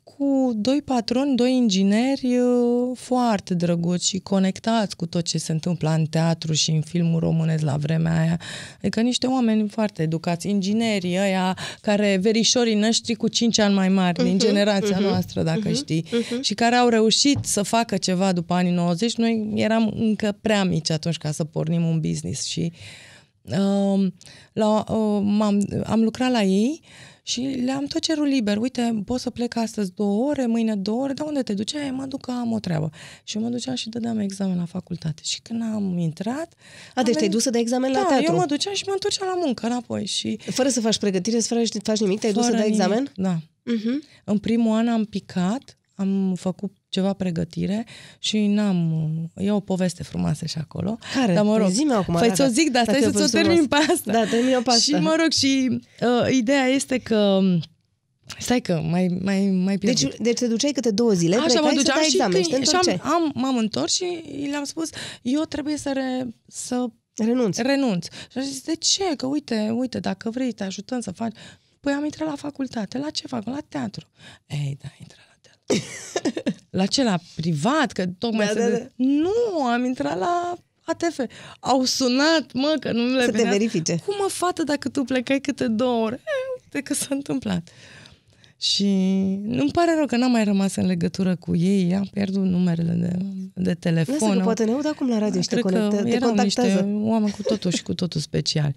cu 0.04 0.52
doi 0.54 0.82
patroni, 0.82 1.36
doi 1.36 1.54
ingineri 1.54 2.38
uh, 2.38 2.96
foarte 2.96 3.54
drăguți 3.54 4.08
și 4.08 4.18
conectați 4.18 4.96
cu 4.96 5.06
tot 5.06 5.24
ce 5.24 5.38
se 5.38 5.52
întâmplă 5.52 5.90
în 5.90 6.04
teatru 6.04 6.52
și 6.52 6.70
în 6.70 6.80
filmul 6.80 7.20
românesc 7.20 7.64
la 7.64 7.76
vremea 7.76 8.20
aia. 8.20 8.40
Adică 8.78 9.00
niște 9.00 9.26
oameni 9.26 9.68
foarte 9.68 10.02
educați, 10.02 10.48
inginerii 10.48 11.18
ăia 11.18 11.56
care 11.80 12.18
verișorii 12.20 12.74
noștri 12.74 13.14
cu 13.14 13.28
5 13.28 13.58
ani 13.58 13.74
mai 13.74 13.88
mari 13.88 14.20
uh-huh, 14.20 14.24
din 14.24 14.34
mhm, 14.34 14.44
generația 14.44 14.96
uh-huh, 14.96 15.10
noastră, 15.10 15.42
dacă 15.42 15.68
uh-huh, 15.68 15.74
știi, 15.74 16.04
uh-huh. 16.04 16.40
și 16.40 16.54
care 16.54 16.74
au 16.74 16.88
reușit 16.88 17.38
să 17.42 17.62
facă 17.62 17.96
ceva 17.96 18.32
după 18.32 18.54
anii 18.54 18.72
90. 18.72 19.14
Noi 19.14 19.52
eram 19.54 19.92
încă 19.96 20.38
prea 20.40 20.64
mici 20.64 20.90
atunci 20.90 21.16
ca 21.16 21.30
să 21.30 21.44
pornim 21.44 21.84
un 21.84 22.00
business 22.00 22.44
și 22.44 22.72
uh, 22.72 22.78
la, 24.52 24.84
uh, 24.88 25.40
am 25.40 25.66
am 25.86 26.02
lucrat 26.02 26.30
la 26.30 26.42
ei 26.42 26.82
și 27.22 27.40
le-am 27.40 27.84
tot 27.84 28.00
cerul 28.00 28.26
liber. 28.26 28.56
Uite, 28.56 29.02
pot 29.04 29.20
să 29.20 29.30
plec 29.30 29.56
astăzi 29.56 29.92
două 29.94 30.28
ore, 30.28 30.46
mâine 30.46 30.76
două 30.76 31.02
ore, 31.02 31.12
dar 31.12 31.26
unde 31.26 31.42
te 31.42 31.54
duci? 31.54 31.74
Mă 31.90 32.06
duc 32.06 32.20
că 32.20 32.30
am 32.30 32.52
o 32.52 32.58
treabă. 32.58 32.90
Și 33.24 33.38
mă 33.38 33.48
duceam 33.48 33.74
și 33.74 33.88
dădeam 33.88 34.18
examen 34.18 34.56
la 34.56 34.64
facultate. 34.64 35.22
Și 35.24 35.40
când 35.40 35.62
am 35.62 35.98
intrat... 35.98 36.54
A, 36.94 37.02
deci 37.02 37.14
te-ai 37.14 37.28
dus 37.28 37.42
să 37.42 37.50
dai 37.50 37.60
examen 37.60 37.92
da, 37.92 37.98
la 37.98 38.04
teatru? 38.04 38.32
eu 38.32 38.38
mă 38.38 38.46
duceam 38.46 38.74
și 38.74 38.84
mă 38.86 38.92
întorceam 38.92 39.28
la 39.28 39.44
muncă 39.44 39.66
înapoi. 39.66 40.06
Și... 40.06 40.36
Fără 40.36 40.68
să 40.68 40.80
faci 40.80 40.98
pregătire, 40.98 41.38
fără 41.38 41.64
să 41.64 41.78
faci 41.82 42.00
nimic, 42.00 42.20
te-ai 42.20 42.32
dus 42.32 42.44
să 42.44 42.50
dai 42.50 42.60
nimic. 42.60 42.74
examen? 42.74 43.12
Da. 43.14 43.38
Uh-huh. 43.38 44.22
În 44.24 44.38
primul 44.38 44.76
an 44.76 44.88
am 44.88 45.04
picat, 45.04 45.78
am 46.00 46.34
făcut 46.34 46.72
ceva 46.88 47.12
pregătire 47.12 47.86
și 48.18 48.46
n-am... 48.46 49.10
E 49.36 49.50
o 49.50 49.60
poveste 49.60 50.02
frumoasă 50.02 50.46
și 50.46 50.58
acolo. 50.58 50.98
Care? 51.14 51.34
Dar 51.34 51.44
mă 51.44 51.56
rog, 51.56 51.68
zi 51.68 51.86
acum. 51.90 52.14
Păi 52.14 52.30
ți-o 52.32 52.46
zic, 52.46 52.70
dar 52.70 52.82
stai 52.82 53.00
să-ți 53.00 53.22
o 53.22 53.26
termin 53.26 53.66
pe 53.66 53.76
asta. 53.76 54.12
Da, 54.12 54.24
termin 54.24 54.62
pe 54.62 54.70
asta. 54.70 54.80
Și 54.80 55.02
mă 55.02 55.16
rog, 55.20 55.30
și 55.30 55.80
uh, 56.00 56.32
ideea 56.32 56.66
este 56.66 56.98
că 56.98 57.40
Stai 58.38 58.60
că 58.60 58.82
mai, 58.90 59.18
mai, 59.22 59.46
mai 59.46 59.78
pierdut. 59.78 60.02
Deci, 60.02 60.16
deci 60.18 60.38
te 60.38 60.46
duceai 60.46 60.72
câte 60.72 60.90
două 60.90 61.12
zile, 61.12 61.36
Așa 61.36 61.60
mă 61.60 61.72
duceam 61.74 62.02
și, 62.02 62.06
examen, 62.06 62.42
când, 62.42 62.68
și 62.68 62.74
am, 62.74 63.00
am, 63.12 63.32
m-am 63.34 63.56
întors 63.56 63.92
și 63.92 64.22
le-am 64.50 64.64
spus, 64.64 64.88
eu 65.22 65.42
trebuie 65.42 65.76
să, 65.76 65.92
re, 65.92 66.26
să 66.46 66.86
renunț. 67.14 67.56
renunț. 67.56 68.06
Și 68.06 68.38
am 68.38 68.42
zis, 68.42 68.62
de 68.62 68.74
ce? 68.74 69.16
Că 69.16 69.26
uite, 69.26 69.70
uite, 69.72 69.98
dacă 70.00 70.30
vrei, 70.30 70.52
te 70.52 70.64
ajutăm 70.64 71.00
să 71.00 71.10
faci. 71.10 71.32
Păi 71.80 71.92
am 71.92 72.04
intrat 72.04 72.28
la 72.28 72.34
facultate. 72.36 72.98
La 72.98 73.10
ce 73.10 73.26
fac? 73.26 73.46
La 73.46 73.58
teatru. 73.68 74.08
Ei, 74.46 74.78
da, 74.82 74.88
intrat 75.00 75.29
la 75.70 76.20
teatru. 76.22 76.52
la 76.70 76.86
ce? 76.86 77.02
La 77.02 77.18
privat? 77.36 77.92
Că 77.92 78.04
tocmai 78.18 78.46
da, 78.46 78.52
se... 78.52 78.70
Da, 78.70 78.76
da. 78.78 78.86
Nu, 78.96 79.64
am 79.66 79.84
intrat 79.84 80.18
la 80.18 80.54
ATF. 80.84 81.20
Au 81.60 81.84
sunat, 81.84 82.52
mă, 82.52 82.76
că 82.80 82.92
nu 82.92 83.14
le 83.14 83.24
Să 83.24 83.30
venea. 83.30 83.50
te 83.50 83.56
verifice. 83.56 83.96
Cum 84.06 84.14
mă, 84.20 84.28
fată, 84.28 84.62
dacă 84.62 84.88
tu 84.88 85.04
plecai 85.04 85.38
câte 85.40 85.66
două 85.68 86.04
ore? 86.04 86.14
E, 86.14 86.60
uite 86.62 86.80
că 86.88 86.94
s-a 86.94 87.08
întâmplat. 87.10 87.68
Și 88.60 88.84
îmi 89.48 89.70
pare 89.72 89.94
rău 89.96 90.06
că 90.06 90.16
n-am 90.16 90.30
mai 90.30 90.44
rămas 90.44 90.76
în 90.76 90.86
legătură 90.86 91.36
cu 91.36 91.56
ei, 91.56 91.94
am 91.94 92.08
pierdut 92.12 92.44
numerele 92.44 92.92
de, 92.92 93.16
de 93.54 93.74
telefon. 93.74 94.28
Lasă 94.28 94.38
că 94.38 94.44
poate 94.44 94.64
ne 94.64 94.70
aud 94.70 94.86
acum 94.86 95.08
la 95.08 95.18
radio 95.18 95.40
și 95.40 95.48
te, 95.48 95.60
conecte, 95.60 95.96
te 96.02 96.08
erau 96.08 96.34
niște 96.34 96.98
oameni 97.02 97.32
cu 97.32 97.42
totul 97.42 97.70
și 97.70 97.82
cu 97.82 97.94
totul 97.94 98.20
speciali. 98.20 98.74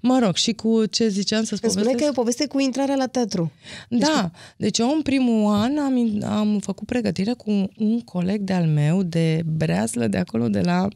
Mă 0.00 0.18
rog, 0.22 0.34
și 0.34 0.52
cu 0.52 0.86
ce 0.86 1.08
ziceam 1.08 1.44
să-ți 1.44 1.60
povestesc? 1.60 1.86
Spune 1.86 2.02
că 2.02 2.04
e 2.04 2.08
o 2.08 2.20
poveste 2.20 2.46
cu 2.46 2.60
intrarea 2.60 2.94
la 2.94 3.06
teatru. 3.06 3.52
Deci 3.88 4.00
da, 4.00 4.30
deci 4.56 4.78
eu 4.78 4.92
în 4.94 5.02
primul 5.02 5.52
an 5.52 5.78
am, 5.78 6.22
am 6.24 6.58
făcut 6.58 6.86
pregătire 6.86 7.32
cu 7.32 7.50
un 7.78 8.00
coleg 8.00 8.40
de-al 8.40 8.66
meu 8.66 9.02
de 9.02 9.42
Breaslă, 9.56 10.06
de 10.06 10.18
acolo, 10.18 10.48
de 10.48 10.60
la 10.60 10.88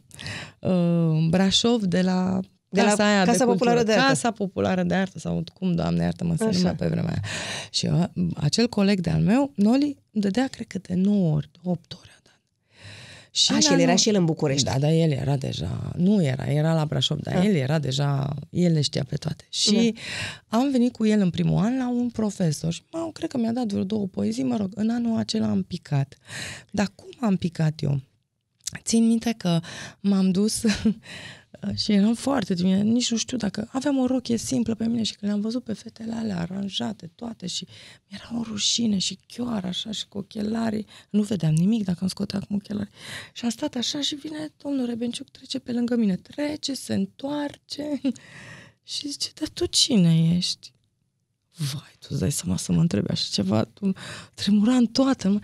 uh, 0.58 1.26
Brașov, 1.28 1.82
de 1.82 2.00
la 2.00 2.40
de 2.74 2.80
la 2.80 2.88
Casa, 2.88 3.06
aia 3.06 3.24
Casa 3.24 3.44
de 3.44 3.44
Populară 3.44 3.82
de 3.82 3.92
Artă. 3.92 4.06
Casa 4.06 4.30
Populară 4.30 4.82
de 4.82 4.94
Artă, 4.94 5.18
sau 5.18 5.44
cum, 5.54 5.74
Doamne, 5.74 6.02
iartă 6.02 6.24
mă, 6.24 6.34
se 6.38 6.50
numea 6.52 6.74
pe 6.74 6.86
vremea 6.86 7.10
aia. 7.10 7.22
Și 7.70 7.86
eu, 7.86 8.10
acel 8.36 8.68
coleg 8.68 9.00
de-al 9.00 9.20
meu, 9.20 9.52
Noli, 9.54 9.96
dădea, 10.10 10.46
cred 10.46 10.66
că 10.66 10.78
de 10.78 10.94
9 10.94 11.34
ori, 11.34 11.50
8 11.62 11.92
ori. 11.92 12.04
Și, 13.36 13.52
A, 13.52 13.58
și 13.58 13.72
el 13.72 13.78
era 13.78 13.94
și 13.94 14.08
el 14.08 14.14
în 14.14 14.24
București. 14.24 14.64
Da, 14.64 14.78
dar 14.78 14.90
el 14.90 15.10
era 15.10 15.36
deja, 15.36 15.92
nu 15.96 16.22
era, 16.22 16.44
era 16.44 16.74
la 16.74 16.84
Brașov, 16.84 17.18
dar 17.18 17.34
A. 17.34 17.38
Ah. 17.38 17.46
el 17.46 17.54
era 17.54 17.78
deja, 17.78 18.34
el 18.50 18.72
le 18.72 18.80
știa 18.80 19.04
pe 19.08 19.16
toate. 19.16 19.46
Și 19.48 19.94
da. 20.50 20.58
am 20.58 20.70
venit 20.70 20.92
cu 20.92 21.06
el 21.06 21.20
în 21.20 21.30
primul 21.30 21.58
an 21.58 21.76
la 21.76 21.88
un 21.88 22.08
profesor 22.08 22.72
și 22.72 22.82
mă, 22.90 23.10
cred 23.12 23.28
că 23.28 23.38
mi-a 23.38 23.52
dat 23.52 23.66
vreo 23.66 23.84
două 23.84 24.06
poezii, 24.06 24.42
mă 24.42 24.56
rog, 24.56 24.72
în 24.74 24.90
anul 24.90 25.18
acela 25.18 25.48
am 25.48 25.62
picat. 25.62 26.16
Dar 26.70 26.92
cum 26.94 27.08
am 27.20 27.36
picat 27.36 27.82
eu? 27.82 28.00
Țin 28.82 29.06
minte 29.06 29.34
că 29.36 29.60
m-am 30.00 30.30
dus 30.30 30.62
și 31.76 31.92
eram 31.92 32.14
foarte 32.14 32.54
timită, 32.54 32.82
nici 32.82 33.10
nu 33.10 33.16
știu 33.16 33.36
dacă 33.36 33.68
aveam 33.72 33.98
o 33.98 34.06
rochie 34.06 34.36
simplă 34.36 34.74
pe 34.74 34.86
mine 34.86 35.02
și 35.02 35.14
când 35.14 35.30
le-am 35.30 35.42
văzut 35.42 35.64
pe 35.64 35.72
fetele 35.72 36.14
alea 36.14 36.38
aranjate 36.38 37.10
toate 37.14 37.46
și 37.46 37.66
mi-era 38.08 38.38
o 38.38 38.42
rușine 38.42 38.98
și 38.98 39.18
chioară 39.26 39.66
așa 39.66 39.90
și 39.90 40.06
cu 40.08 40.18
ochelarii, 40.18 40.86
nu 41.10 41.22
vedeam 41.22 41.54
nimic 41.54 41.84
dacă 41.84 41.98
îmi 42.00 42.10
scotea 42.10 42.38
cu 42.38 42.54
ochelarii. 42.54 42.92
Și 43.32 43.44
am 43.44 43.50
stat 43.50 43.74
așa 43.74 44.00
și 44.00 44.14
vine 44.14 44.52
domnul 44.62 44.86
Rebenciuc, 44.86 45.30
trece 45.30 45.58
pe 45.58 45.72
lângă 45.72 45.96
mine, 45.96 46.16
trece, 46.16 46.74
se 46.74 46.94
întoarce 46.94 48.00
și 48.92 49.08
zice, 49.08 49.30
dar 49.34 49.48
tu 49.48 49.66
cine 49.66 50.34
ești? 50.36 50.72
Vai, 51.56 51.94
tu 51.98 52.06
îți 52.10 52.20
dai 52.20 52.32
seama 52.32 52.56
să 52.56 52.72
mă 52.72 52.80
întrebi 52.80 53.10
așa 53.10 53.26
ceva, 53.30 53.64
tu 53.64 53.92
tremura 54.34 54.74
în 54.74 54.86
toată. 54.86 55.40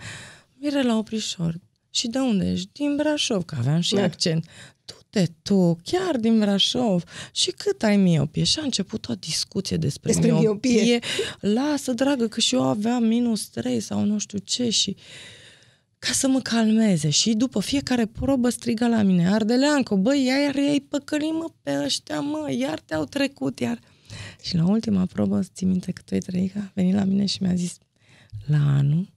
Mire 0.57 0.81
la 0.81 0.97
oprișor. 0.97 1.59
Și 1.89 2.07
de 2.07 2.19
unde 2.19 2.51
ești? 2.51 2.69
Din 2.71 2.95
Brașov, 2.95 3.43
că 3.43 3.55
aveam 3.59 3.79
și 3.79 3.93
da. 3.93 4.03
accent 4.03 4.45
du-te 5.11 5.31
tu, 5.41 5.77
chiar 5.83 6.17
din 6.17 6.39
Brașov, 6.39 7.03
și 7.31 7.51
cât 7.51 7.83
ai 7.83 7.97
miopie? 7.97 8.43
Și 8.43 8.59
a 8.59 8.63
început 8.63 9.09
o 9.09 9.13
discuție 9.13 9.77
despre, 9.77 10.11
despre 10.11 10.31
miopie. 10.31 10.71
miopie. 10.71 10.99
Lasă, 11.39 11.93
dragă, 11.93 12.27
că 12.27 12.39
și 12.39 12.55
eu 12.55 12.63
aveam 12.63 13.03
minus 13.03 13.47
3 13.47 13.79
sau 13.79 14.03
nu 14.03 14.17
știu 14.17 14.37
ce 14.37 14.69
și 14.69 14.95
ca 15.99 16.11
să 16.11 16.27
mă 16.27 16.39
calmeze. 16.39 17.09
Și 17.09 17.33
după 17.33 17.59
fiecare 17.59 18.05
probă 18.05 18.49
striga 18.49 18.87
la 18.87 19.01
mine, 19.01 19.27
Ardeleanco, 19.33 19.97
băi, 19.97 20.25
iar 20.25 20.55
ei 20.55 20.85
păcălit, 20.89 21.33
mă, 21.33 21.47
pe 21.61 21.81
ăștia, 21.83 22.19
mă, 22.19 22.51
iar 22.57 22.79
te-au 22.79 23.05
trecut, 23.05 23.59
iar... 23.59 23.79
Și 24.41 24.55
la 24.55 24.67
ultima 24.67 25.05
probă, 25.05 25.39
ții 25.53 25.67
minte 25.67 25.91
că 25.91 26.01
tu 26.05 26.13
ai 26.13 26.19
trăit, 26.19 26.55
a 26.55 26.71
venit 26.73 26.93
la 26.93 27.03
mine 27.03 27.25
și 27.25 27.43
mi-a 27.43 27.53
zis, 27.53 27.77
la 28.45 28.57
anul, 28.77 29.09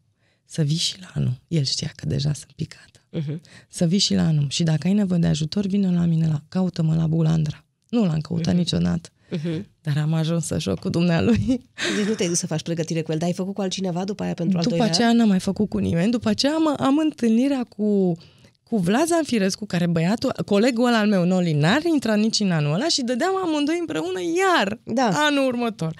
să 0.44 0.62
vii 0.62 0.76
și 0.76 1.00
la 1.00 1.10
anul. 1.14 1.40
El 1.48 1.64
știa 1.64 1.92
că 1.96 2.06
deja 2.06 2.32
sunt 2.32 2.52
picat 2.56 2.94
uh-huh. 3.18 3.40
să 3.68 3.84
vii 3.84 3.98
și 3.98 4.14
la 4.14 4.26
anul. 4.26 4.46
Și 4.48 4.62
dacă 4.62 4.86
ai 4.86 4.92
nevoie 4.92 5.20
de 5.20 5.26
ajutor, 5.26 5.66
vină 5.66 5.90
la 5.90 6.04
mine, 6.04 6.26
la, 6.26 6.42
caută-mă 6.48 6.94
la 6.94 7.06
Bulandra. 7.06 7.64
Nu 7.88 8.04
l-am 8.04 8.20
căutat 8.20 8.54
uh-huh. 8.54 8.56
niciodată. 8.56 9.08
Uh-huh. 9.36 9.64
Dar 9.80 9.98
am 9.98 10.12
ajuns 10.12 10.46
să 10.46 10.58
joc 10.58 10.78
cu 10.78 10.88
dumnealui. 10.88 11.68
Deci 11.96 12.06
nu 12.06 12.14
te-ai 12.14 12.28
dus 12.28 12.38
să 12.38 12.46
faci 12.46 12.62
pregătire 12.62 13.02
cu 13.02 13.12
el, 13.12 13.18
dar 13.18 13.28
ai 13.28 13.34
făcut 13.34 13.54
cu 13.54 13.60
altcineva 13.60 14.04
după 14.04 14.22
aia 14.22 14.34
pentru 14.34 14.58
al 14.58 14.64
După 14.64 14.82
aceea 14.82 15.12
n-am 15.12 15.28
mai 15.28 15.40
făcut 15.40 15.68
cu 15.68 15.78
nimeni. 15.78 16.10
După 16.10 16.28
aceea 16.28 16.52
am, 16.52 16.74
am 16.78 16.98
întâlnirea 16.98 17.64
cu 17.68 18.16
cu 18.64 18.78
Vlad 18.78 19.06
Zanfirescu, 19.06 19.66
care 19.66 19.86
băiatul, 19.86 20.32
colegul 20.46 20.86
ăla 20.86 20.98
al 20.98 21.08
meu, 21.08 21.24
Noli, 21.24 21.52
n-ar 21.52 21.84
intra 21.84 22.14
nici 22.14 22.40
în 22.40 22.50
anul 22.50 22.74
ăla 22.74 22.88
și 22.88 23.02
dădeam 23.02 23.36
amândoi 23.36 23.76
împreună 23.80 24.20
iar 24.36 24.80
da. 24.84 25.10
anul 25.14 25.46
următor. 25.46 25.94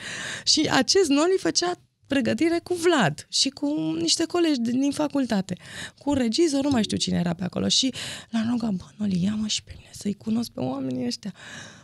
Și 0.44 0.68
acest 0.72 1.09
Noli 1.09 1.37
făcea 1.38 1.72
pregătire 2.14 2.61
cu 2.62 2.74
Vlad 2.74 3.27
și 3.29 3.48
cu 3.48 3.96
niște 4.00 4.24
colegi 4.24 4.61
din 4.61 4.90
facultate. 4.90 5.57
Cu 5.98 6.12
regizor, 6.12 6.62
nu 6.62 6.70
mai 6.70 6.83
știu 6.83 6.96
cine 6.96 7.18
era 7.18 7.35
pe 7.35 7.44
acolo. 7.44 7.68
Și 7.68 7.92
la 8.31 8.46
rugat, 8.50 8.70
bă, 8.70 8.85
Noli, 8.96 9.22
ia-mă 9.22 9.46
și 9.46 9.62
pe 9.62 9.72
mine 9.77 9.90
să-i 9.92 10.14
cunosc 10.14 10.50
pe 10.50 10.61
oamenii 10.61 11.07
ăștia. 11.07 11.35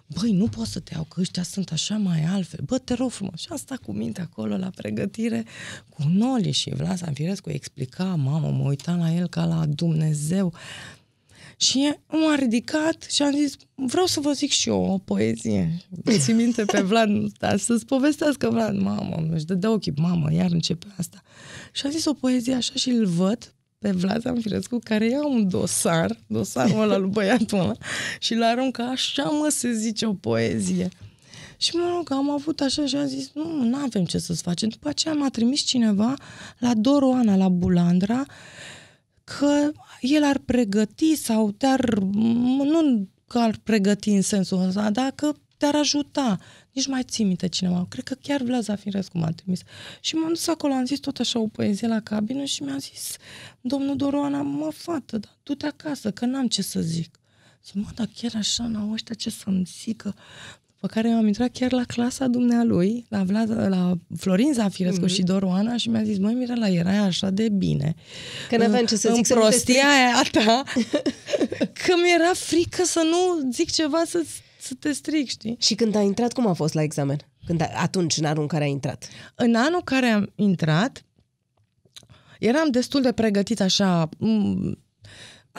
Băi, 0.07 0.33
nu 0.33 0.49
pot 0.49 0.66
să 0.66 0.81
te 0.81 0.95
iau, 0.95 1.05
că 1.05 1.21
ăștia 1.21 1.43
sunt 1.43 1.73
așa 1.73 1.97
mai 1.97 2.25
altfel. 2.25 2.61
Bă, 2.64 2.79
te 2.79 2.95
rog 2.95 3.11
frumos. 3.11 3.40
Și 3.40 3.47
am 3.51 3.57
stat 3.57 3.79
cu 3.79 3.93
minte 3.93 4.21
acolo 4.21 4.57
la 4.57 4.71
pregătire 4.75 5.45
cu 5.88 6.03
Noli 6.09 6.51
și 6.51 6.75
Vlad 6.75 6.97
Sanfirescu 6.97 7.51
explica, 7.51 8.05
mamă, 8.05 8.49
mă 8.49 8.69
uitam 8.69 8.99
la 8.99 9.12
el 9.12 9.29
ca 9.29 9.45
la 9.45 9.66
Dumnezeu. 9.66 10.55
Și 11.61 11.94
m-a 12.07 12.35
ridicat 12.35 13.07
și 13.11 13.23
am 13.23 13.33
zis, 13.33 13.57
vreau 13.75 14.07
să 14.07 14.20
vă 14.20 14.33
zic 14.33 14.51
și 14.51 14.68
eu 14.68 14.85
o 14.85 14.99
poezie. 14.99 15.81
Ți 16.18 16.33
minte 16.33 16.64
pe 16.64 16.81
Vlad, 16.81 17.09
dar 17.38 17.59
să-ți 17.59 17.87
povestească 17.87 18.49
Vlad, 18.51 18.77
mamă, 18.79 19.27
își 19.33 19.44
dădea 19.44 19.70
ochii, 19.70 19.92
mamă, 19.96 20.33
iar 20.33 20.51
începe 20.51 20.87
asta. 20.96 21.23
Și 21.73 21.87
am 21.87 21.90
zis 21.90 22.05
o 22.05 22.12
poezie 22.12 22.55
așa 22.55 22.73
și 22.75 22.90
îl 22.90 23.07
văd 23.07 23.55
pe 23.79 23.90
Vlad 23.90 24.20
Zamfirescu, 24.20 24.79
care 24.85 25.09
ia 25.09 25.27
un 25.27 25.49
dosar, 25.49 26.16
dosarul 26.27 26.81
ăla 26.81 26.96
lui 26.96 27.11
băiatul 27.11 27.59
ăla, 27.59 27.75
și 28.18 28.35
l 28.35 28.42
aruncă 28.42 28.83
așa, 28.83 29.23
mă, 29.23 29.49
se 29.49 29.73
zice 29.73 30.07
o 30.07 30.12
poezie. 30.12 30.88
Și 31.57 31.77
mă 31.77 31.92
rog, 31.94 32.12
am 32.12 32.31
avut 32.31 32.61
așa 32.61 32.87
și 32.87 32.96
am 32.96 33.07
zis, 33.07 33.31
nu, 33.35 33.62
nu 33.62 33.77
avem 33.77 34.05
ce 34.05 34.18
să-ți 34.18 34.42
facem. 34.42 34.68
După 34.68 34.88
aceea 34.88 35.14
m-a 35.14 35.29
trimis 35.29 35.61
cineva 35.61 36.14
la 36.59 36.75
Doroana, 36.75 37.37
la 37.37 37.49
Bulandra, 37.49 38.27
că 39.25 39.70
el 40.00 40.24
ar 40.24 40.38
pregăti 40.38 41.14
sau 41.14 41.50
te-ar, 41.50 41.98
nu 41.98 43.08
că 43.26 43.38
ar 43.38 43.58
pregăti 43.62 44.10
în 44.10 44.22
sensul 44.22 44.60
ăsta, 44.60 44.90
dar 44.90 45.10
că 45.10 45.32
te-ar 45.56 45.74
ajuta. 45.74 46.38
Nici 46.72 46.86
mai 46.86 47.02
ții 47.02 47.24
minte 47.24 47.48
cineva. 47.48 47.86
Cred 47.88 48.04
că 48.04 48.14
chiar 48.14 48.42
Vlad 48.42 48.62
Zafirescu 48.62 49.18
m-a 49.18 49.30
trimis. 49.30 49.60
Și 50.00 50.14
m-am 50.14 50.28
dus 50.28 50.46
acolo, 50.46 50.72
am 50.72 50.84
zis 50.84 50.98
tot 50.98 51.18
așa 51.18 51.38
o 51.38 51.46
poezie 51.46 51.88
la 51.88 52.00
cabină 52.00 52.44
și 52.44 52.62
mi-a 52.62 52.76
zis, 52.76 53.16
domnul 53.60 53.96
Doroana, 53.96 54.42
mă, 54.42 54.70
fată, 54.74 55.18
dar 55.18 55.38
du-te 55.42 55.66
acasă, 55.66 56.10
că 56.10 56.24
n-am 56.24 56.48
ce 56.48 56.62
să 56.62 56.80
zic. 56.80 57.18
Zic, 57.64 57.74
mă, 57.74 57.88
dar 57.94 58.08
chiar 58.14 58.32
așa 58.34 58.66
n-au 58.66 58.92
ăștia 58.92 59.14
ce 59.14 59.30
să-mi 59.30 59.64
zică. 59.64 60.14
Pe 60.81 60.87
care 60.87 61.09
eu 61.09 61.16
am 61.16 61.26
intrat 61.26 61.51
chiar 61.53 61.72
la 61.72 61.83
clasa 61.87 62.26
dumnealui, 62.26 63.07
la, 63.09 63.22
Vlad, 63.22 63.51
la 63.68 63.95
Florin 64.16 64.53
Zafirescu 64.53 65.05
mm-hmm. 65.05 65.14
și 65.14 65.22
Doroana 65.22 65.76
și 65.76 65.89
mi-a 65.89 66.03
zis, 66.03 66.18
măi, 66.18 66.35
Mirela, 66.35 66.68
erai 66.68 66.97
așa 66.97 67.31
de 67.31 67.49
bine. 67.49 67.95
Că 68.49 68.57
n-aveam 68.57 68.85
ce 68.85 68.97
să 68.97 69.09
în 69.09 69.14
zic, 69.14 69.26
să 69.26 69.35
nu 69.35 69.41
te 69.41 69.47
prostia 69.47 69.89
aia 69.89 70.22
ta, 70.31 70.62
că 71.85 71.95
mi-era 72.03 72.33
frică 72.35 72.85
să 72.85 73.03
nu 73.05 73.51
zic 73.51 73.70
ceva 73.70 74.03
să, 74.07 74.24
să 74.61 74.74
te 74.78 74.93
stric, 74.93 75.28
știi? 75.28 75.57
Și 75.61 75.74
când 75.74 75.95
ai 75.95 76.05
intrat, 76.05 76.33
cum 76.33 76.47
a 76.47 76.53
fost 76.53 76.74
la 76.74 76.83
examen? 76.83 77.18
Când 77.47 77.61
a, 77.61 77.68
atunci, 77.76 78.16
în 78.16 78.24
anul 78.24 78.43
în 78.43 78.49
care 78.49 78.64
ai 78.64 78.70
intrat? 78.70 79.09
În 79.35 79.55
anul 79.55 79.83
care 79.85 80.07
am 80.07 80.33
intrat, 80.35 81.05
eram 82.39 82.70
destul 82.70 83.03
de 83.03 83.12
pregătit 83.12 83.61
așa, 83.61 84.09
m- 84.09 84.78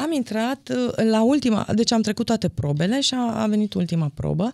am 0.01 0.11
intrat 0.11 0.69
uh, 0.69 0.93
la 0.95 1.21
ultima, 1.21 1.67
deci 1.75 1.91
am 1.91 2.01
trecut 2.01 2.25
toate 2.25 2.49
probele 2.49 3.01
și 3.01 3.13
a, 3.13 3.41
a 3.41 3.47
venit 3.47 3.73
ultima 3.73 4.11
probă 4.13 4.51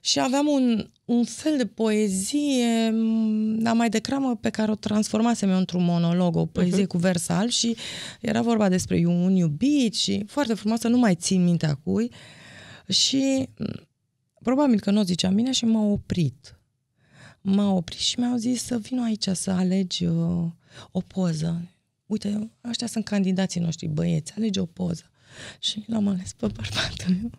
și 0.00 0.20
aveam 0.20 0.46
un, 0.46 0.88
un 1.04 1.24
fel 1.24 1.56
de 1.56 1.66
poezie, 1.66 2.90
m, 2.90 3.58
dar 3.58 3.74
mai 3.74 3.88
degrabă 3.88 4.36
pe 4.40 4.50
care 4.50 4.70
o 4.70 4.74
transformasem 4.74 5.50
eu 5.50 5.56
într-un 5.56 5.84
monolog, 5.84 6.36
o 6.36 6.46
poezie 6.46 6.84
uh-huh. 6.84 6.88
cu 6.88 6.98
vers 6.98 7.28
alb 7.28 7.50
și 7.50 7.76
era 8.20 8.42
vorba 8.42 8.68
despre 8.68 9.06
un 9.06 9.34
iubit 9.34 9.94
și 9.94 10.24
foarte 10.26 10.54
frumoasă, 10.54 10.88
nu 10.88 10.98
mai 10.98 11.14
țin 11.14 11.44
mintea 11.44 11.74
cui 11.84 12.10
și 12.88 13.48
m, 13.58 13.88
probabil 14.42 14.80
că 14.80 14.90
nu 14.90 15.00
o 15.00 15.04
ziceam 15.04 15.34
bine 15.34 15.52
și 15.52 15.64
m-a 15.64 15.82
oprit. 15.82 16.58
M-a 17.40 17.72
oprit 17.72 17.98
și 17.98 18.18
mi-au 18.18 18.36
zis 18.36 18.62
să 18.62 18.78
vin 18.78 19.00
aici 19.00 19.28
să 19.32 19.50
alegi 19.50 20.04
uh, 20.04 20.44
o 20.90 21.00
poză 21.00 21.73
uite, 22.14 22.50
ăștia 22.68 22.86
sunt 22.86 23.04
candidații 23.04 23.60
noștri 23.60 23.86
băieți, 23.86 24.32
alege 24.36 24.60
o 24.60 24.64
poză. 24.64 25.08
Și 25.58 25.84
l-am 25.86 26.08
ales 26.08 26.32
pe 26.36 26.46
bărbatul 26.46 27.14
meu. 27.20 27.30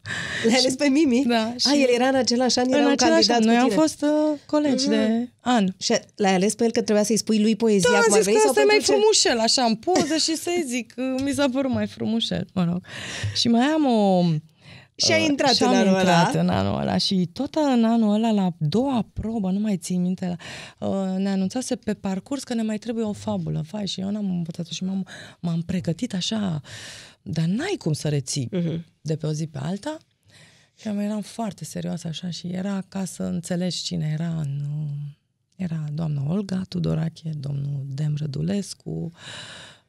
L-ai 0.45 0.57
ales 0.59 0.75
pe 0.75 0.87
Mimi? 0.87 1.23
Da. 1.27 1.53
Și 1.57 1.67
A, 1.69 1.75
el 1.75 1.87
era 1.93 2.07
în 2.07 2.15
același 2.15 2.59
an, 2.59 2.67
era 2.69 2.77
în 2.77 2.85
un 2.85 2.91
același 2.91 3.27
candidat 3.27 3.39
an. 3.39 3.45
Noi 3.45 3.55
cu 3.55 3.61
am 3.61 3.69
tine. 3.69 3.81
fost 3.81 4.01
uh, 4.01 4.39
colegi 4.45 4.85
mm-hmm. 4.85 4.89
de 4.89 5.29
an. 5.39 5.65
Și 5.77 5.93
l-ai 6.15 6.33
ales 6.33 6.55
pe 6.55 6.63
el 6.63 6.71
că 6.71 6.81
trebuia 6.81 7.03
să-i 7.03 7.17
spui 7.17 7.41
lui 7.41 7.55
poezia 7.55 7.89
Da, 7.91 7.97
am 7.97 8.03
cum 8.03 8.13
ar 8.13 8.17
zis 8.19 8.25
veni? 8.25 8.35
că 8.35 8.41
sau 8.41 8.49
asta 8.49 8.61
e 8.61 8.65
mai 8.65 8.75
pentru 8.75 8.91
ce? 8.91 8.97
frumușel, 8.97 9.39
așa, 9.39 9.63
în 9.63 9.75
poză 9.75 10.15
și 10.17 10.35
să-i 10.35 10.63
zic, 10.67 10.93
uh, 10.97 11.21
mi 11.23 11.31
s-a 11.31 11.49
părut 11.49 11.71
mai 11.71 11.87
frumușel, 11.87 12.47
mă 12.53 12.63
rog. 12.63 12.85
Și 13.35 13.47
mai 13.47 13.65
am 13.65 13.85
o... 13.85 14.23
Și 14.95 15.11
ai 15.11 15.21
uh, 15.21 15.27
intrat 15.29 15.53
și 15.55 15.61
în 15.63 15.67
am 15.67 15.75
anul 15.75 15.87
intrat 15.97 16.33
ăla. 16.33 16.41
în 16.43 16.49
anul 16.49 16.79
ăla 16.81 16.97
și 16.97 17.29
tot 17.33 17.55
în 17.55 17.83
anul 17.83 18.13
ăla, 18.13 18.31
la 18.31 18.53
doua 18.57 19.07
probă, 19.13 19.51
nu 19.51 19.59
mai 19.59 19.77
țin 19.77 20.01
minte, 20.01 20.35
uh, 20.79 20.89
ne 21.17 21.29
anunțase 21.29 21.75
pe 21.75 21.93
parcurs 21.93 22.43
că 22.43 22.53
ne 22.53 22.61
mai 22.61 22.77
trebuie 22.77 23.03
o 23.05 23.13
fabulă. 23.13 23.63
Vai, 23.71 23.87
și 23.87 23.99
eu 23.99 24.09
n-am 24.09 24.29
învățat-o 24.29 24.69
și 24.71 24.83
m-am, 24.83 25.05
m-am 25.39 25.61
pregătit 25.61 26.13
așa, 26.13 26.61
dar 27.21 27.45
n-ai 27.45 27.75
cum 27.77 27.93
să 27.93 28.09
reții 28.09 28.49
Mhm. 28.51 28.85
de 29.01 29.15
pe 29.15 29.25
o 29.27 29.31
zi 29.31 29.47
pe 29.47 29.57
alta. 29.61 29.97
Și 30.79 30.87
am 30.87 30.99
eram 30.99 31.21
foarte 31.21 31.65
serioasă 31.65 32.07
așa 32.07 32.29
și 32.29 32.47
era 32.47 32.83
ca 32.87 33.05
să 33.05 33.23
înțelegi 33.23 33.83
cine 33.83 34.09
era 34.19 34.39
în... 34.39 34.61
Era 35.55 35.83
doamna 35.93 36.23
Olga 36.29 36.61
Tudorache, 36.69 37.29
domnul 37.39 37.83
Dem 37.87 38.15
Rădulescu, 38.17 39.11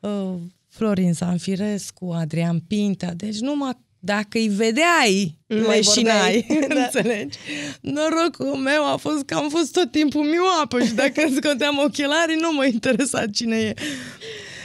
uh, 0.01 0.35
Florin 0.69 1.13
Sanfirescu, 1.13 2.11
Adrian 2.11 2.59
Pintea, 2.61 3.15
deci 3.15 3.39
numai 3.41 3.77
dacă 4.07 4.39
îi 4.39 4.49
vedeai, 4.49 5.39
Nu 5.47 5.61
mai 5.67 5.77
leșinai, 5.77 6.45
vorbeai. 6.49 6.69
Da. 6.75 6.85
înțelegi? 6.85 7.39
Norocul 7.81 8.55
meu 8.57 8.93
a 8.93 8.97
fost 8.97 9.23
că 9.25 9.35
am 9.35 9.49
fost 9.49 9.73
tot 9.73 9.91
timpul 9.91 10.23
mioapă 10.25 10.85
și 10.85 10.93
dacă 10.95 11.23
îmi 11.27 11.37
scoteam 11.43 11.79
ochelarii, 11.79 12.37
nu 12.41 12.53
mă 12.53 12.65
interesa 12.67 13.27
cine 13.27 13.57
e. 13.57 13.75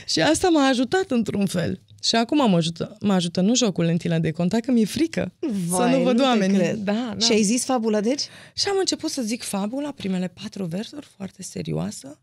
Și 0.08 0.22
asta 0.22 0.50
m-a 0.50 0.68
ajutat 0.68 1.12
într-un 1.12 1.46
fel. 1.46 1.82
Și 2.04 2.16
acum 2.16 2.50
mă 2.50 2.56
ajută, 2.56 2.98
mă 3.00 3.14
ajută 3.14 3.42
nu 3.42 3.56
jocul 3.56 3.84
lentile 3.86 4.18
de 4.20 4.32
contact, 4.32 4.66
că 4.66 4.72
mi-e 4.72 4.86
frică 4.86 5.34
Vai, 5.68 5.90
să 5.92 5.96
nu 5.98 6.04
văd 6.04 6.16
te 6.18 6.22
oamenii. 6.22 6.58
cred. 6.58 6.76
Da, 6.78 7.14
da. 7.18 7.26
Și 7.26 7.32
ai 7.32 7.42
zis 7.42 7.64
fabula, 7.64 8.02
deci? 8.02 8.22
Și 8.56 8.68
am 8.70 8.76
început 8.80 9.10
să 9.10 9.22
zic 9.22 9.44
fabula, 9.44 9.92
primele 9.92 10.28
patru 10.42 10.66
versuri, 10.66 11.08
foarte 11.18 11.44
serioasă, 11.44 12.20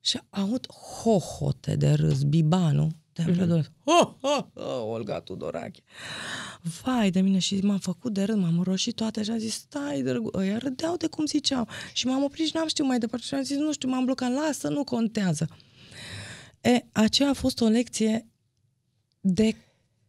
și 0.00 0.18
aud 0.30 0.66
hohote 1.02 1.76
de 1.76 1.90
râs, 1.90 2.22
bibanu, 2.22 2.88
de 3.12 3.22
mm-hmm. 3.22 3.64
ho, 3.84 4.16
ho, 4.20 4.50
ho, 4.54 4.90
Olga 4.90 5.20
Tudorache. 5.20 5.82
Vai 6.82 7.10
de 7.10 7.20
mine 7.20 7.38
și 7.38 7.60
m-am 7.62 7.78
făcut 7.78 8.12
de 8.12 8.22
râs, 8.24 8.36
m-am 8.36 8.62
roșit 8.62 8.94
toate 8.94 9.22
și 9.22 9.30
am 9.30 9.38
zis, 9.38 9.54
stai, 9.54 10.02
drăgu, 10.02 10.30
ăia 10.34 10.58
râdeau 10.58 10.96
de 10.96 11.06
cum 11.06 11.26
ziceau. 11.26 11.68
Și 11.92 12.06
m-am 12.06 12.22
oprit 12.22 12.46
și 12.46 12.52
n-am 12.54 12.68
știut 12.68 12.86
mai 12.86 12.98
departe 12.98 13.26
și 13.26 13.34
am 13.34 13.42
zis, 13.42 13.56
nu 13.56 13.72
știu, 13.72 13.88
m-am 13.88 14.04
blocat, 14.04 14.32
lasă, 14.32 14.68
nu 14.68 14.84
contează. 14.84 15.48
E, 16.60 16.84
aceea 16.92 17.28
a 17.28 17.32
fost 17.32 17.60
o 17.60 17.66
lecție 17.66 18.26
de 19.20 19.56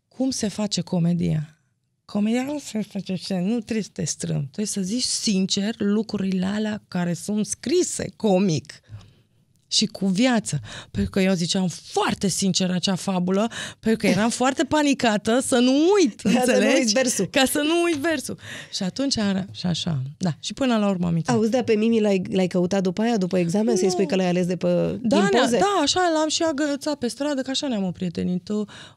cum 0.08 0.30
se 0.30 0.47
face 0.47 0.82
comedia. 0.82 1.58
Comedia 2.06 2.43
nu 2.43 2.60
se 2.60 2.82
face 2.82 3.12
așa, 3.12 3.39
nu 3.39 3.60
trebuie 3.60 3.84
să 3.84 3.89
te 3.93 4.04
strâm. 4.04 4.41
Trebuie 4.41 4.66
să 4.66 4.82
zici 4.82 5.04
sincer 5.04 5.76
lucrurile 5.78 6.45
alea 6.45 6.84
care 6.88 7.14
sunt 7.14 7.45
scrise 7.45 8.10
comic 8.16 8.83
și 9.74 9.86
cu 9.86 10.06
viață. 10.08 10.60
Pentru 10.92 11.12
că 11.12 11.20
eu 11.22 11.34
ziceam 11.34 11.68
foarte 11.68 12.28
sincer 12.28 12.72
acea 12.72 12.96
fabulă, 12.96 13.48
pentru 13.80 14.00
că 14.08 14.14
eram 14.14 14.30
foarte 14.30 14.64
panicată 14.64 15.40
să 15.40 15.58
nu 15.58 15.74
uit, 16.02 16.22
Ca 16.22 16.30
să 16.30 16.36
nu 16.36 16.40
înțelegi? 16.54 16.78
uiți 16.78 16.94
versul. 16.94 17.26
Ca 17.26 17.44
să 17.46 17.58
nu 17.66 17.82
uit 17.84 17.96
versul. 17.96 18.38
Și 18.74 18.84
atunci, 18.84 19.16
era, 19.16 19.46
și 19.52 19.66
așa, 19.66 20.02
da. 20.18 20.30
Și 20.40 20.54
până 20.54 20.78
la 20.78 20.90
urmă 20.90 21.08
am 21.08 21.16
intrat. 21.16 21.36
Auzi, 21.36 21.50
dar 21.50 21.64
pe 21.64 21.74
Mimi 21.76 22.00
l-ai, 22.02 22.22
l-ai 22.32 22.48
căutat 22.48 22.82
după 22.84 23.02
aia, 23.02 23.18
după 23.18 23.38
examen, 23.38 23.76
să-i 23.78 23.90
spui 23.90 24.08
că 24.08 24.16
l-ai 24.16 24.28
ales 24.30 24.46
de 24.46 24.56
pe 24.56 24.68
Da, 25.02 25.16
din 25.18 25.30
ne 25.32 25.40
poze? 25.40 25.58
da, 25.58 25.80
așa 25.82 26.12
l-am 26.14 26.28
și 26.30 26.44
agățat 26.44 26.96
pe 26.96 27.08
stradă, 27.08 27.42
că 27.42 27.50
așa 27.50 27.68
ne-am 27.68 27.92
prietenit. 27.92 28.50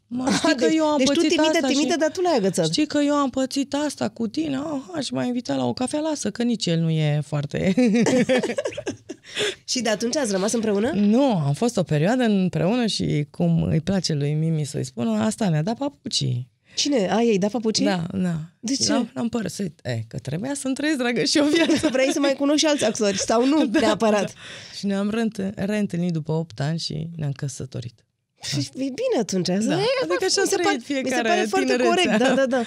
Tu, 0.08 0.14
mă, 0.14 0.30
știi 0.36 0.48
că 0.54 0.66
deci, 0.66 0.74
eu 0.76 0.84
am 0.84 0.96
deci 0.98 1.06
tu 1.06 1.12
pățit 1.12 1.28
timide, 1.30 1.56
asta 1.56 1.66
timide, 1.66 1.92
și... 1.92 1.98
dar 1.98 2.10
tu 2.10 2.20
l-ai 2.20 2.36
agățat. 2.36 2.66
Știi 2.66 2.86
că 2.86 2.98
eu 2.98 3.14
am 3.14 3.30
pățit 3.30 3.74
asta 3.74 4.08
cu 4.08 4.28
tine, 4.28 4.56
ah, 4.56 4.80
aș 4.94 5.10
mai 5.10 5.26
invita 5.26 5.54
la 5.54 5.64
o 5.66 5.72
cafea, 5.72 6.00
lasă, 6.00 6.30
că 6.30 6.42
nici 6.42 6.66
el 6.66 6.80
nu 6.80 6.90
e 6.90 7.20
foarte... 7.26 7.74
Și 9.64 9.80
de 9.80 9.88
atunci 9.88 10.16
ați 10.16 10.32
rămas 10.32 10.52
împreună? 10.52 10.90
nu, 10.94 11.36
am 11.36 11.52
fost 11.52 11.76
o 11.76 11.82
perioadă 11.82 12.22
împreună 12.22 12.86
și 12.86 13.26
cum 13.30 13.62
îi 13.62 13.80
place 13.80 14.14
lui 14.14 14.32
Mimi 14.32 14.64
să-i 14.64 14.84
spună, 14.84 15.10
asta 15.22 15.50
mi-a 15.50 15.62
dat 15.62 15.76
papucii. 15.78 16.48
Cine? 16.74 17.08
A, 17.10 17.22
ei, 17.22 17.38
da 17.38 17.48
papucii? 17.48 17.84
Da, 17.84 18.06
da. 18.12 18.34
De 18.60 18.74
ce? 18.74 18.92
L-am, 18.92 19.10
l-am 19.14 19.28
părăsit. 19.28 19.80
E, 19.82 19.98
că 20.08 20.18
trebuia 20.18 20.54
să-mi 20.54 20.74
trăiesc, 20.74 20.98
dragă, 20.98 21.24
și 21.24 21.38
o 21.38 21.44
viață. 21.54 21.88
Vrei 21.92 22.12
să 22.12 22.20
mai 22.20 22.32
cunoști 22.32 22.58
și 22.60 22.66
alți 22.66 22.84
actori, 22.84 23.18
sau 23.18 23.46
nu 23.46 23.64
Da, 23.66 23.78
neapărat? 23.80 24.34
Și 24.78 24.86
ne-am 24.86 25.10
reînt- 25.10 25.54
reîntâlnit 25.54 26.12
după 26.12 26.32
8 26.32 26.60
ani 26.60 26.78
și 26.78 27.08
ne-am 27.16 27.32
căsătorit. 27.32 28.05
Și 28.42 28.58
e 28.58 28.70
bine 28.74 29.18
atunci. 29.20 29.46
Da. 29.46 29.54
Adică 30.02 30.24
așa 30.24 30.42
mi 30.42 30.48
se 30.48 30.54
a 30.54 30.58
pare, 30.62 30.62
trăit 30.62 30.78
mi 30.78 30.84
se 30.84 30.92
fiecare 30.92 31.28
pare 31.28 31.44
foarte 31.48 31.76
tinerețea. 31.76 32.18
corect. 32.18 32.18
Da, 32.18 32.34
da, 32.34 32.46
da. 32.46 32.62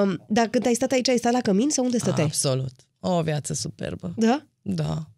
Um, 0.00 0.24
dar 0.28 0.46
când 0.46 0.66
ai 0.66 0.74
stat 0.74 0.90
aici, 0.92 1.08
ai 1.08 1.16
stat 1.16 1.32
la 1.32 1.40
cămin 1.40 1.70
sau 1.70 1.84
unde 1.84 1.98
stăteai? 1.98 2.26
Absolut. 2.26 2.72
O 3.00 3.22
viață 3.22 3.54
superbă. 3.54 4.12
Da? 4.16 4.42
Da. 4.62 5.09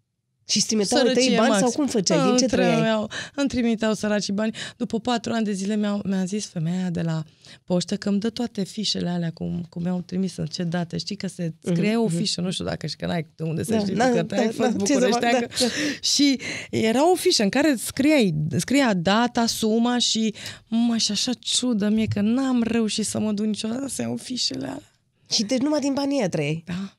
Și 0.52 0.58
îți 0.58 0.66
trimiteau 0.66 1.04
tăi 1.06 1.34
bani 1.36 1.54
sau 1.54 1.70
cum 1.70 1.86
făceai? 1.86 2.18
Din 2.18 2.36
ce 2.36 2.42
Îmi 2.42 2.48
trăiai? 2.52 2.70
trebuiau- 2.72 3.10
Îmi 3.34 3.48
trimiteau 3.48 3.94
săracii 3.94 4.32
bani. 4.32 4.54
După 4.76 5.00
patru 5.00 5.32
ani 5.32 5.44
de 5.44 5.52
zile 5.52 5.76
mi-a, 5.76 6.00
mi-a 6.04 6.24
zis 6.24 6.46
femeia 6.46 6.90
de 6.90 7.00
la 7.02 7.22
poștă 7.64 7.96
că 7.96 8.08
îmi 8.08 8.18
dă 8.20 8.30
toate 8.30 8.64
fișele 8.64 9.08
alea 9.08 9.30
cum, 9.30 9.66
cum 9.68 9.82
mi-au 9.82 10.00
trimis 10.00 10.36
în 10.36 10.46
ce 10.46 10.62
date. 10.62 10.98
Știi 10.98 11.16
că 11.16 11.26
se 11.26 11.52
scrie 11.62 11.96
o 11.96 12.08
fișă, 12.08 12.40
nu 12.40 12.50
știu 12.50 12.64
dacă 12.64 12.86
și 12.86 12.96
că 12.96 13.06
n-ai 13.06 13.26
de 13.36 13.42
unde 13.42 13.62
să 13.62 13.74
Mhm, 13.74 13.78
Da, 13.78 13.84
știi 13.84 13.96
da, 13.96 14.06
tu, 14.08 14.14
că 14.14 14.22
da, 14.22 14.34
te-ai 14.34 14.46
da, 14.46 14.52
fost 14.64 14.86
ce 14.86 14.92
să 14.92 14.98
fac, 14.98 15.08
bucureșteancă. 15.08 15.46
da, 15.60 15.64
da. 15.66 15.70
Și 16.00 16.38
era 16.70 17.10
o 17.10 17.14
fișă 17.14 17.42
în 17.42 17.48
care 17.48 17.74
scriai, 17.78 18.34
scria 18.56 18.94
data, 18.94 19.46
suma 19.46 19.98
și 19.98 20.34
mă, 20.68 20.96
și 20.96 21.10
așa 21.12 21.32
ciudă 21.38 21.88
mie 21.88 22.06
că 22.14 22.20
n-am 22.20 22.62
reușit 22.62 23.06
să 23.06 23.18
mă 23.20 23.32
duc 23.32 23.46
niciodată 23.46 23.88
să 23.88 24.02
iau 24.02 24.16
fișele 24.16 24.66
alea. 24.66 24.82
Și 25.30 25.42
deci 25.42 25.60
numai 25.60 25.80
din 25.80 25.92
banii 25.92 26.18
ăia 26.18 26.28
trăiai. 26.28 26.62
Da. 26.66 26.96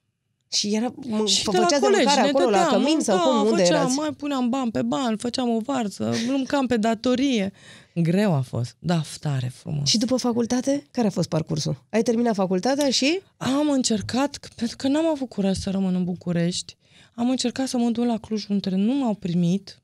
Și 0.54 0.76
era, 0.76 0.93
m- 0.93 1.26
Și 1.26 1.43
de 1.43 1.58
la 1.58 1.64
făceați 1.64 1.82
de 1.82 1.88
colegi, 1.88 2.04
mâncare 2.06 2.22
ne 2.22 2.28
acolo 2.28 2.49
la 2.49 2.58
dădeam, 2.64 2.82
cămin 2.82 2.99
sau 2.99 3.16
da, 3.16 3.22
cum? 3.24 3.36
Unde 3.51 3.62
făceam, 3.64 3.76
erați? 3.80 3.95
mai 3.95 4.10
puneam 4.18 4.49
bani 4.49 4.72
pe 4.72 4.82
bani, 4.82 5.18
făceam 5.18 5.49
o 5.49 5.60
varză, 5.60 6.14
mâncam 6.28 6.66
pe 6.68 6.78
datorie. 6.78 7.51
Greu 7.95 8.34
a 8.34 8.41
fost, 8.41 8.76
da, 8.80 9.01
tare 9.20 9.47
frumos. 9.56 9.89
Și 9.89 9.97
după 9.97 10.16
facultate, 10.16 10.84
care 10.91 11.08
a 11.08 11.10
fost 11.10 11.28
parcursul? 11.30 11.84
Ai 11.89 12.01
terminat 12.01 12.36
facultatea 12.36 12.89
și... 12.89 13.20
Am 13.38 13.70
încercat, 13.70 14.38
c- 14.47 14.56
pentru 14.56 14.76
că 14.78 14.88
n-am 14.88 15.06
avut 15.06 15.30
curaj 15.30 15.58
să 15.58 15.70
rămân 15.70 15.95
în 15.95 16.04
București, 16.04 16.76
am 17.16 17.30
încercat 17.30 17.68
să 17.68 17.78
mă 17.78 17.89
duc 17.89 18.06
la 18.06 18.18
Cluj, 18.18 18.45
unde 18.49 18.70
nu 18.70 18.93
m-au 18.93 19.14
primit. 19.14 19.78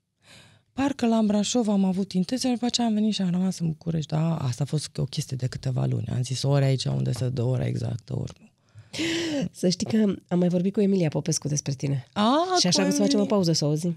Parcă 0.72 1.06
la 1.06 1.20
Brașov 1.24 1.68
am 1.68 1.84
avut 1.84 2.12
intenția, 2.12 2.50
după 2.50 2.64
aceea 2.64 2.86
am 2.86 2.94
venit 2.94 3.14
și 3.14 3.22
am 3.22 3.30
rămas 3.30 3.58
în 3.58 3.66
București. 3.66 4.08
Da, 4.14 4.36
asta 4.36 4.62
a 4.62 4.66
fost 4.66 4.98
o 4.98 5.04
chestie 5.04 5.36
de 5.36 5.46
câteva 5.46 5.84
luni. 5.90 6.06
Am 6.14 6.22
zis 6.22 6.42
ori 6.42 6.64
aici 6.64 6.84
unde 6.84 7.12
se 7.12 7.28
dă 7.28 7.42
ora 7.42 7.66
exactă, 7.66 8.18
ori 8.18 8.32
nu. 8.40 8.48
Să 9.52 9.68
știi 9.68 9.86
că 9.86 10.12
am 10.28 10.38
mai 10.38 10.48
vorbit 10.48 10.72
cu 10.72 10.80
Emilia 10.80 11.08
Popescu 11.08 11.48
despre 11.48 11.72
tine. 11.76 12.04
A, 12.14 12.56
și 12.60 12.66
așa 12.66 12.82
că 12.82 12.90
să 12.90 13.02
facem 13.02 13.20
o 13.20 13.24
pauză 13.24 13.52
să 13.52 13.64
o 13.64 13.68
auzim. 13.68 13.94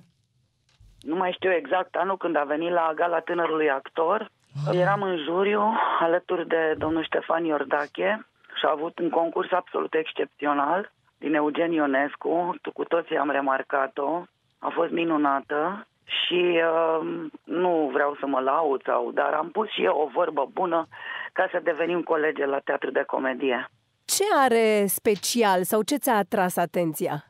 Nu 1.02 1.16
mai 1.16 1.32
știu 1.32 1.52
exact 1.52 1.96
anul 1.96 2.18
când 2.18 2.36
a 2.36 2.44
venit 2.44 2.72
la 2.72 2.92
Gala 2.96 3.20
Tânărului 3.20 3.70
Actor. 3.70 4.32
Eram 4.72 5.02
în 5.02 5.18
juriu 5.24 5.62
alături 6.00 6.48
de 6.48 6.76
domnul 6.78 7.04
Ștefan 7.04 7.46
Iordache 7.46 8.28
și 8.58 8.66
a 8.66 8.76
avut 8.76 9.00
un 9.00 9.10
concurs 9.10 9.52
absolut 9.52 9.94
excepțional 9.94 10.92
din 11.18 11.34
Eugen 11.34 11.72
Ionescu. 11.72 12.56
Tu 12.62 12.72
cu 12.72 12.84
toții 12.84 13.18
am 13.18 13.30
remarcat-o. 13.30 14.24
A 14.60 14.70
fost 14.74 14.92
minunată 14.92 15.88
și 16.06 16.62
uh, 16.72 17.30
nu 17.44 17.90
vreau 17.94 18.16
să 18.20 18.26
mă 18.26 18.40
laud 18.40 18.82
sau, 18.84 19.12
dar 19.12 19.34
am 19.34 19.50
pus 19.50 19.70
și 19.70 19.84
eu 19.84 19.96
o 19.98 20.12
vorbă 20.14 20.50
bună 20.54 20.88
ca 21.34 21.48
să 21.52 21.60
devenim 21.64 22.02
colege 22.02 22.46
la 22.46 22.60
teatru 22.60 22.92
de 22.92 23.04
comedie. 23.08 23.70
Ce 24.06 24.24
are 24.36 24.86
special 24.88 25.64
sau 25.64 25.82
ce 25.82 25.96
ți-a 25.96 26.16
atras 26.16 26.58
atenția? 26.58 27.26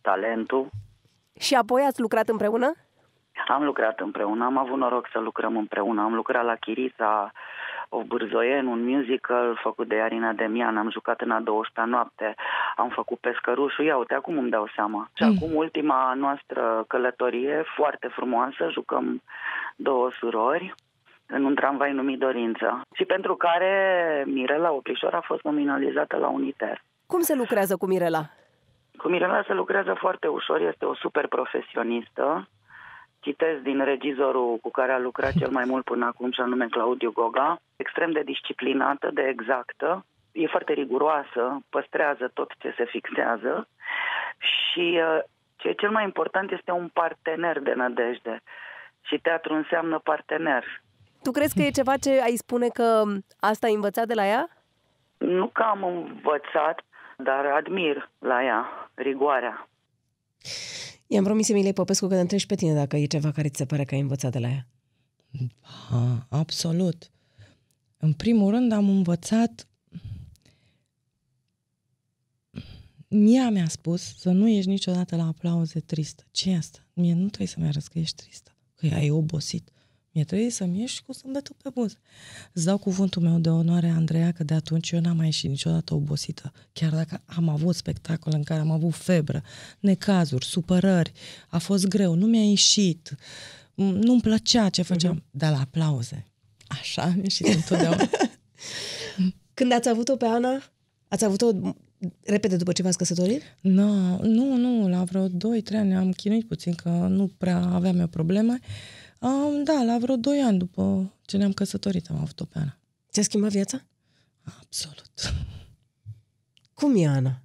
Talentul. 0.00 0.68
Și 1.38 1.54
apoi 1.54 1.82
ați 1.88 2.00
lucrat 2.00 2.28
împreună? 2.28 2.72
Am 3.48 3.64
lucrat 3.64 4.00
împreună, 4.00 4.44
am 4.44 4.58
avut 4.58 4.78
noroc 4.78 5.08
să 5.12 5.18
lucrăm 5.18 5.56
împreună. 5.56 6.02
Am 6.02 6.14
lucrat 6.14 6.44
la 6.44 6.54
Chirița, 6.54 7.32
o 7.88 8.02
Bârzoien, 8.02 8.66
un 8.66 8.84
musical 8.84 9.58
făcut 9.62 9.88
de 9.88 10.00
Arina 10.00 10.32
Demian, 10.32 10.76
am 10.76 10.90
jucat 10.90 11.20
în 11.20 11.30
a 11.30 11.40
12 11.40 11.94
noapte, 11.94 12.34
am 12.76 12.88
făcut 12.88 13.18
pescărușul, 13.18 13.84
ia 13.84 13.96
uite, 13.96 14.14
acum 14.14 14.38
îmi 14.38 14.50
dau 14.50 14.68
seama. 14.74 15.10
Și 15.14 15.22
acum 15.22 15.54
ultima 15.54 16.12
noastră 16.14 16.84
călătorie, 16.88 17.64
foarte 17.76 18.08
frumoasă, 18.08 18.68
jucăm 18.70 19.22
două 19.76 20.10
surori 20.18 20.74
în 21.28 21.44
un 21.44 21.54
tramvai 21.54 21.92
numit 21.92 22.18
Dorință 22.18 22.80
și 22.94 23.04
pentru 23.04 23.36
care 23.36 23.72
Mirela 24.26 24.72
Oprișor 24.72 25.14
a 25.14 25.20
fost 25.20 25.42
nominalizată 25.42 26.16
la 26.16 26.28
Uniter. 26.28 26.82
Cum 27.06 27.20
se 27.20 27.34
lucrează 27.34 27.76
cu 27.76 27.86
Mirela? 27.86 28.22
Cu 28.96 29.08
Mirela 29.08 29.42
se 29.46 29.52
lucrează 29.52 29.94
foarte 29.98 30.26
ușor, 30.26 30.60
este 30.60 30.84
o 30.84 30.94
super 30.94 31.26
profesionistă. 31.26 32.48
Citesc 33.20 33.60
din 33.60 33.84
regizorul 33.84 34.58
cu 34.62 34.70
care 34.70 34.92
a 34.92 34.98
lucrat 34.98 35.32
cel 35.38 35.50
mai 35.50 35.64
mult 35.64 35.84
până 35.84 36.06
acum, 36.06 36.30
și 36.32 36.40
anume 36.40 36.66
Claudiu 36.66 37.12
Goga. 37.12 37.60
Extrem 37.76 38.10
de 38.12 38.22
disciplinată, 38.22 39.10
de 39.12 39.22
exactă, 39.22 40.04
e 40.32 40.46
foarte 40.46 40.72
riguroasă, 40.72 41.60
păstrează 41.70 42.30
tot 42.34 42.52
ce 42.58 42.74
se 42.76 42.84
fixează 42.84 43.68
și 44.38 45.00
uh, 45.02 45.22
ce 45.56 45.68
e 45.68 45.72
cel 45.72 45.90
mai 45.90 46.04
important 46.04 46.50
este 46.50 46.70
un 46.70 46.88
partener 46.88 47.58
de 47.60 47.72
nădejde. 47.72 48.40
Și 49.00 49.18
teatru 49.18 49.54
înseamnă 49.54 49.98
partener. 49.98 50.64
Tu 51.22 51.30
crezi 51.30 51.54
că 51.54 51.62
e 51.62 51.70
ceva 51.70 51.96
ce 51.96 52.20
ai 52.20 52.36
spune 52.36 52.68
că 52.68 53.02
asta 53.40 53.66
ai 53.66 53.74
învățat 53.74 54.06
de 54.06 54.14
la 54.14 54.26
ea? 54.26 54.48
Nu 55.18 55.48
că 55.48 55.62
am 55.62 55.84
învățat, 55.84 56.80
dar 57.16 57.44
admir 57.44 58.10
la 58.18 58.44
ea 58.44 58.90
rigoarea. 58.94 59.68
I-am 61.06 61.24
promis 61.24 61.48
Emilie 61.48 61.72
Popescu 61.72 62.06
că 62.06 62.14
te 62.14 62.20
întrebi 62.20 62.46
pe 62.46 62.54
tine 62.54 62.74
dacă 62.74 62.96
e 62.96 63.06
ceva 63.06 63.30
care 63.30 63.48
ți 63.48 63.56
se 63.56 63.64
pare 63.64 63.84
că 63.84 63.94
ai 63.94 64.00
învățat 64.00 64.32
de 64.32 64.38
la 64.38 64.48
ea. 64.48 64.66
Ha, 65.88 66.26
absolut. 66.30 67.10
În 67.96 68.12
primul 68.12 68.50
rând 68.50 68.72
am 68.72 68.88
învățat 68.88 69.68
Mia 73.10 73.50
mi-a 73.50 73.68
spus 73.68 74.16
să 74.16 74.30
nu 74.30 74.48
ieși 74.48 74.68
niciodată 74.68 75.16
la 75.16 75.26
aplauze 75.26 75.80
tristă. 75.80 76.24
ce 76.30 76.50
e 76.50 76.56
asta? 76.56 76.78
Mie 76.92 77.14
nu 77.14 77.26
trebuie 77.26 77.48
să-mi 77.48 77.66
arăți 77.66 77.90
că 77.90 77.98
ești 77.98 78.22
tristă, 78.22 78.56
că 78.74 78.86
ai 78.94 79.10
obosit. 79.10 79.70
Mie 80.12 80.24
trebuie 80.24 80.50
să-mi 80.50 80.80
ieși 80.80 81.02
cu 81.02 81.12
sâmbetul 81.12 81.56
pe 81.62 81.68
buze. 81.74 82.00
Îți 82.52 82.64
dau 82.64 82.78
cuvântul 82.78 83.22
meu 83.22 83.38
de 83.38 83.48
onoare, 83.48 83.88
Andreea, 83.88 84.32
că 84.32 84.44
de 84.44 84.54
atunci 84.54 84.90
eu 84.90 85.00
n-am 85.00 85.16
mai 85.16 85.24
ieșit 85.24 85.50
niciodată 85.50 85.94
obosită. 85.94 86.52
Chiar 86.72 86.90
dacă 86.90 87.22
am 87.24 87.48
avut 87.48 87.74
spectacol 87.74 88.32
în 88.36 88.42
care 88.42 88.60
am 88.60 88.70
avut 88.70 88.94
febră, 88.94 89.42
necazuri, 89.80 90.44
supărări, 90.44 91.12
a 91.48 91.58
fost 91.58 91.86
greu, 91.86 92.14
nu 92.14 92.26
mi-a 92.26 92.48
ieșit, 92.48 93.14
nu-mi 93.74 94.20
plăcea 94.20 94.68
ce 94.68 94.82
făceam, 94.82 95.20
uh-huh. 95.20 95.30
dar 95.30 95.52
la 95.52 95.60
aplauze. 95.60 96.26
Așa 96.66 97.02
am 97.02 97.20
ieșit 97.22 97.46
întotdeauna. 97.46 98.08
Când 99.54 99.72
ați 99.72 99.88
avut-o 99.88 100.16
pe 100.16 100.24
Ana, 100.24 100.62
ați 101.08 101.24
avut-o 101.24 101.50
repede 102.24 102.56
după 102.56 102.72
ce 102.72 102.82
v-ați 102.82 102.98
căsătorit? 102.98 103.42
No, 103.60 104.16
nu, 104.22 104.56
nu, 104.56 104.88
la 104.88 105.04
vreo 105.04 105.28
2-3 105.28 105.32
ani 105.72 105.94
am 105.94 106.12
chinuit 106.12 106.46
puțin, 106.46 106.74
că 106.74 106.88
nu 106.88 107.30
prea 107.38 107.58
aveam 107.58 107.98
eu 107.98 108.06
probleme. 108.06 108.58
Um, 109.18 109.64
da, 109.64 109.82
la 109.82 109.98
vreo 109.98 110.16
2 110.16 110.40
ani 110.40 110.58
după 110.58 111.12
ce 111.22 111.36
ne-am 111.36 111.52
căsătorit 111.52 112.10
am 112.10 112.16
avut-o 112.16 112.44
pe 112.44 112.58
Ana. 112.58 112.78
Ți-a 113.10 113.22
schimbat 113.22 113.50
viața? 113.50 113.84
Absolut. 114.42 115.34
Cum 116.74 116.96
e 116.96 117.06
Ana? 117.06 117.42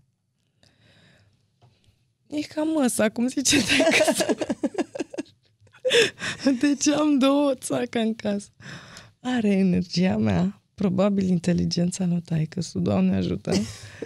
E 2.27 2.41
ca 2.41 2.63
măsa, 2.63 3.09
cum 3.09 3.27
zice 3.27 3.57
de 3.57 3.63
Deci 6.59 6.87
am 6.87 7.17
două 7.17 7.53
țaca 7.55 7.99
în 7.99 8.15
casă. 8.15 8.49
Are 9.19 9.49
energia 9.49 10.17
mea, 10.17 10.61
probabil 10.73 11.27
inteligența 11.27 12.05
lui 12.05 12.21
taică 12.21 12.61
Doamne 12.73 13.15
ajută. 13.15 13.51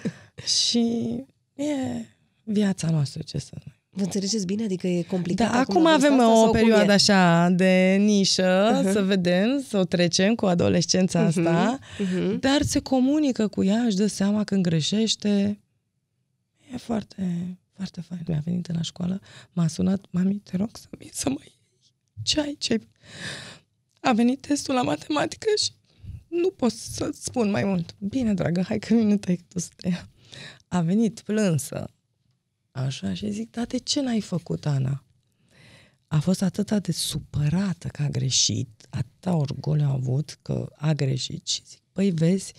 și 0.62 1.16
e 1.54 2.06
viața 2.44 2.90
noastră, 2.90 3.22
ce 3.22 3.38
să 3.38 3.52
nu. 3.66 3.72
Vă 3.98 4.04
înțelegeți 4.04 4.46
bine? 4.46 4.64
Adică 4.64 4.88
e 4.88 5.02
complicat? 5.02 5.52
Da, 5.52 5.60
acum 5.60 5.86
avem 5.86 6.14
asta, 6.14 6.48
o 6.48 6.50
perioadă 6.50 6.92
așa 6.92 7.50
de 7.50 7.98
nișă, 8.00 8.82
uh-huh. 8.82 8.92
să 8.92 9.02
vedem, 9.02 9.64
să 9.68 9.78
o 9.78 9.84
trecem 9.84 10.36
cu 10.36 10.46
adolescența 10.46 11.24
uh-huh. 11.24 11.28
asta, 11.28 11.80
uh-huh. 11.80 12.40
dar 12.40 12.62
se 12.62 12.80
comunică 12.80 13.48
cu 13.48 13.64
ea, 13.64 13.82
își 13.82 13.96
dă 13.96 14.08
seama 14.08 14.44
când 14.44 14.64
greșește. 14.64 15.60
E 16.74 16.78
foarte, 16.78 17.58
foarte 17.74 18.02
fain. 18.02 18.22
Mi-a 18.28 18.42
venit 18.46 18.74
la 18.74 18.82
școală, 18.82 19.22
m-a 19.54 19.68
sunat, 19.68 20.06
mami, 20.10 20.42
te 20.44 20.58
rog 20.58 20.70
să, 20.74 20.88
să 21.12 21.30
mă 21.30 21.38
iei 21.40 21.56
ceai, 22.22 22.56
ce 22.60 22.82
A 24.02 24.14
venit 24.14 24.42
testul 24.42 24.74
la 24.74 24.82
matematică 24.82 25.48
și 25.64 25.72
nu 26.28 26.50
pot 26.50 26.72
să 26.72 27.10
spun 27.14 27.50
mai 27.50 27.64
mult. 27.64 27.96
Bine, 28.00 28.34
dragă, 28.34 28.62
hai 28.62 28.80
că 28.80 28.94
vine 28.94 29.18
tăi 29.18 29.40
tu 29.48 29.60
să 29.60 29.70
te 29.76 29.88
ia. 29.88 30.10
A 30.68 30.82
venit 30.82 31.20
plânsă. 31.20 31.92
Așa, 32.86 33.14
și 33.14 33.32
zic, 33.32 33.52
da, 33.52 33.66
de 33.66 33.78
ce 33.78 34.02
n-ai 34.02 34.22
făcut, 34.22 34.66
Ana? 34.66 35.04
A 36.08 36.20
fost 36.20 36.42
atât 36.42 36.84
de 36.84 36.92
supărată 36.92 37.88
că 37.88 38.02
a 38.04 38.10
greșit, 38.10 38.88
atâta 38.90 39.36
orgoliu 39.36 39.86
a 39.86 39.92
avut 39.92 40.40
că 40.42 40.70
a 40.76 40.94
greșit 40.94 41.48
și 41.48 41.62
zic, 41.66 41.82
păi 41.92 42.12
vezi, 42.12 42.54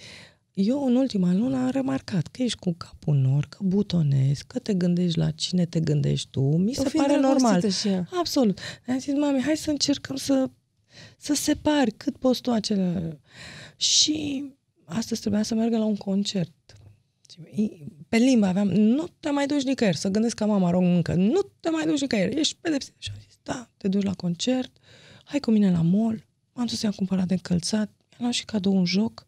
eu 0.52 0.86
în 0.86 0.94
ultima 0.94 1.32
lună 1.32 1.56
am 1.56 1.70
remarcat 1.70 2.26
că 2.26 2.42
ești 2.42 2.58
cu 2.58 2.72
capul 2.72 3.16
nor, 3.16 3.46
că 3.46 3.58
butonezi, 3.62 4.46
că 4.46 4.58
te 4.58 4.74
gândești 4.74 5.18
la 5.18 5.30
cine 5.30 5.66
te 5.66 5.80
gândești 5.80 6.28
tu. 6.30 6.56
Mi 6.56 6.74
o 6.76 6.82
se 6.82 6.90
pare 6.96 7.20
normal. 7.20 7.70
Și 7.70 7.88
Absolut. 8.18 8.58
Am 8.86 8.98
zis, 8.98 9.14
mami, 9.14 9.42
hai 9.42 9.56
să 9.56 9.70
încercăm 9.70 10.16
să, 10.16 10.50
să 11.18 11.34
separi 11.34 11.90
cât 11.90 12.16
poți 12.16 12.40
tu 12.40 12.50
acele... 12.50 13.20
Și 13.76 14.44
astăzi 14.84 15.20
trebuia 15.20 15.42
să 15.42 15.54
meargă 15.54 15.78
la 15.78 15.84
un 15.84 15.96
concert. 15.96 16.52
Pe 18.08 18.16
limba 18.16 18.48
aveam, 18.48 18.68
nu 18.68 19.08
te 19.20 19.30
mai 19.30 19.46
duci 19.46 19.62
nicăieri, 19.62 19.96
să 19.96 20.08
gândesc 20.08 20.34
ca 20.34 20.46
mama 20.46 20.70
româncă, 20.70 21.14
nu 21.14 21.40
te 21.60 21.70
mai 21.70 21.84
duci 21.84 22.00
nicăieri, 22.00 22.40
ești 22.40 22.56
pedepsit. 22.60 22.94
Și 22.98 23.10
am 23.12 23.18
zis, 23.20 23.38
da, 23.42 23.70
te 23.76 23.88
duci 23.88 24.02
la 24.02 24.14
concert, 24.14 24.76
hai 25.24 25.40
cu 25.40 25.50
mine 25.50 25.70
la 25.70 25.82
mall, 25.82 26.26
m-am 26.52 26.66
dus 26.66 26.78
să-i 26.78 26.88
am 26.88 26.94
cumpărat 26.94 27.26
de 27.26 27.32
încălțat, 27.32 27.90
mi-am 28.08 28.20
luat 28.20 28.32
și 28.32 28.44
cadou 28.44 28.76
un 28.76 28.84
joc, 28.84 29.26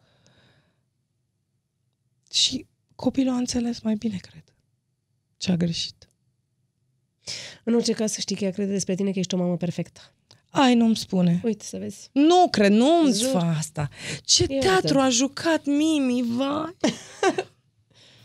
și 2.31 2.66
copilul 2.95 3.33
a 3.33 3.37
înțeles 3.37 3.81
mai 3.81 3.95
bine, 3.95 4.16
cred, 4.16 4.45
ce 5.37 5.53
a 5.53 5.57
greșit. 5.57 6.09
În 7.64 7.74
orice 7.74 7.93
caz, 7.93 8.12
să 8.12 8.20
știi 8.20 8.37
că 8.37 8.45
ea 8.45 8.51
crede 8.51 8.72
despre 8.72 8.95
tine 8.95 9.11
că 9.11 9.18
ești 9.18 9.35
o 9.35 9.39
mamă 9.39 9.57
perfectă. 9.57 10.01
Ai, 10.51 10.74
nu-mi 10.74 10.97
spune. 10.97 11.41
Uite, 11.45 11.64
să 11.64 11.76
vezi. 11.76 12.09
Nu 12.12 12.49
cred, 12.51 12.72
nu-mi 12.72 13.12
fă 13.14 13.39
asta. 13.39 13.89
Ce 14.22 14.47
Eu 14.49 14.61
teatru 14.61 14.99
a 14.99 15.09
jucat 15.09 15.64
Mimi, 15.64 16.22
vai! 16.37 16.76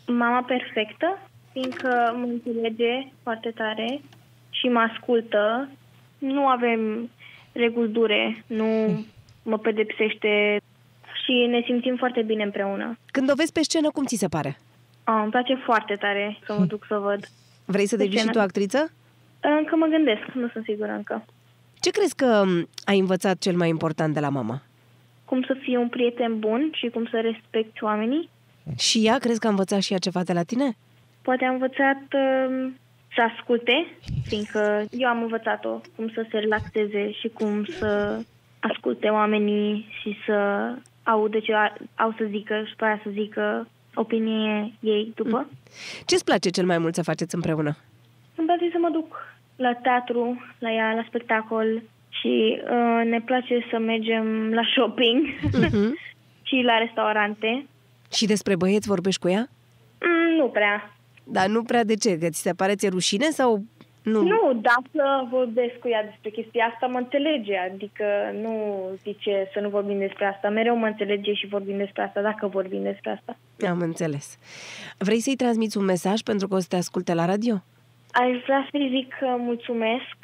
Mama 0.07 0.43
perfectă, 0.43 1.19
fiindcă 1.51 2.15
mă 2.17 2.25
înțelege 2.25 3.07
foarte 3.23 3.51
tare 3.55 4.01
și 4.49 4.67
mă 4.67 4.79
ascultă. 4.79 5.69
Nu 6.17 6.47
avem 6.47 7.09
reguli 7.51 7.91
dure, 7.91 8.43
nu 8.47 8.65
mă 9.43 9.57
pedepsește 9.57 10.61
și 11.23 11.45
ne 11.49 11.61
simțim 11.65 11.95
foarte 11.95 12.21
bine 12.21 12.43
împreună. 12.43 12.97
Când 13.11 13.31
o 13.31 13.35
vezi 13.35 13.51
pe 13.51 13.63
scenă, 13.63 13.89
cum 13.89 14.05
ți 14.05 14.15
se 14.15 14.27
pare? 14.27 14.57
Oh, 15.07 15.19
îmi 15.21 15.31
place 15.31 15.55
foarte 15.55 15.95
tare 15.95 16.37
să 16.45 16.55
mă 16.59 16.65
duc 16.65 16.85
să 16.87 16.97
văd. 16.97 17.27
Vrei 17.65 17.85
să 17.85 17.95
devii 17.95 18.17
și 18.17 18.27
tu 18.27 18.39
actriță? 18.39 18.91
Încă 19.39 19.75
mă 19.75 19.85
gândesc, 19.85 20.21
nu 20.33 20.47
sunt 20.47 20.63
sigură 20.63 20.91
încă. 20.91 21.25
Ce 21.79 21.89
crezi 21.89 22.15
că 22.15 22.43
ai 22.85 22.99
învățat 22.99 23.37
cel 23.37 23.55
mai 23.55 23.69
important 23.69 24.13
de 24.13 24.19
la 24.19 24.29
mama? 24.29 24.61
Cum 25.25 25.43
să 25.43 25.53
fii 25.61 25.75
un 25.75 25.89
prieten 25.89 26.39
bun 26.39 26.69
și 26.73 26.89
cum 26.89 27.05
să 27.05 27.19
respecti 27.19 27.83
oamenii. 27.83 28.29
Și 28.77 29.05
ea, 29.05 29.17
crezi 29.17 29.39
că 29.39 29.47
a 29.47 29.49
învățat 29.49 29.81
și 29.81 29.93
ea 29.93 29.99
ceva 29.99 30.23
de 30.23 30.33
la 30.33 30.43
tine? 30.43 30.75
Poate 31.21 31.45
a 31.45 31.51
învățat 31.51 32.01
uh, 32.13 32.71
să 33.15 33.21
asculte, 33.21 33.87
fiindcă 34.25 34.85
eu 34.91 35.07
am 35.07 35.21
învățat-o 35.21 35.81
cum 35.95 36.09
să 36.09 36.25
se 36.31 36.37
relaxeze 36.37 37.11
și 37.11 37.27
cum 37.27 37.65
să 37.65 38.19
asculte 38.59 39.07
oamenii 39.07 39.87
și 40.01 40.17
să 40.25 40.69
audă 41.03 41.39
ce 41.39 41.53
au 41.95 42.13
să 42.17 42.25
zică 42.29 42.63
și 42.67 42.75
pe 42.75 42.85
aia 42.85 42.99
să 43.03 43.09
zică 43.13 43.67
opinie 43.93 44.73
ei 44.79 45.11
după. 45.15 45.49
Ce-ți 46.05 46.23
place 46.23 46.49
cel 46.49 46.65
mai 46.65 46.77
mult 46.77 46.95
să 46.95 47.03
faceți 47.03 47.35
împreună? 47.35 47.77
Îmi 48.35 48.47
place 48.47 48.69
să 48.71 48.77
mă 48.81 48.89
duc 48.89 49.35
la 49.55 49.73
teatru, 49.73 50.41
la 50.59 50.71
ea, 50.71 50.93
la 50.93 51.03
spectacol 51.07 51.81
și 52.09 52.61
uh, 52.63 53.01
ne 53.05 53.21
place 53.21 53.65
să 53.71 53.77
mergem 53.77 54.53
la 54.53 54.61
shopping 54.75 55.25
uh-huh. 55.27 55.89
și 56.49 56.61
la 56.63 56.77
restaurante. 56.77 57.65
Și 58.15 58.25
despre 58.25 58.55
băieți 58.55 58.87
vorbești 58.87 59.21
cu 59.21 59.29
ea? 59.29 59.47
Mm, 60.01 60.35
nu 60.37 60.47
prea. 60.47 60.95
Dar 61.23 61.47
nu 61.47 61.63
prea 61.63 61.83
de 61.83 61.95
ce? 61.95 62.17
Că 62.17 62.29
ți 62.29 62.41
se 62.41 62.53
pare 62.53 62.75
ție 62.75 62.89
rușine 62.89 63.29
sau 63.29 63.63
Nu. 64.03 64.21
Nu, 64.21 64.59
dacă 64.61 65.27
vorbesc 65.29 65.73
cu 65.79 65.87
ea 65.87 66.03
despre 66.03 66.29
chestia 66.29 66.65
asta, 66.65 66.85
mă 66.85 66.97
înțelege. 66.97 67.57
Adică 67.57 68.05
nu 68.41 68.53
zice 69.03 69.49
să 69.53 69.59
nu 69.59 69.69
vorbim 69.69 69.97
despre 69.97 70.25
asta. 70.25 70.49
Mereu 70.49 70.75
mă 70.75 70.85
înțelege 70.85 71.33
și 71.33 71.47
vorbim 71.47 71.77
despre 71.77 72.01
asta, 72.01 72.21
dacă 72.21 72.47
vorbim 72.47 72.81
despre 72.81 73.09
asta. 73.09 73.37
Am 73.67 73.79
înțeles. 73.79 74.37
Vrei 74.97 75.19
să-i 75.19 75.35
transmiți 75.35 75.77
un 75.77 75.85
mesaj 75.85 76.21
pentru 76.21 76.47
că 76.47 76.55
o 76.55 76.59
să 76.59 76.67
te 76.69 76.75
asculte 76.75 77.13
la 77.13 77.25
radio? 77.25 77.55
Aș 78.11 78.41
vrea 78.43 78.67
să-i 78.71 78.89
zic 78.89 79.13
că 79.19 79.35
mulțumesc 79.37 80.17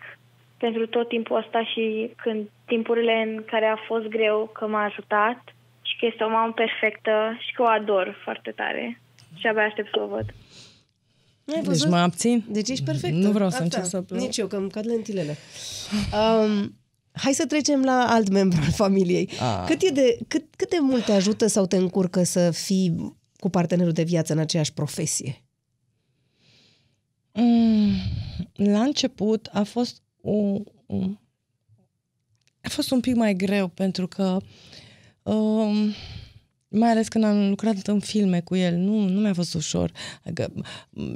pentru 0.58 0.88
tot 0.88 1.08
timpul 1.08 1.38
ăsta 1.38 1.64
și 1.64 2.12
când 2.24 2.50
timpurile 2.66 3.16
în 3.28 3.44
care 3.46 3.66
a 3.66 3.76
fost 3.88 4.06
greu, 4.08 4.50
că 4.54 4.68
m-a 4.68 4.84
ajutat 4.84 5.42
și 5.92 5.98
că 6.00 6.06
este 6.12 6.24
o 6.24 6.30
mamă 6.30 6.54
perfectă 6.54 7.38
și 7.46 7.54
că 7.54 7.62
o 7.62 7.66
ador 7.66 8.22
foarte 8.24 8.52
tare. 8.52 9.02
Și 9.36 9.48
abia 9.48 9.64
aștept 9.64 9.90
să 9.94 10.02
o 10.02 10.08
văd. 10.08 10.28
Ai 11.56 11.62
Deci 11.62 11.86
mă 11.86 11.98
abțin. 11.98 12.44
Deci 12.48 12.70
ești 12.70 12.84
perfectă. 12.84 13.18
Nu 13.18 13.32
vreau 13.32 13.50
să 13.50 13.56
Asta. 13.56 13.64
încep 13.64 13.84
să 13.84 14.02
plâng. 14.02 14.22
Nici 14.22 14.38
eu, 14.38 14.48
că 14.48 14.56
îmi 14.56 14.70
cad 14.70 14.86
lentilele. 14.86 15.38
Um, 16.14 16.76
hai 17.12 17.34
să 17.34 17.46
trecem 17.46 17.84
la 17.84 18.06
alt 18.10 18.30
membru 18.30 18.60
al 18.64 18.72
familiei. 18.72 19.30
Ah. 19.40 19.64
Cât, 19.68 19.82
e 19.82 19.90
de, 19.90 20.18
cât, 20.28 20.44
cât 20.56 20.70
de 20.70 20.78
mult 20.80 21.06
te 21.06 21.12
ajută 21.12 21.48
sau 21.48 21.66
te 21.66 21.76
încurcă 21.76 22.24
să 22.24 22.52
fii 22.52 23.16
cu 23.40 23.50
partenerul 23.50 23.92
de 23.92 24.04
viață 24.04 24.34
în 24.34 24.40
aceeași 24.40 24.74
profesie? 24.74 25.44
Mm, 27.34 27.92
la 28.54 28.82
început 28.82 29.50
a 29.52 29.64
fost 29.64 30.02
o, 30.22 30.38
o, 30.86 30.98
a 32.62 32.70
fost 32.70 32.92
un 32.92 33.00
pic 33.00 33.16
mai 33.16 33.34
greu 33.34 33.68
pentru 33.68 34.08
că 34.08 34.38
um, 35.24 35.94
mai 36.68 36.90
ales 36.90 37.08
când 37.08 37.24
am 37.24 37.50
lucrat 37.50 37.88
în 37.88 38.00
filme 38.00 38.40
cu 38.42 38.56
el, 38.56 38.76
nu, 38.76 39.08
nu 39.08 39.20
mi-a 39.20 39.34
fost 39.34 39.54
ușor. 39.54 39.92
Adică, 40.26 40.54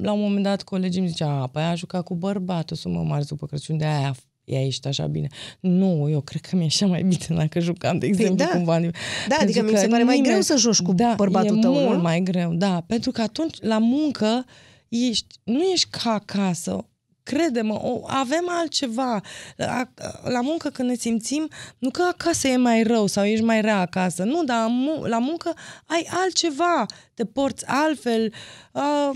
la 0.02 0.12
un 0.12 0.20
moment 0.20 0.44
dat 0.44 0.64
colegii 0.64 1.00
îmi 1.00 1.10
zicea, 1.10 1.42
a, 1.42 1.48
păi 1.48 1.64
a 1.64 1.76
jucat 1.76 2.04
cu 2.04 2.16
bărbatul, 2.16 2.76
să 2.76 2.90
mă 2.90 3.04
marți 3.04 3.28
după 3.28 3.46
Crăciun, 3.46 3.78
de 3.78 3.86
aia 3.86 4.16
ea 4.44 4.66
ești 4.66 4.88
așa 4.88 5.08
bine. 5.08 5.28
Nu, 5.60 6.10
eu 6.10 6.22
cred 6.22 6.42
că 6.42 6.56
mi-e 6.56 6.66
așa 6.66 6.86
mai 6.86 7.04
bine 7.04 7.26
dacă 7.42 7.60
jucam, 7.60 7.98
de 7.98 8.06
exemplu, 8.06 8.36
da. 8.36 8.48
cumva. 8.52 8.80
Da, 8.80 8.90
Pentru 9.28 9.38
adică 9.42 9.62
mi 9.62 9.72
că 9.72 9.78
se 9.78 9.88
pare 9.88 10.04
mai 10.04 10.16
nimeni- 10.16 10.28
greu 10.32 10.42
să 10.42 10.56
joci 10.58 10.82
cu 10.82 10.94
da, 10.94 11.14
bărbatul 11.18 11.58
e 11.58 11.60
tău, 11.60 11.74
mult 11.74 11.96
nu? 11.96 12.02
mai 12.02 12.22
greu, 12.22 12.54
da. 12.54 12.84
Pentru 12.88 13.12
că 13.12 13.22
atunci, 13.22 13.56
la 13.62 13.78
muncă, 13.78 14.46
ești, 14.88 15.36
nu 15.44 15.62
ești 15.74 15.88
ca 15.90 16.10
acasă. 16.12 16.86
Crede-mă, 17.26 17.74
o, 17.82 18.02
avem 18.08 18.46
altceva. 18.50 19.22
La, 19.56 19.90
la 20.24 20.42
muncă 20.42 20.70
când 20.70 20.90
ne 20.90 20.96
simțim, 20.96 21.50
nu 21.78 21.90
că 21.90 22.02
acasă 22.02 22.48
e 22.48 22.58
mai 22.58 22.84
rău 22.84 23.06
sau 23.08 23.26
ești 23.26 23.46
mai 23.46 23.62
rea 23.62 23.80
acasă. 23.80 24.24
Nu, 24.24 24.44
dar 24.44 24.68
mu- 24.70 25.04
la 25.04 25.18
muncă 25.20 25.54
ai 25.86 26.08
altceva. 26.10 26.86
Te 27.14 27.26
porți 27.26 27.66
altfel. 27.68 28.34
Uh, 28.72 29.10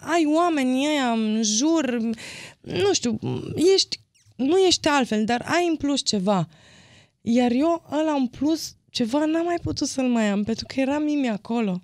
ai 0.00 0.26
oamenii 0.34 0.88
ăia 0.88 1.10
în 1.10 1.42
jur. 1.42 2.00
Nu 2.60 2.92
știu, 2.92 3.18
ești, 3.74 4.00
nu 4.36 4.56
ești 4.56 4.88
altfel, 4.88 5.24
dar 5.24 5.44
ai 5.48 5.66
în 5.66 5.76
plus 5.76 6.02
ceva. 6.02 6.48
Iar 7.20 7.50
eu 7.50 7.86
ăla 7.92 8.12
în 8.12 8.26
plus 8.26 8.74
ceva 8.90 9.24
n-am 9.24 9.44
mai 9.44 9.58
putut 9.62 9.88
să-l 9.88 10.08
mai 10.08 10.30
am, 10.30 10.42
pentru 10.42 10.64
că 10.68 10.80
era 10.80 10.98
Mimi 10.98 11.28
acolo. 11.28 11.80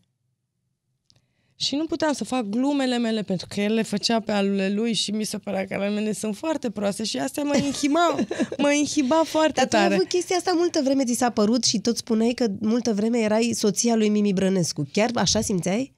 Și 1.62 1.74
nu 1.74 1.84
puteam 1.84 2.12
să 2.12 2.24
fac 2.24 2.42
glumele 2.42 2.98
mele, 2.98 3.22
pentru 3.22 3.46
că 3.48 3.60
el 3.60 3.74
le 3.74 3.82
făcea 3.82 4.20
pe 4.20 4.32
alule 4.32 4.68
lui 4.70 4.92
și 4.92 5.10
mi 5.10 5.24
se 5.24 5.38
părea 5.38 5.64
că 5.64 5.74
ale 5.74 5.88
mele 5.88 6.12
sunt 6.12 6.36
foarte 6.36 6.70
proaste 6.70 7.04
și 7.04 7.18
astea 7.18 7.42
mă 7.42 7.56
inhiba, 7.56 8.14
mă 8.58 8.72
inhiba 8.72 9.22
foarte 9.24 9.60
Dar 9.60 9.68
tu 9.68 9.76
ai 9.76 9.82
tare. 9.82 9.94
avut 9.94 10.08
chestia 10.08 10.36
asta 10.36 10.52
multă 10.56 10.80
vreme, 10.84 11.04
ți 11.04 11.14
s-a 11.14 11.30
părut 11.30 11.64
și 11.64 11.78
tot 11.78 11.96
spuneai 11.96 12.32
că 12.32 12.46
multă 12.60 12.92
vreme 12.92 13.18
erai 13.18 13.52
soția 13.54 13.94
lui 13.94 14.08
Mimi 14.08 14.32
Brănescu. 14.32 14.86
Chiar 14.92 15.10
așa 15.14 15.40
simțeai? 15.40 15.94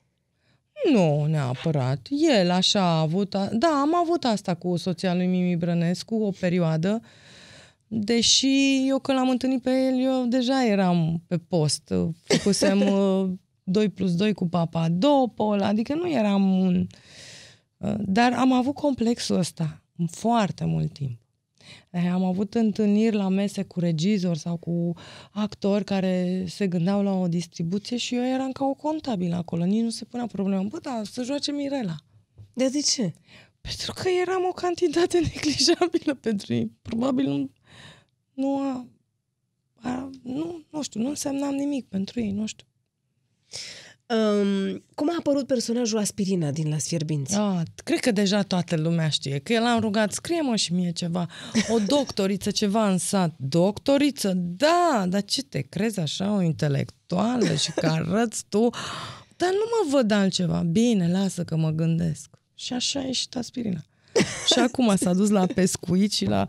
Nu, 0.92 1.24
neapărat. 1.24 2.06
El 2.10 2.50
așa 2.50 2.80
a 2.80 3.00
avut... 3.00 3.34
A... 3.34 3.48
Da, 3.52 3.68
am 3.68 3.94
avut 3.94 4.24
asta 4.24 4.54
cu 4.54 4.76
soția 4.76 5.14
lui 5.14 5.26
Mimi 5.26 5.56
Brănescu 5.56 6.14
o 6.14 6.30
perioadă, 6.40 7.00
deși 7.86 8.84
eu 8.88 8.98
când 8.98 9.18
l-am 9.18 9.28
întâlnit 9.28 9.62
pe 9.62 9.70
el, 9.70 10.04
eu 10.04 10.24
deja 10.26 10.66
eram 10.66 11.22
pe 11.26 11.38
post. 11.48 11.94
Făcusem 12.24 12.80
uh, 12.80 13.28
2 13.64 13.88
plus 13.88 14.14
2 14.14 14.32
cu 14.32 14.48
papa 14.48 14.88
Dopol, 14.88 15.60
adică 15.60 15.94
nu 15.94 16.10
eram 16.10 16.58
un... 16.58 16.86
uh, 17.76 17.94
Dar 17.98 18.32
am 18.32 18.52
avut 18.52 18.74
complexul 18.74 19.36
ăsta 19.36 19.82
foarte 20.10 20.64
mult 20.64 20.92
timp. 20.92 21.18
Eh, 21.90 22.10
Am 22.12 22.24
avut 22.24 22.54
întâlniri 22.54 23.16
la 23.16 23.28
mese 23.28 23.62
cu 23.62 23.80
regizori 23.80 24.38
sau 24.38 24.56
cu 24.56 24.92
actori 25.30 25.84
care 25.84 26.44
se 26.48 26.66
gândeau 26.66 27.02
la 27.02 27.12
o 27.12 27.28
distribuție 27.28 27.96
și 27.96 28.14
eu 28.14 28.24
eram 28.24 28.52
ca 28.52 28.64
o 28.64 28.74
contabilă 28.74 29.34
acolo. 29.34 29.64
Nici 29.64 29.82
nu 29.82 29.90
se 29.90 30.04
punea 30.04 30.26
problema. 30.26 30.62
Bă, 30.62 30.78
da, 30.82 31.02
să 31.04 31.22
joace 31.22 31.52
Mirela. 31.52 31.96
De 32.52 32.68
de 32.68 32.80
ce? 32.80 33.12
Pentru 33.60 33.92
că 33.92 34.08
eram 34.20 34.44
o 34.48 34.52
cantitate 34.52 35.18
neglijabilă 35.34 36.14
pentru 36.14 36.52
ei. 36.54 36.72
Probabil 36.82 37.26
nu, 37.26 37.50
nu 38.34 38.58
a, 38.58 38.86
a, 39.74 40.10
nu, 40.22 40.62
nu 40.70 40.82
știu, 40.82 41.00
nu 41.00 41.08
însemnam 41.08 41.54
nimic 41.54 41.88
pentru 41.88 42.20
ei, 42.20 42.30
nu 42.30 42.46
știu. 42.46 42.66
Um, 44.06 44.84
cum 44.94 45.10
a 45.10 45.14
apărut 45.18 45.46
personajul 45.46 45.98
Aspirina 45.98 46.50
din 46.50 46.68
Las 46.68 46.86
Fierbinți? 46.86 47.34
A, 47.36 47.62
cred 47.84 47.98
că 47.98 48.10
deja 48.10 48.42
toată 48.42 48.76
lumea 48.76 49.08
știe 49.08 49.38
că 49.38 49.52
el 49.52 49.62
am 49.62 49.80
rugat, 49.80 50.12
scrie-mă 50.12 50.56
și 50.56 50.72
mie 50.72 50.90
ceva, 50.90 51.26
o 51.68 51.78
doctoriță, 51.86 52.50
ceva 52.50 52.90
în 52.90 52.98
sat. 52.98 53.34
Doctoriță? 53.36 54.32
Da, 54.36 55.04
dar 55.08 55.22
ce 55.24 55.42
te 55.42 55.60
crezi 55.60 56.00
așa, 56.00 56.34
o 56.34 56.42
intelectuală 56.42 57.54
și 57.54 57.72
că 57.72 57.86
arăți 57.86 58.44
tu? 58.48 58.68
Dar 59.36 59.50
nu 59.50 59.64
mă 59.70 59.96
văd 59.96 60.10
altceva. 60.10 60.62
Bine, 60.66 61.10
lasă 61.10 61.44
că 61.44 61.56
mă 61.56 61.70
gândesc. 61.70 62.30
Și 62.54 62.72
așa 62.72 63.00
a 63.00 63.04
ieșit 63.04 63.36
aspirina. 63.36 63.80
și 64.52 64.58
acum 64.58 64.96
s-a 64.96 65.14
dus 65.14 65.28
la 65.28 65.46
pescuit 65.46 66.12
și 66.12 66.24
la 66.24 66.46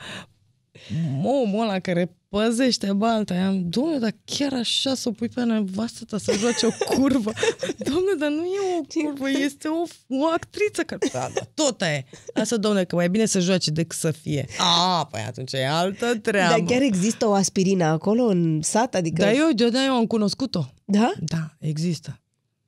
omul 1.24 1.62
ăla 1.62 1.80
care 1.80 2.16
păzește 2.36 2.94
balta. 2.94 3.34
I-am, 3.34 3.70
domnule, 3.70 3.98
dar 3.98 4.16
chiar 4.26 4.54
așa 4.54 4.96
să 4.96 5.10
o 5.10 5.12
pui 5.12 5.30
pe 5.30 5.44
nevastă 5.44 6.06
ta 6.06 6.18
să 6.18 6.34
joace 6.40 6.66
o 6.66 6.96
curvă? 6.96 7.32
Domnule, 7.90 8.16
dar 8.20 8.30
nu 8.30 8.44
e 8.44 8.80
o 8.80 9.02
curvă, 9.02 9.30
este 9.30 9.68
o, 9.68 9.84
o 10.08 10.26
actriță 10.34 10.82
care... 10.82 11.08
Da, 11.14 11.30
da, 11.34 11.42
tot 11.54 11.82
aia 11.82 11.94
e. 11.94 12.06
Lasă, 12.34 12.58
domnule, 12.58 12.86
că 12.86 12.96
mai 12.96 13.06
e 13.06 13.08
bine 13.08 13.26
să 13.26 13.40
joace 13.40 13.72
decât 13.72 13.98
să 13.98 14.12
fie. 14.12 14.46
A, 14.58 15.08
păi 15.12 15.22
atunci 15.28 15.54
e 15.54 15.68
altă 15.68 16.16
treabă. 16.22 16.50
Dar 16.58 16.68
chiar 16.68 16.82
există 16.82 17.28
o 17.28 17.34
aspirină 17.34 17.84
acolo 17.84 18.24
în 18.24 18.62
sat? 18.62 18.96
Adică... 18.96 19.22
Dar 19.22 19.34
eu, 19.34 19.50
eu, 19.58 19.70
da, 19.70 19.86
eu 19.86 19.94
am 19.94 20.06
cunoscut-o. 20.06 20.66
Da? 20.86 21.14
Da, 21.20 21.56
există. 21.60 22.20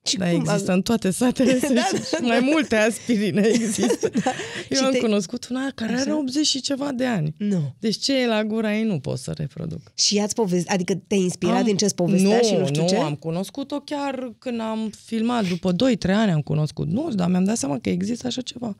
Și 0.08 0.18
Da, 0.18 0.30
cum? 0.30 0.40
există 0.40 0.72
în 0.72 0.82
toate 0.82 1.10
satele 1.12 1.60
da, 1.74 1.90
da, 2.12 2.18
mai 2.28 2.40
multe 2.40 2.76
aspirine 2.76 3.42
există. 3.54 4.10
da. 4.24 4.32
Eu 4.70 4.78
Și 4.78 4.84
am 4.84 4.92
te- 4.92 4.98
cunoscut 5.00 5.48
una 5.48 5.72
care 5.76 5.94
are 5.94 6.14
80 6.14 6.46
și 6.46 6.62
ceva 6.62 6.92
de 6.92 7.06
ani. 7.06 7.34
Nu. 7.38 7.76
Deci 7.80 7.98
ce 7.98 8.22
e 8.22 8.28
la 8.28 8.44
gura 8.44 8.76
ei 8.78 8.84
nu 8.84 9.00
pot 9.00 9.18
să 9.18 9.32
reproduc. 9.38 9.92
Și 9.96 10.18
ea-ți 10.18 10.36
poveste, 10.36 10.72
adică 10.72 10.96
te-ai 11.08 11.22
inspirat 11.22 11.64
din 11.64 11.78
ce-ți 11.78 11.96
povestea 11.96 12.38
nu, 12.38 12.44
și 12.48 12.54
nu 12.56 12.66
știu 12.66 12.82
nu, 12.82 12.88
ce? 12.88 12.96
am 12.96 13.16
cunoscut-o 13.16 13.80
chiar 13.80 14.34
când 14.40 14.60
am 14.62 14.92
filmat, 15.06 15.48
după 15.48 15.74
2-3 15.74 15.76
ani 16.10 16.32
am 16.32 16.42
cunoscut. 16.42 16.88
Nu, 16.88 17.10
dar 17.14 17.30
mi-am 17.30 17.44
dat 17.44 17.58
seama 17.58 17.80
că 17.80 17.90
există 17.90 18.28
așa 18.28 18.42
ceva. 18.42 18.76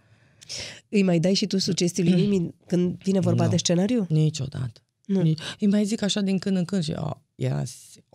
Îi 0.90 1.04
mai 1.04 1.20
dai 1.20 1.34
și 1.34 1.46
tu 1.48 1.58
sugestii 1.58 2.04
lui 2.10 2.28
Mimi 2.28 2.56
când 2.68 2.98
vine 3.04 3.20
vorba 3.20 3.44
Nu. 3.44 3.50
de 3.50 3.58
scenariu? 3.58 4.06
Niciodată. 4.10 4.82
Nu. 5.06 5.22
Nici, 5.22 5.40
îi 5.60 5.68
mai 5.68 5.86
zic 5.86 6.02
așa 6.02 6.22
din 6.22 6.38
când 6.38 6.58
în 6.58 6.66
când 6.66 6.84
și 6.84 6.92
a, 6.96 7.22
era 7.36 7.64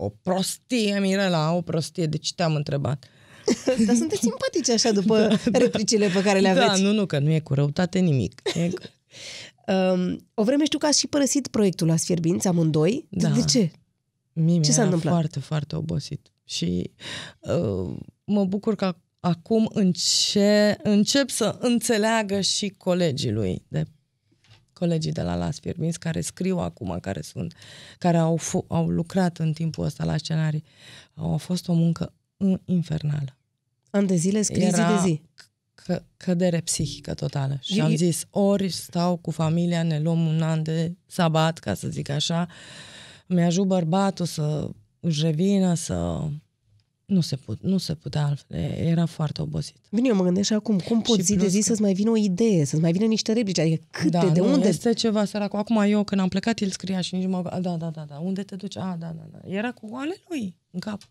o 0.05 0.09
prostie, 0.23 0.99
Mirela, 1.01 1.53
o 1.53 1.61
prostie, 1.61 2.07
de 2.07 2.17
ce 2.17 2.33
te-am 2.35 2.55
întrebat? 2.55 3.05
Dar 3.87 3.95
sunteți 3.97 4.21
simpatici 4.21 4.69
așa 4.71 4.93
după 4.93 5.29
replicile 5.65 6.09
pe 6.09 6.23
care 6.23 6.39
le 6.39 6.53
Da, 6.55 6.65
aveți. 6.65 6.83
nu, 6.83 6.93
nu, 6.93 7.07
că 7.07 7.19
nu 7.19 7.31
e 7.31 7.41
cu 7.41 7.55
răutate 7.55 7.99
nimic. 7.99 8.41
E, 8.55 8.69
Um, 9.67 10.27
o 10.35 10.45
vreme 10.45 10.65
știu 10.65 10.79
că 10.79 10.87
ați 10.87 10.99
și 10.99 11.07
părăsit 11.07 11.47
proiectul 11.49 11.87
la 11.87 11.97
Sfierbinți, 11.97 12.47
amândoi. 12.49 13.07
Da. 13.11 13.29
De 13.29 13.43
ce? 13.43 13.71
Mie 14.33 14.61
Ce 14.61 14.71
s-a 14.71 14.75
era 14.75 14.85
întâmplat? 14.85 15.13
foarte, 15.13 15.39
foarte 15.41 15.77
obosit. 15.77 16.33
Și 16.45 16.91
uh, 17.41 17.95
mă 18.25 18.45
bucur 18.45 18.75
că 18.75 18.97
acum 19.21 19.71
înce- 19.73 20.77
încep 20.83 21.31
să 21.31 21.57
înțeleagă 21.61 22.41
și 22.41 22.69
colegii 22.69 23.31
lui, 23.31 23.65
de 23.69 23.85
colegii 24.83 25.13
de 25.13 25.23
la 25.23 25.35
Las 25.35 25.59
Fierbinți, 25.61 25.99
care 25.99 26.21
scriu 26.21 26.59
acum, 26.59 26.99
care 27.01 27.21
sunt, 27.21 27.55
care 27.99 28.17
au, 28.17 28.37
fu- 28.37 28.65
au 28.69 28.89
lucrat 28.89 29.39
în 29.39 29.53
timpul 29.53 29.85
ăsta 29.85 30.05
la 30.05 30.17
scenarii. 30.17 30.65
Au 31.15 31.37
fost 31.37 31.69
o 31.69 31.73
muncă 31.73 32.13
uh, 32.37 32.59
infernală. 32.65 33.37
An 33.91 34.07
de 34.07 34.15
zile 34.15 34.43
scrii 34.43 34.65
zi 34.71 34.71
de 34.71 34.99
zi. 35.03 35.23
Că, 35.75 36.03
cădere 36.17 36.61
psihică 36.61 37.15
totală. 37.15 37.59
Și 37.63 37.79
Eu- 37.79 37.85
am 37.85 37.91
eu- 37.91 37.97
zis, 37.97 38.25
ori 38.31 38.69
stau 38.69 39.17
cu 39.17 39.31
familia, 39.31 39.83
ne 39.83 40.01
luăm 40.01 40.27
un 40.27 40.43
an 40.43 40.63
de 40.63 40.93
sabat, 41.07 41.59
ca 41.59 41.75
să 41.75 41.89
zic 41.89 42.09
așa, 42.09 42.49
mi-ajut 43.27 43.67
bărbatul 43.67 44.27
să 44.27 44.69
își 45.01 45.23
revină, 45.23 45.75
să... 45.75 46.29
Nu 47.13 47.21
se, 47.21 47.37
put, 47.37 47.63
nu 47.63 47.79
se 47.79 47.95
putea 47.95 48.25
altfel, 48.27 48.57
era 48.79 49.07
foarte 49.07 49.43
obosit. 49.43 49.77
Bine, 49.91 50.09
eu 50.09 50.15
mă 50.15 50.23
gândesc 50.23 50.47
și 50.47 50.53
acum, 50.53 50.79
cum 50.79 51.01
poți 51.01 51.19
Și 51.19 51.25
zi 51.25 51.33
de 51.33 51.39
plus 51.39 51.51
zi 51.51 51.59
că- 51.59 51.65
să-ți 51.65 51.81
mai 51.81 51.93
vină 51.93 52.11
o 52.11 52.17
idee, 52.17 52.65
să-ți 52.65 52.83
mai 52.83 52.93
vină 52.93 53.05
niște 53.05 53.33
replici, 53.33 53.59
adică 53.59 53.85
câte, 53.91 54.09
da, 54.09 54.29
de 54.29 54.41
nu, 54.41 54.53
unde? 54.53 54.69
Este 54.69 54.93
ceva 54.93 55.25
săracul. 55.25 55.59
Acum 55.59 55.77
eu, 55.87 56.05
când 56.05 56.21
am 56.21 56.29
plecat, 56.29 56.61
el 56.61 56.71
scria 56.71 57.01
și 57.01 57.15
nici 57.15 57.27
mă... 57.29 57.43
a, 57.51 57.61
Da, 57.61 57.77
da, 57.77 57.91
da, 57.91 58.05
da. 58.09 58.19
Unde 58.19 58.43
te 58.43 58.57
duci? 58.57 58.77
A, 58.77 58.97
da, 59.01 59.15
da, 59.17 59.27
da. 59.33 59.39
Era 59.55 59.71
cu 59.71 59.91
ale 59.93 60.15
lui 60.29 60.55
în 60.71 60.81
cap. 60.81 61.09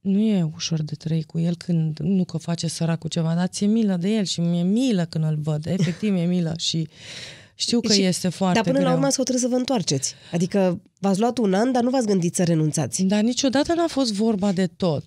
nu 0.00 0.18
e 0.20 0.50
ușor 0.54 0.82
de 0.82 0.94
trăi 0.94 1.22
cu 1.22 1.38
el 1.38 1.54
când 1.56 1.98
nu 1.98 2.24
că 2.24 2.36
face 2.36 2.66
săracul 2.68 3.10
ceva, 3.10 3.34
dar 3.34 3.46
ți-e 3.46 3.66
milă 3.66 3.96
de 3.96 4.08
el 4.08 4.24
și 4.24 4.40
mi-e 4.40 4.62
milă 4.62 5.04
când 5.04 5.24
îl 5.24 5.36
văd. 5.42 5.66
Efectiv, 5.66 6.12
mi-e 6.12 6.24
milă 6.26 6.54
și 6.58 6.88
știu 7.54 7.80
că 7.80 7.92
Și- 7.92 8.02
este 8.02 8.28
foarte 8.28 8.54
Dar 8.54 8.62
până 8.64 8.76
greu. 8.78 8.88
la 8.88 8.94
urmă 8.94 9.06
ați 9.06 9.16
hotărât 9.16 9.40
să 9.40 9.48
vă 9.48 9.56
întoarceți. 9.56 10.14
Adică 10.32 10.80
v-ați 10.98 11.20
luat 11.20 11.38
un 11.38 11.54
an, 11.54 11.72
dar 11.72 11.82
nu 11.82 11.90
v-ați 11.90 12.06
gândit 12.06 12.34
să 12.34 12.42
renunțați. 12.42 13.02
Dar 13.02 13.20
niciodată 13.22 13.74
n-a 13.74 13.86
fost 13.86 14.12
vorba 14.12 14.52
de 14.52 14.66
tot. 14.66 15.04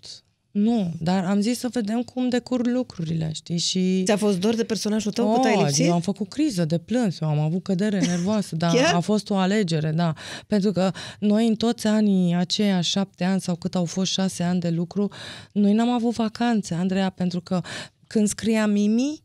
Nu, 0.52 0.94
dar 1.00 1.26
am 1.26 1.40
zis 1.42 1.60
să 1.60 1.68
vedem 1.72 2.02
cum 2.02 2.30
decurg 2.30 2.66
lucrurile, 2.68 3.30
știi? 3.34 3.58
Și... 3.58 4.02
Ți-a 4.06 4.18
fost 4.18 4.40
dor 4.40 4.56
de 4.56 4.64
personajul 4.64 5.12
tău 5.12 5.34
cât 5.34 5.44
ai 5.46 5.54
Oh, 5.56 5.64
lipsit? 5.66 5.86
Eu 5.86 5.94
am 5.94 6.02
făcut 6.02 6.30
criză 6.30 6.66
de 6.66 6.78
plâns, 6.78 7.20
eu 7.20 7.28
am 7.28 7.40
avut 7.40 7.64
cădere 7.64 8.00
nervoasă, 8.08 8.56
dar 8.56 8.74
Chiar? 8.76 8.94
a 8.94 9.00
fost 9.00 9.30
o 9.30 9.36
alegere, 9.36 9.92
da. 9.92 10.14
Pentru 10.48 10.72
că 10.72 10.92
noi 11.20 11.48
în 11.48 11.56
toți 11.56 11.88
anii 11.88 12.36
aceia 12.36 12.82
șapte 12.82 13.24
ani 13.24 13.42
sau 13.42 13.56
cât 13.56 13.76
au 13.76 13.86
fost 13.86 14.12
șase 14.12 14.44
ani 14.44 14.60
de 14.60 14.70
lucru, 14.70 15.12
noi 15.52 15.74
n-am 15.74 15.90
avut 15.90 16.14
vacanțe, 16.14 16.74
Andreea, 16.74 17.10
pentru 17.10 17.42
că 17.42 17.62
când 18.08 18.28
scria 18.28 18.68
Mimi, 18.68 19.24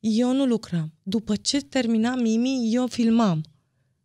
eu 0.00 0.32
nu 0.32 0.46
lucram. 0.46 0.92
După 1.02 1.36
ce 1.36 1.60
termina 1.60 2.14
Mimi, 2.14 2.74
eu 2.74 2.86
filmam. 2.86 3.44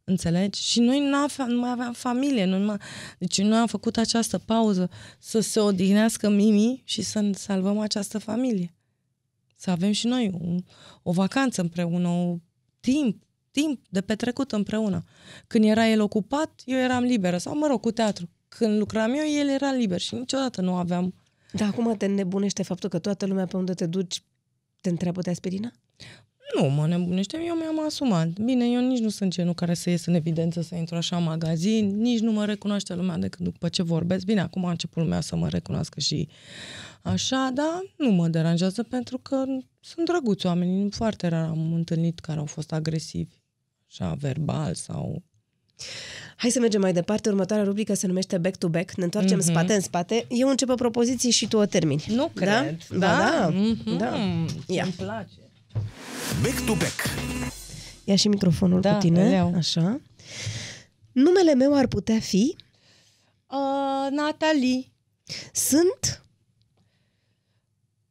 Înțelegi? 0.03 0.61
Și 0.61 0.79
noi 0.79 0.99
nu, 0.99 1.15
aveam, 1.15 1.49
nu 1.49 1.59
mai 1.59 1.71
aveam 1.71 1.93
familie. 1.93 2.45
Nu 2.45 2.59
mai... 2.59 2.77
Deci 3.19 3.41
noi 3.41 3.57
am 3.57 3.67
făcut 3.67 3.97
această 3.97 4.37
pauză 4.37 4.89
să 5.19 5.39
se 5.39 5.59
odihnească 5.59 6.29
Mimi 6.29 6.81
și 6.85 7.01
să 7.01 7.29
salvăm 7.33 7.79
această 7.79 8.17
familie. 8.17 8.75
Să 9.55 9.69
avem 9.69 9.91
și 9.91 10.07
noi 10.07 10.31
un, 10.39 10.63
o 11.03 11.11
vacanță 11.11 11.61
împreună, 11.61 12.07
o 12.07 12.37
timp, 12.79 13.23
timp 13.51 13.85
de 13.89 14.01
petrecut 14.01 14.51
împreună. 14.51 15.03
Când 15.47 15.63
era 15.63 15.87
el 15.87 16.01
ocupat, 16.01 16.61
eu 16.65 16.77
eram 16.77 17.03
liberă. 17.03 17.37
Sau, 17.37 17.57
mă 17.57 17.67
rog, 17.67 17.79
cu 17.79 17.91
teatru. 17.91 18.29
Când 18.47 18.77
lucram 18.77 19.13
eu, 19.13 19.25
el 19.39 19.47
era 19.49 19.71
liber 19.71 19.99
și 19.99 20.15
niciodată 20.15 20.61
nu 20.61 20.75
aveam... 20.75 21.13
Dar 21.51 21.67
acum 21.67 21.95
te 21.97 22.05
nebunește 22.05 22.63
faptul 22.63 22.89
că 22.89 22.99
toată 22.99 23.25
lumea 23.25 23.45
pe 23.45 23.57
unde 23.57 23.73
te 23.73 23.85
duci 23.85 24.23
te 24.81 24.89
întreabă 24.89 25.21
de 25.21 25.29
aspirină? 25.29 25.71
Nu, 26.53 26.69
mă 26.69 26.87
nebunește, 26.87 27.37
eu 27.45 27.55
mi-am 27.55 27.85
asumat. 27.85 28.27
Bine, 28.27 28.65
eu 28.65 28.87
nici 28.87 28.99
nu 28.99 29.09
sunt 29.09 29.31
genul 29.31 29.53
care 29.53 29.73
să 29.73 29.89
ies 29.89 30.05
în 30.05 30.13
evidență, 30.13 30.61
să 30.61 30.75
intru 30.75 30.95
așa 30.95 31.17
în 31.17 31.23
magazin, 31.23 31.97
nici 32.01 32.19
nu 32.19 32.31
mă 32.31 32.45
recunoaște 32.45 32.93
lumea 32.95 33.17
decât 33.17 33.39
după 33.39 33.69
ce 33.69 33.83
vorbesc. 33.83 34.25
Bine, 34.25 34.41
acum 34.41 34.65
a 34.65 34.69
început 34.69 35.03
lumea 35.03 35.21
să 35.21 35.35
mă 35.35 35.47
recunoască 35.49 35.99
și 35.99 36.27
așa, 37.01 37.51
dar 37.53 37.81
nu 37.97 38.09
mă 38.11 38.27
deranjează 38.27 38.83
pentru 38.83 39.17
că 39.17 39.43
sunt 39.79 40.05
drăguți 40.05 40.45
oameni. 40.45 40.91
Foarte 40.91 41.27
rar 41.27 41.43
am 41.49 41.73
întâlnit 41.73 42.19
care 42.19 42.39
au 42.39 42.45
fost 42.45 42.71
agresivi, 42.73 43.35
așa, 43.89 44.15
verbal 44.19 44.73
sau... 44.73 45.23
Hai 46.35 46.49
să 46.49 46.59
mergem 46.59 46.81
mai 46.81 46.93
departe. 46.93 47.29
Următoarea 47.29 47.65
rubrică 47.65 47.93
se 47.93 48.07
numește 48.07 48.37
Back 48.37 48.55
to 48.57 48.69
Back. 48.69 48.93
Ne 48.95 49.03
întoarcem 49.03 49.37
Mhm. 49.37 49.47
spate 49.47 49.73
în 49.73 49.79
spate. 49.81 50.25
Eu 50.29 50.49
încep 50.49 50.69
o 50.69 50.75
propoziție 50.75 51.29
și 51.29 51.47
tu 51.47 51.57
o 51.57 51.65
termini. 51.65 52.03
Nu 52.07 52.31
Da? 52.33 52.45
cred. 52.61 52.77
Ba 52.89 52.97
da. 52.99 53.49
Mhm. 53.53 53.97
da. 53.97 54.17
Ia. 54.67 54.83
Îmi 54.83 54.93
place. 54.93 55.29
Back 56.41 56.65
to 56.65 56.73
back. 56.73 56.95
Ia 58.03 58.15
și 58.15 58.27
microfonul 58.27 58.81
Da, 58.81 58.93
cu 58.93 58.99
tine. 58.99 59.25
îl 59.25 59.31
iau. 59.31 59.53
Așa. 59.55 60.01
Numele 61.11 61.53
meu 61.53 61.75
ar 61.75 61.87
putea 61.87 62.19
fi 62.19 62.55
Uh, 63.49 64.11
Natalie, 64.11 64.91
Sunt 65.53 66.23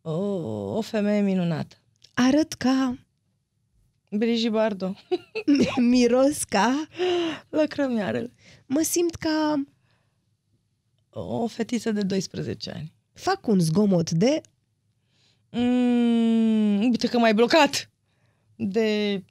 o, 0.02 0.12
o 0.76 0.80
femeie 0.80 1.20
minunată. 1.20 1.76
arăt 2.14 2.52
ca 2.52 2.98
Brigitte 4.10 4.48
Bardot, 4.50 4.96
miros 5.90 6.42
ca 6.42 6.86
lăcrămiarele. 7.48 8.32
mă 8.66 8.80
simt 8.82 9.14
ca 9.14 9.64
O 11.10 11.46
fetiță 11.46 11.90
de 11.92 12.02
12 12.02 12.70
ani. 12.70 12.92
fac 13.12 13.46
un 13.46 13.60
zgomot 13.60 14.10
de 14.10 14.40
Mm, 15.54 16.80
uite 16.80 17.08
că 17.08 17.18
m-ai 17.18 17.34
blocat. 17.34 17.90
De, 18.56 19.22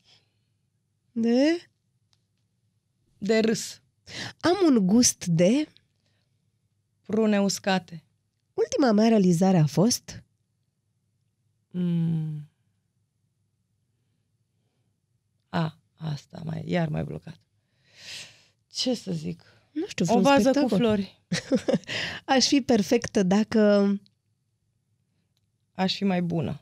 de 1.12 1.68
de 3.18 3.40
râs. 3.40 3.82
am 4.40 4.56
un 4.68 4.86
gust 4.88 5.26
de 5.26 5.68
Prune 7.02 7.42
uscate. 7.42 8.04
ultima 8.54 8.92
mea 8.92 9.08
realizare 9.08 9.58
a 9.58 9.66
fost 9.66 10.18
Mm. 11.76 12.50
A, 15.50 15.78
asta, 15.98 16.42
mai, 16.46 16.64
iar 16.66 16.88
mai 16.88 17.04
blocat. 17.04 17.40
Ce 18.72 18.94
să 18.94 19.12
zic? 19.12 19.44
nu 19.72 19.88
știu, 19.88 20.06
O 20.06 20.08
vreun 20.08 20.22
vază 20.24 20.42
spectacol. 20.42 20.70
cu 20.70 20.76
flori. 20.76 21.22
Aș 22.36 22.46
fi 22.48 22.62
perfectă 22.62 23.24
dacă 23.24 23.88
Aș 25.76 25.96
fi 25.96 26.04
mai 26.04 26.22
bună. 26.22 26.62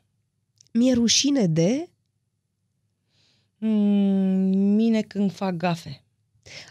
mi-e 0.74 0.93
rușine 0.93 1.47
de 1.47 1.86
Mm, 3.57 4.57
mine 4.76 5.01
când 5.01 5.32
fac 5.32 5.53
gafe. 5.53 6.03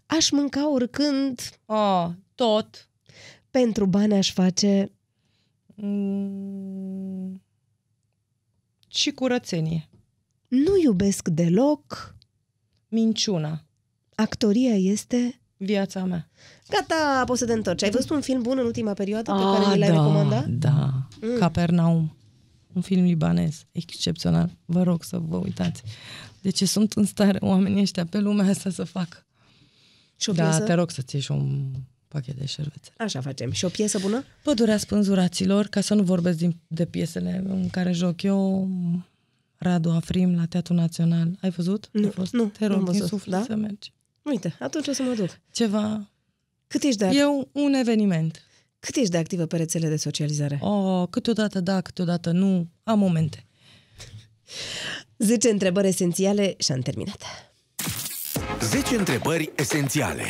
aș 0.06 0.30
mânca 0.30 0.70
oricând 0.72 1.40
Oh, 1.66 2.08
tot. 2.34 2.88
pentru 3.50 3.86
bani 3.86 4.14
aș 4.14 4.32
face 4.32 4.92
Mm, 5.74 7.42
și 8.88 9.10
curățenie. 9.10 9.88
nu 10.48 10.76
iubesc 10.82 11.28
deloc 11.28 12.14
Minciuna. 12.88 13.64
actoria 14.14 14.74
este 14.74 15.34
Viața 15.56 16.04
mea. 16.04 16.28
Gata, 16.68 17.22
poți 17.26 17.38
să 17.38 17.46
te 17.46 17.52
întorci. 17.52 17.82
Ai 17.82 17.90
văzut 17.90 18.10
un 18.10 18.20
film 18.20 18.42
bun 18.42 18.58
în 18.58 18.64
ultima 18.64 18.92
perioadă 18.92 19.32
pe 19.32 19.38
Ah, 19.38 19.44
care 19.58 19.72
mi 19.74 19.78
l-ai 19.78 19.88
da, 19.88 19.94
recomandat? 19.94 20.46
Da, 20.46 20.70
Mm. 21.20 21.28
mm. 21.28 21.38
Capernaum. 21.38 22.16
Un 22.72 22.80
film 22.82 23.04
libanez, 23.04 23.64
excepțional. 23.72 24.56
Vă 24.64 24.82
rog 24.82 25.04
să 25.04 25.18
vă 25.18 25.36
uitați. 25.36 25.82
De 26.40 26.50
ce 26.50 26.64
sunt 26.66 26.92
în 26.92 27.04
stare 27.04 27.38
oamenii 27.40 27.80
ăștia 27.82 28.06
pe 28.06 28.18
lumea 28.18 28.46
asta 28.48 28.70
să 28.70 28.84
facă? 28.84 29.26
Și 30.16 30.28
o 30.30 30.32
Da, 30.32 30.48
piesă? 30.48 30.60
te 30.64 30.72
rog 30.72 30.90
să-ți 30.90 31.14
ieși 31.14 31.30
un 31.30 31.70
pachet 32.08 32.36
de 32.36 32.46
șervețe. 32.46 32.90
Așa 32.98 33.20
facem. 33.20 33.50
Și 33.50 33.64
o 33.64 33.68
piesă 33.68 33.98
bună? 33.98 34.24
Pădurea 34.42 34.76
spânzuraților, 34.76 35.66
ca 35.66 35.80
să 35.80 35.94
nu 35.94 36.02
vorbesc 36.02 36.38
din, 36.38 36.56
de 36.66 36.84
piesele 36.86 37.42
în 37.48 37.68
care 37.68 37.92
joc 37.92 38.22
eu, 38.22 38.68
Radu 39.56 39.90
Afrim 39.90 40.34
la 40.34 40.46
Teatrul 40.46 40.76
Național. 40.76 41.38
Ai 41.40 41.50
văzut? 41.50 41.88
Nu, 41.92 42.06
A 42.06 42.10
fost, 42.10 42.32
nu, 42.32 42.44
te 42.44 42.66
rog, 42.66 42.76
n-am 42.76 42.84
văzut, 42.84 43.00
insuflă 43.00 43.36
da? 43.36 43.42
să 43.42 43.54
mergi. 43.54 43.92
Uite, 44.22 44.56
atunci 44.58 44.86
o 44.88 44.92
să 44.92 45.02
mă 45.02 45.14
duc. 45.14 45.40
Ceva... 45.52 46.10
Cât 46.66 46.82
ești 46.82 46.98
de, 46.98 47.06
E 47.06 47.24
un, 47.26 47.46
un 47.52 47.72
eveniment. 47.72 48.42
Cât 48.80 48.96
ești 48.96 49.10
de 49.10 49.18
activă 49.18 49.46
pe 49.46 49.56
rețele 49.56 49.88
de 49.88 49.96
socializare? 49.96 50.58
Oh, 50.62 51.08
câteodată 51.10 51.60
da, 51.60 51.80
câteodată 51.80 52.30
nu. 52.30 52.68
Am 52.82 52.98
momente. 52.98 53.46
10 55.18 55.50
întrebări 55.50 55.88
esențiale 55.88 56.54
și 56.58 56.72
am 56.72 56.80
terminat. 56.80 57.22
10 58.60 58.96
întrebări 58.96 59.52
esențiale. 59.56 60.24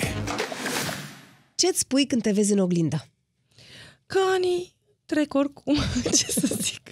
Ce-ți 1.54 1.78
spui 1.78 2.06
când 2.06 2.22
te 2.22 2.32
vezi 2.32 2.52
în 2.52 2.58
oglindă? 2.58 3.06
Că 4.06 4.18
anii 4.34 4.74
trec 5.06 5.34
oricum, 5.34 5.76
ce 6.18 6.26
să 6.26 6.56
zic. 6.60 6.90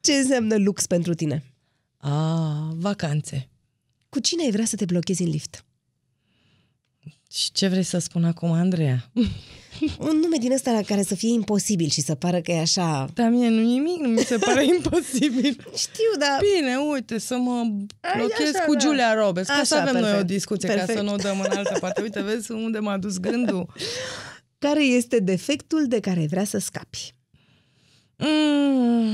Ce 0.00 0.12
înseamnă 0.12 0.56
lux 0.56 0.86
pentru 0.86 1.14
tine? 1.14 1.44
A, 1.96 2.72
vacanțe. 2.74 3.48
Cu 4.08 4.20
cine 4.20 4.44
ai 4.44 4.50
vrea 4.50 4.64
să 4.64 4.76
te 4.76 4.84
blochezi 4.84 5.22
în 5.22 5.28
lift? 5.28 5.65
Și 7.36 7.52
ce 7.52 7.68
vrei 7.68 7.82
să 7.82 7.98
spun 7.98 8.24
acum, 8.24 8.52
Andreea? 8.52 9.10
Un 10.08 10.18
nume 10.18 10.36
din 10.40 10.52
ăsta 10.52 10.72
la 10.72 10.82
care 10.82 11.02
să 11.02 11.14
fie 11.14 11.32
imposibil 11.32 11.88
și 11.88 12.00
să 12.00 12.14
pară 12.14 12.40
că 12.40 12.52
e 12.52 12.60
așa... 12.60 13.08
Dar 13.14 13.28
mie 13.28 13.48
nu 13.48 13.60
nimic, 13.60 14.00
nu 14.00 14.08
mi 14.08 14.18
se 14.18 14.36
pare 14.36 14.64
imposibil. 14.76 15.66
Știu, 15.76 16.10
dar... 16.18 16.40
Bine, 16.56 16.76
uite, 16.76 17.18
să 17.18 17.36
mă 17.36 17.62
blochez 18.16 18.54
așa, 18.54 18.64
cu 18.64 18.72
da. 18.72 18.78
Julia 18.78 19.14
Roberts, 19.14 19.48
ca 19.48 19.54
Așa, 19.54 19.64
să 19.64 19.74
avem 19.76 19.92
noi 19.92 20.02
o 20.02 20.04
perfect. 20.04 20.26
discuție, 20.26 20.68
Perfect. 20.68 20.88
ca 20.88 20.94
să 20.96 21.02
nu 21.02 21.12
o 21.12 21.16
dăm 21.16 21.40
în 21.40 21.56
altă 21.56 21.78
parte. 21.80 22.02
Uite, 22.02 22.22
vezi 22.22 22.52
unde 22.52 22.78
m-a 22.78 22.98
dus 22.98 23.18
gândul. 23.18 23.66
Care 24.58 24.84
este 24.84 25.18
defectul 25.18 25.86
de 25.88 26.00
care 26.00 26.20
ai 26.20 26.26
vrea 26.26 26.44
să 26.44 26.58
scapi? 26.58 27.14
Mm, 28.16 29.08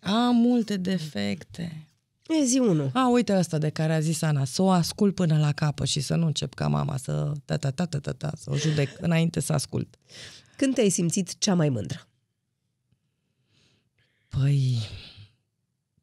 am 0.00 0.36
multe 0.36 0.76
defecte. 0.76 1.89
E 2.40 2.44
zi 2.44 2.58
unul. 2.58 2.90
A, 2.94 3.08
uite 3.08 3.32
asta 3.32 3.58
de 3.58 3.68
care 3.68 3.94
a 3.94 4.00
zis 4.00 4.22
Ana, 4.22 4.44
să 4.44 4.62
o 4.62 4.70
ascult 4.70 5.14
până 5.14 5.38
la 5.38 5.52
capăt 5.52 5.86
și 5.86 6.00
să 6.00 6.14
nu 6.14 6.26
încep 6.26 6.54
ca 6.54 6.68
mama 6.68 6.96
să 6.96 7.32
ta 7.44 7.56
ta 7.56 7.70
ta 7.70 7.86
ta 7.86 7.98
ta, 7.98 8.12
ta 8.12 8.32
să 8.36 8.50
o 8.50 8.56
judec 8.56 8.88
înainte 9.00 9.40
să 9.40 9.52
ascult. 9.52 9.98
Când 10.56 10.74
te-ai 10.74 10.88
simțit 10.88 11.38
cea 11.38 11.54
mai 11.54 11.68
mândră? 11.68 12.08
Păi, 14.28 14.78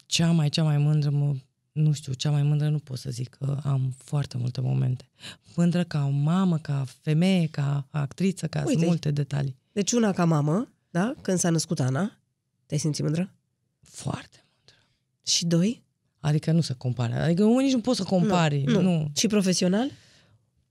cea 0.05 0.31
mai, 0.31 0.49
cea 0.49 0.63
mai 0.63 0.77
mândră, 0.77 1.09
mă, 1.09 1.35
nu 1.71 1.93
știu, 1.93 2.13
cea 2.13 2.31
mai 2.31 2.43
mândră 2.43 2.69
nu 2.69 2.79
pot 2.79 2.97
să 2.97 3.09
zic 3.09 3.29
că 3.29 3.59
am 3.63 3.93
foarte 3.97 4.37
multe 4.37 4.61
momente. 4.61 5.09
Mândră 5.55 5.83
ca 5.83 6.05
o 6.05 6.09
mamă, 6.09 6.57
ca 6.57 6.85
femeie, 7.01 7.47
ca 7.47 7.87
actriță, 7.89 8.47
ca 8.47 8.59
Uite. 8.59 8.71
sunt 8.71 8.85
multe 8.85 9.11
detalii. 9.11 9.57
Deci 9.71 9.91
una 9.91 10.11
ca 10.11 10.25
mamă, 10.25 10.71
da? 10.89 11.13
Când 11.21 11.37
s-a 11.37 11.49
născut 11.49 11.79
Ana, 11.79 12.19
te-ai 12.65 12.79
simțit 12.79 13.03
mândră? 13.03 13.33
Foarte 13.81 14.45
mândră. 14.55 14.85
Și 15.23 15.45
doi? 15.45 15.85
Adică 16.19 16.51
nu 16.51 16.61
se 16.61 16.73
compare. 16.73 17.13
Adică 17.13 17.43
unii 17.43 17.65
nici 17.65 17.73
nu 17.73 17.81
pot 17.81 17.95
să 17.95 18.03
compari. 18.03 18.63
Nu, 18.63 18.71
Nu. 18.71 18.81
nu. 18.81 18.97
nu. 18.97 19.11
Și 19.15 19.27
profesional? 19.27 19.91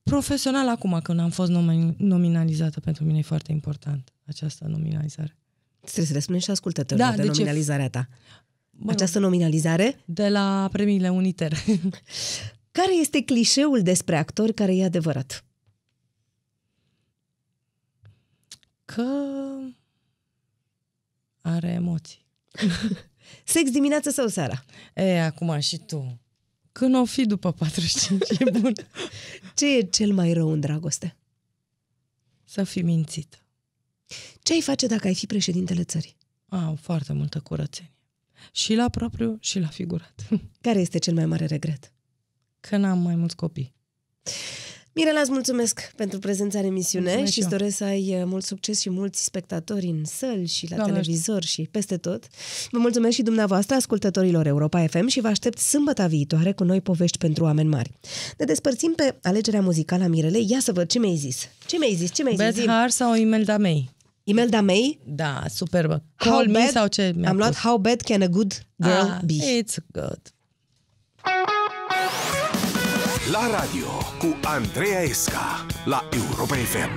Profesional 0.03 0.69
acum, 0.69 1.01
când 1.03 1.21
am 1.21 1.31
fost 1.31 1.51
nomi- 1.51 1.97
nominalizată, 1.97 2.81
pentru 2.81 3.05
mine 3.05 3.19
e 3.19 3.23
foarte 3.23 3.53
important. 3.53 4.11
această 4.27 4.65
nominalizare. 4.69 5.37
Trebuie 5.81 6.07
să 6.07 6.13
le 6.13 6.19
spunem 6.21 6.41
și 6.41 6.51
ascultătorilor 6.51 7.11
Da, 7.11 7.17
de 7.17 7.23
de 7.23 7.29
ce- 7.29 7.33
nominalizarea 7.39 7.89
ta. 7.91 8.09
Bă, 8.71 8.91
Această 8.91 9.19
nominalizare, 9.19 10.01
De 10.05 10.29
la 10.29 10.69
premiile 10.73 11.09
Uniter. 11.09 11.53
care 12.79 12.95
este 13.01 13.23
clișeul 13.25 13.83
despre 13.83 14.17
actori 14.17 14.55
care 14.55 14.77
e 14.77 14.85
adevărat? 14.85 15.45
că 18.85 19.03
are 21.41 21.69
emoții. 21.69 22.25
Sex 23.45 23.71
dimineața 23.71 24.11
sau 24.11 24.27
seara? 24.27 24.65
E, 24.95 25.23
acum 25.23 25.59
și 25.59 25.79
tu. 25.79 26.21
Când 26.73 26.95
o 26.95 27.05
fi 27.05 27.27
după 27.27 27.53
45, 27.53 28.29
e 28.39 28.51
bun 28.51 28.73
Ce 29.57 29.77
e 29.77 29.83
cel 29.83 30.13
mai 30.13 30.33
rău 30.33 30.49
în 30.49 30.61
dragoste? 30.61 31.17
să 32.47 32.65
fii 32.65 32.83
mințit. 32.83 33.43
Ce 34.43 34.53
ai 34.53 34.61
face 34.61 34.87
dacă 34.87 35.07
ai 35.07 35.15
fi 35.15 35.27
președintele 35.27 35.85
țării? 35.85 36.17
Au 36.49 36.77
foarte 36.81 37.13
multă 37.13 37.41
curățenie. 37.41 37.93
Și 38.53 38.75
la 38.75 38.89
propriu, 38.89 39.37
și 39.41 39.59
la 39.59 39.67
figurat. 39.67 40.29
Care 40.61 40.81
este 40.81 40.99
cel 40.99 41.15
mai 41.15 41.27
mare 41.27 41.45
regret? 41.45 41.93
Că 42.61 42.77
n-am 42.77 42.99
mai 42.99 43.15
mulți 43.15 43.37
copii. 43.37 43.75
Mirela, 44.99 45.21
îți 45.21 45.31
mulțumesc 45.31 45.93
pentru 45.97 46.19
prezența 46.19 46.59
în 46.59 46.65
emisiune 46.65 47.05
Mulțumesc 47.05 47.33
și 47.33 47.39
îți 47.39 47.47
și 47.49 47.53
eu. 47.53 47.59
doresc 47.59 47.77
să 47.77 47.85
ai 47.85 48.15
uh, 48.19 48.23
mult 48.25 48.45
succes 48.45 48.81
și 48.81 48.91
mulți 48.91 49.25
spectatori 49.25 49.87
în 49.87 50.05
săli 50.05 50.47
și 50.47 50.67
la 50.71 50.77
Doamne 50.77 50.93
televizor 50.93 51.45
și 51.45 51.69
peste 51.71 51.97
tot. 51.97 52.25
Vă 52.71 52.79
mulțumesc 52.79 53.15
și 53.15 53.23
dumneavoastră, 53.23 53.75
ascultătorilor 53.75 54.47
Europa 54.47 54.87
FM 54.87 55.07
și 55.07 55.21
vă 55.21 55.29
aștept 55.29 55.59
sâmbăta 55.59 56.07
viitoare 56.07 56.53
cu 56.53 56.65
noi 56.65 56.81
povești 56.81 57.19
pentru 57.19 57.45
oameni 57.45 57.69
mari. 57.69 57.91
Ne 58.39 58.45
despărțim 58.45 58.93
pe 58.97 59.15
alegerea 59.23 59.61
muzicală 59.61 60.05
a 60.05 60.07
Mirelei. 60.07 60.47
Ia 60.51 60.61
să 60.61 60.73
văd 60.73 60.89
ce 60.89 60.99
mi-ai 60.99 61.17
zis. 61.17 61.49
Ce 61.67 61.79
mi-ai 61.79 61.95
zis? 61.95 62.13
Ce 62.13 62.23
mi-ai 62.23 62.37
zis? 62.37 62.45
Bad 62.45 62.55
Zi-mi. 62.55 62.67
Heart 62.67 62.93
sau 62.93 63.15
Imelda 63.15 63.59
May? 63.59 63.91
Imelda 64.25 64.61
May? 64.61 64.99
Da, 65.05 65.43
superbă. 65.49 66.03
How 66.17 66.33
Call 66.33 66.49
me 66.49 66.59
bad- 66.59 66.73
sau 66.73 66.87
ce 66.87 67.13
mi-a 67.17 67.29
Am 67.29 67.37
luat 67.37 67.49
pus? 67.49 67.59
How 67.59 67.77
Bad 67.79 68.01
Can 68.01 68.23
a 68.23 68.27
Good 68.27 68.67
Girl 68.77 69.11
ah, 69.11 69.19
Be. 69.25 69.63
It's 69.63 69.77
good. 69.93 70.21
La 73.31 73.49
radio 73.49 73.87
cu 74.19 74.37
Andreea 74.45 75.03
Esca 75.03 75.67
la 75.85 76.05
Europa 76.11 76.55
FM. 76.55 76.97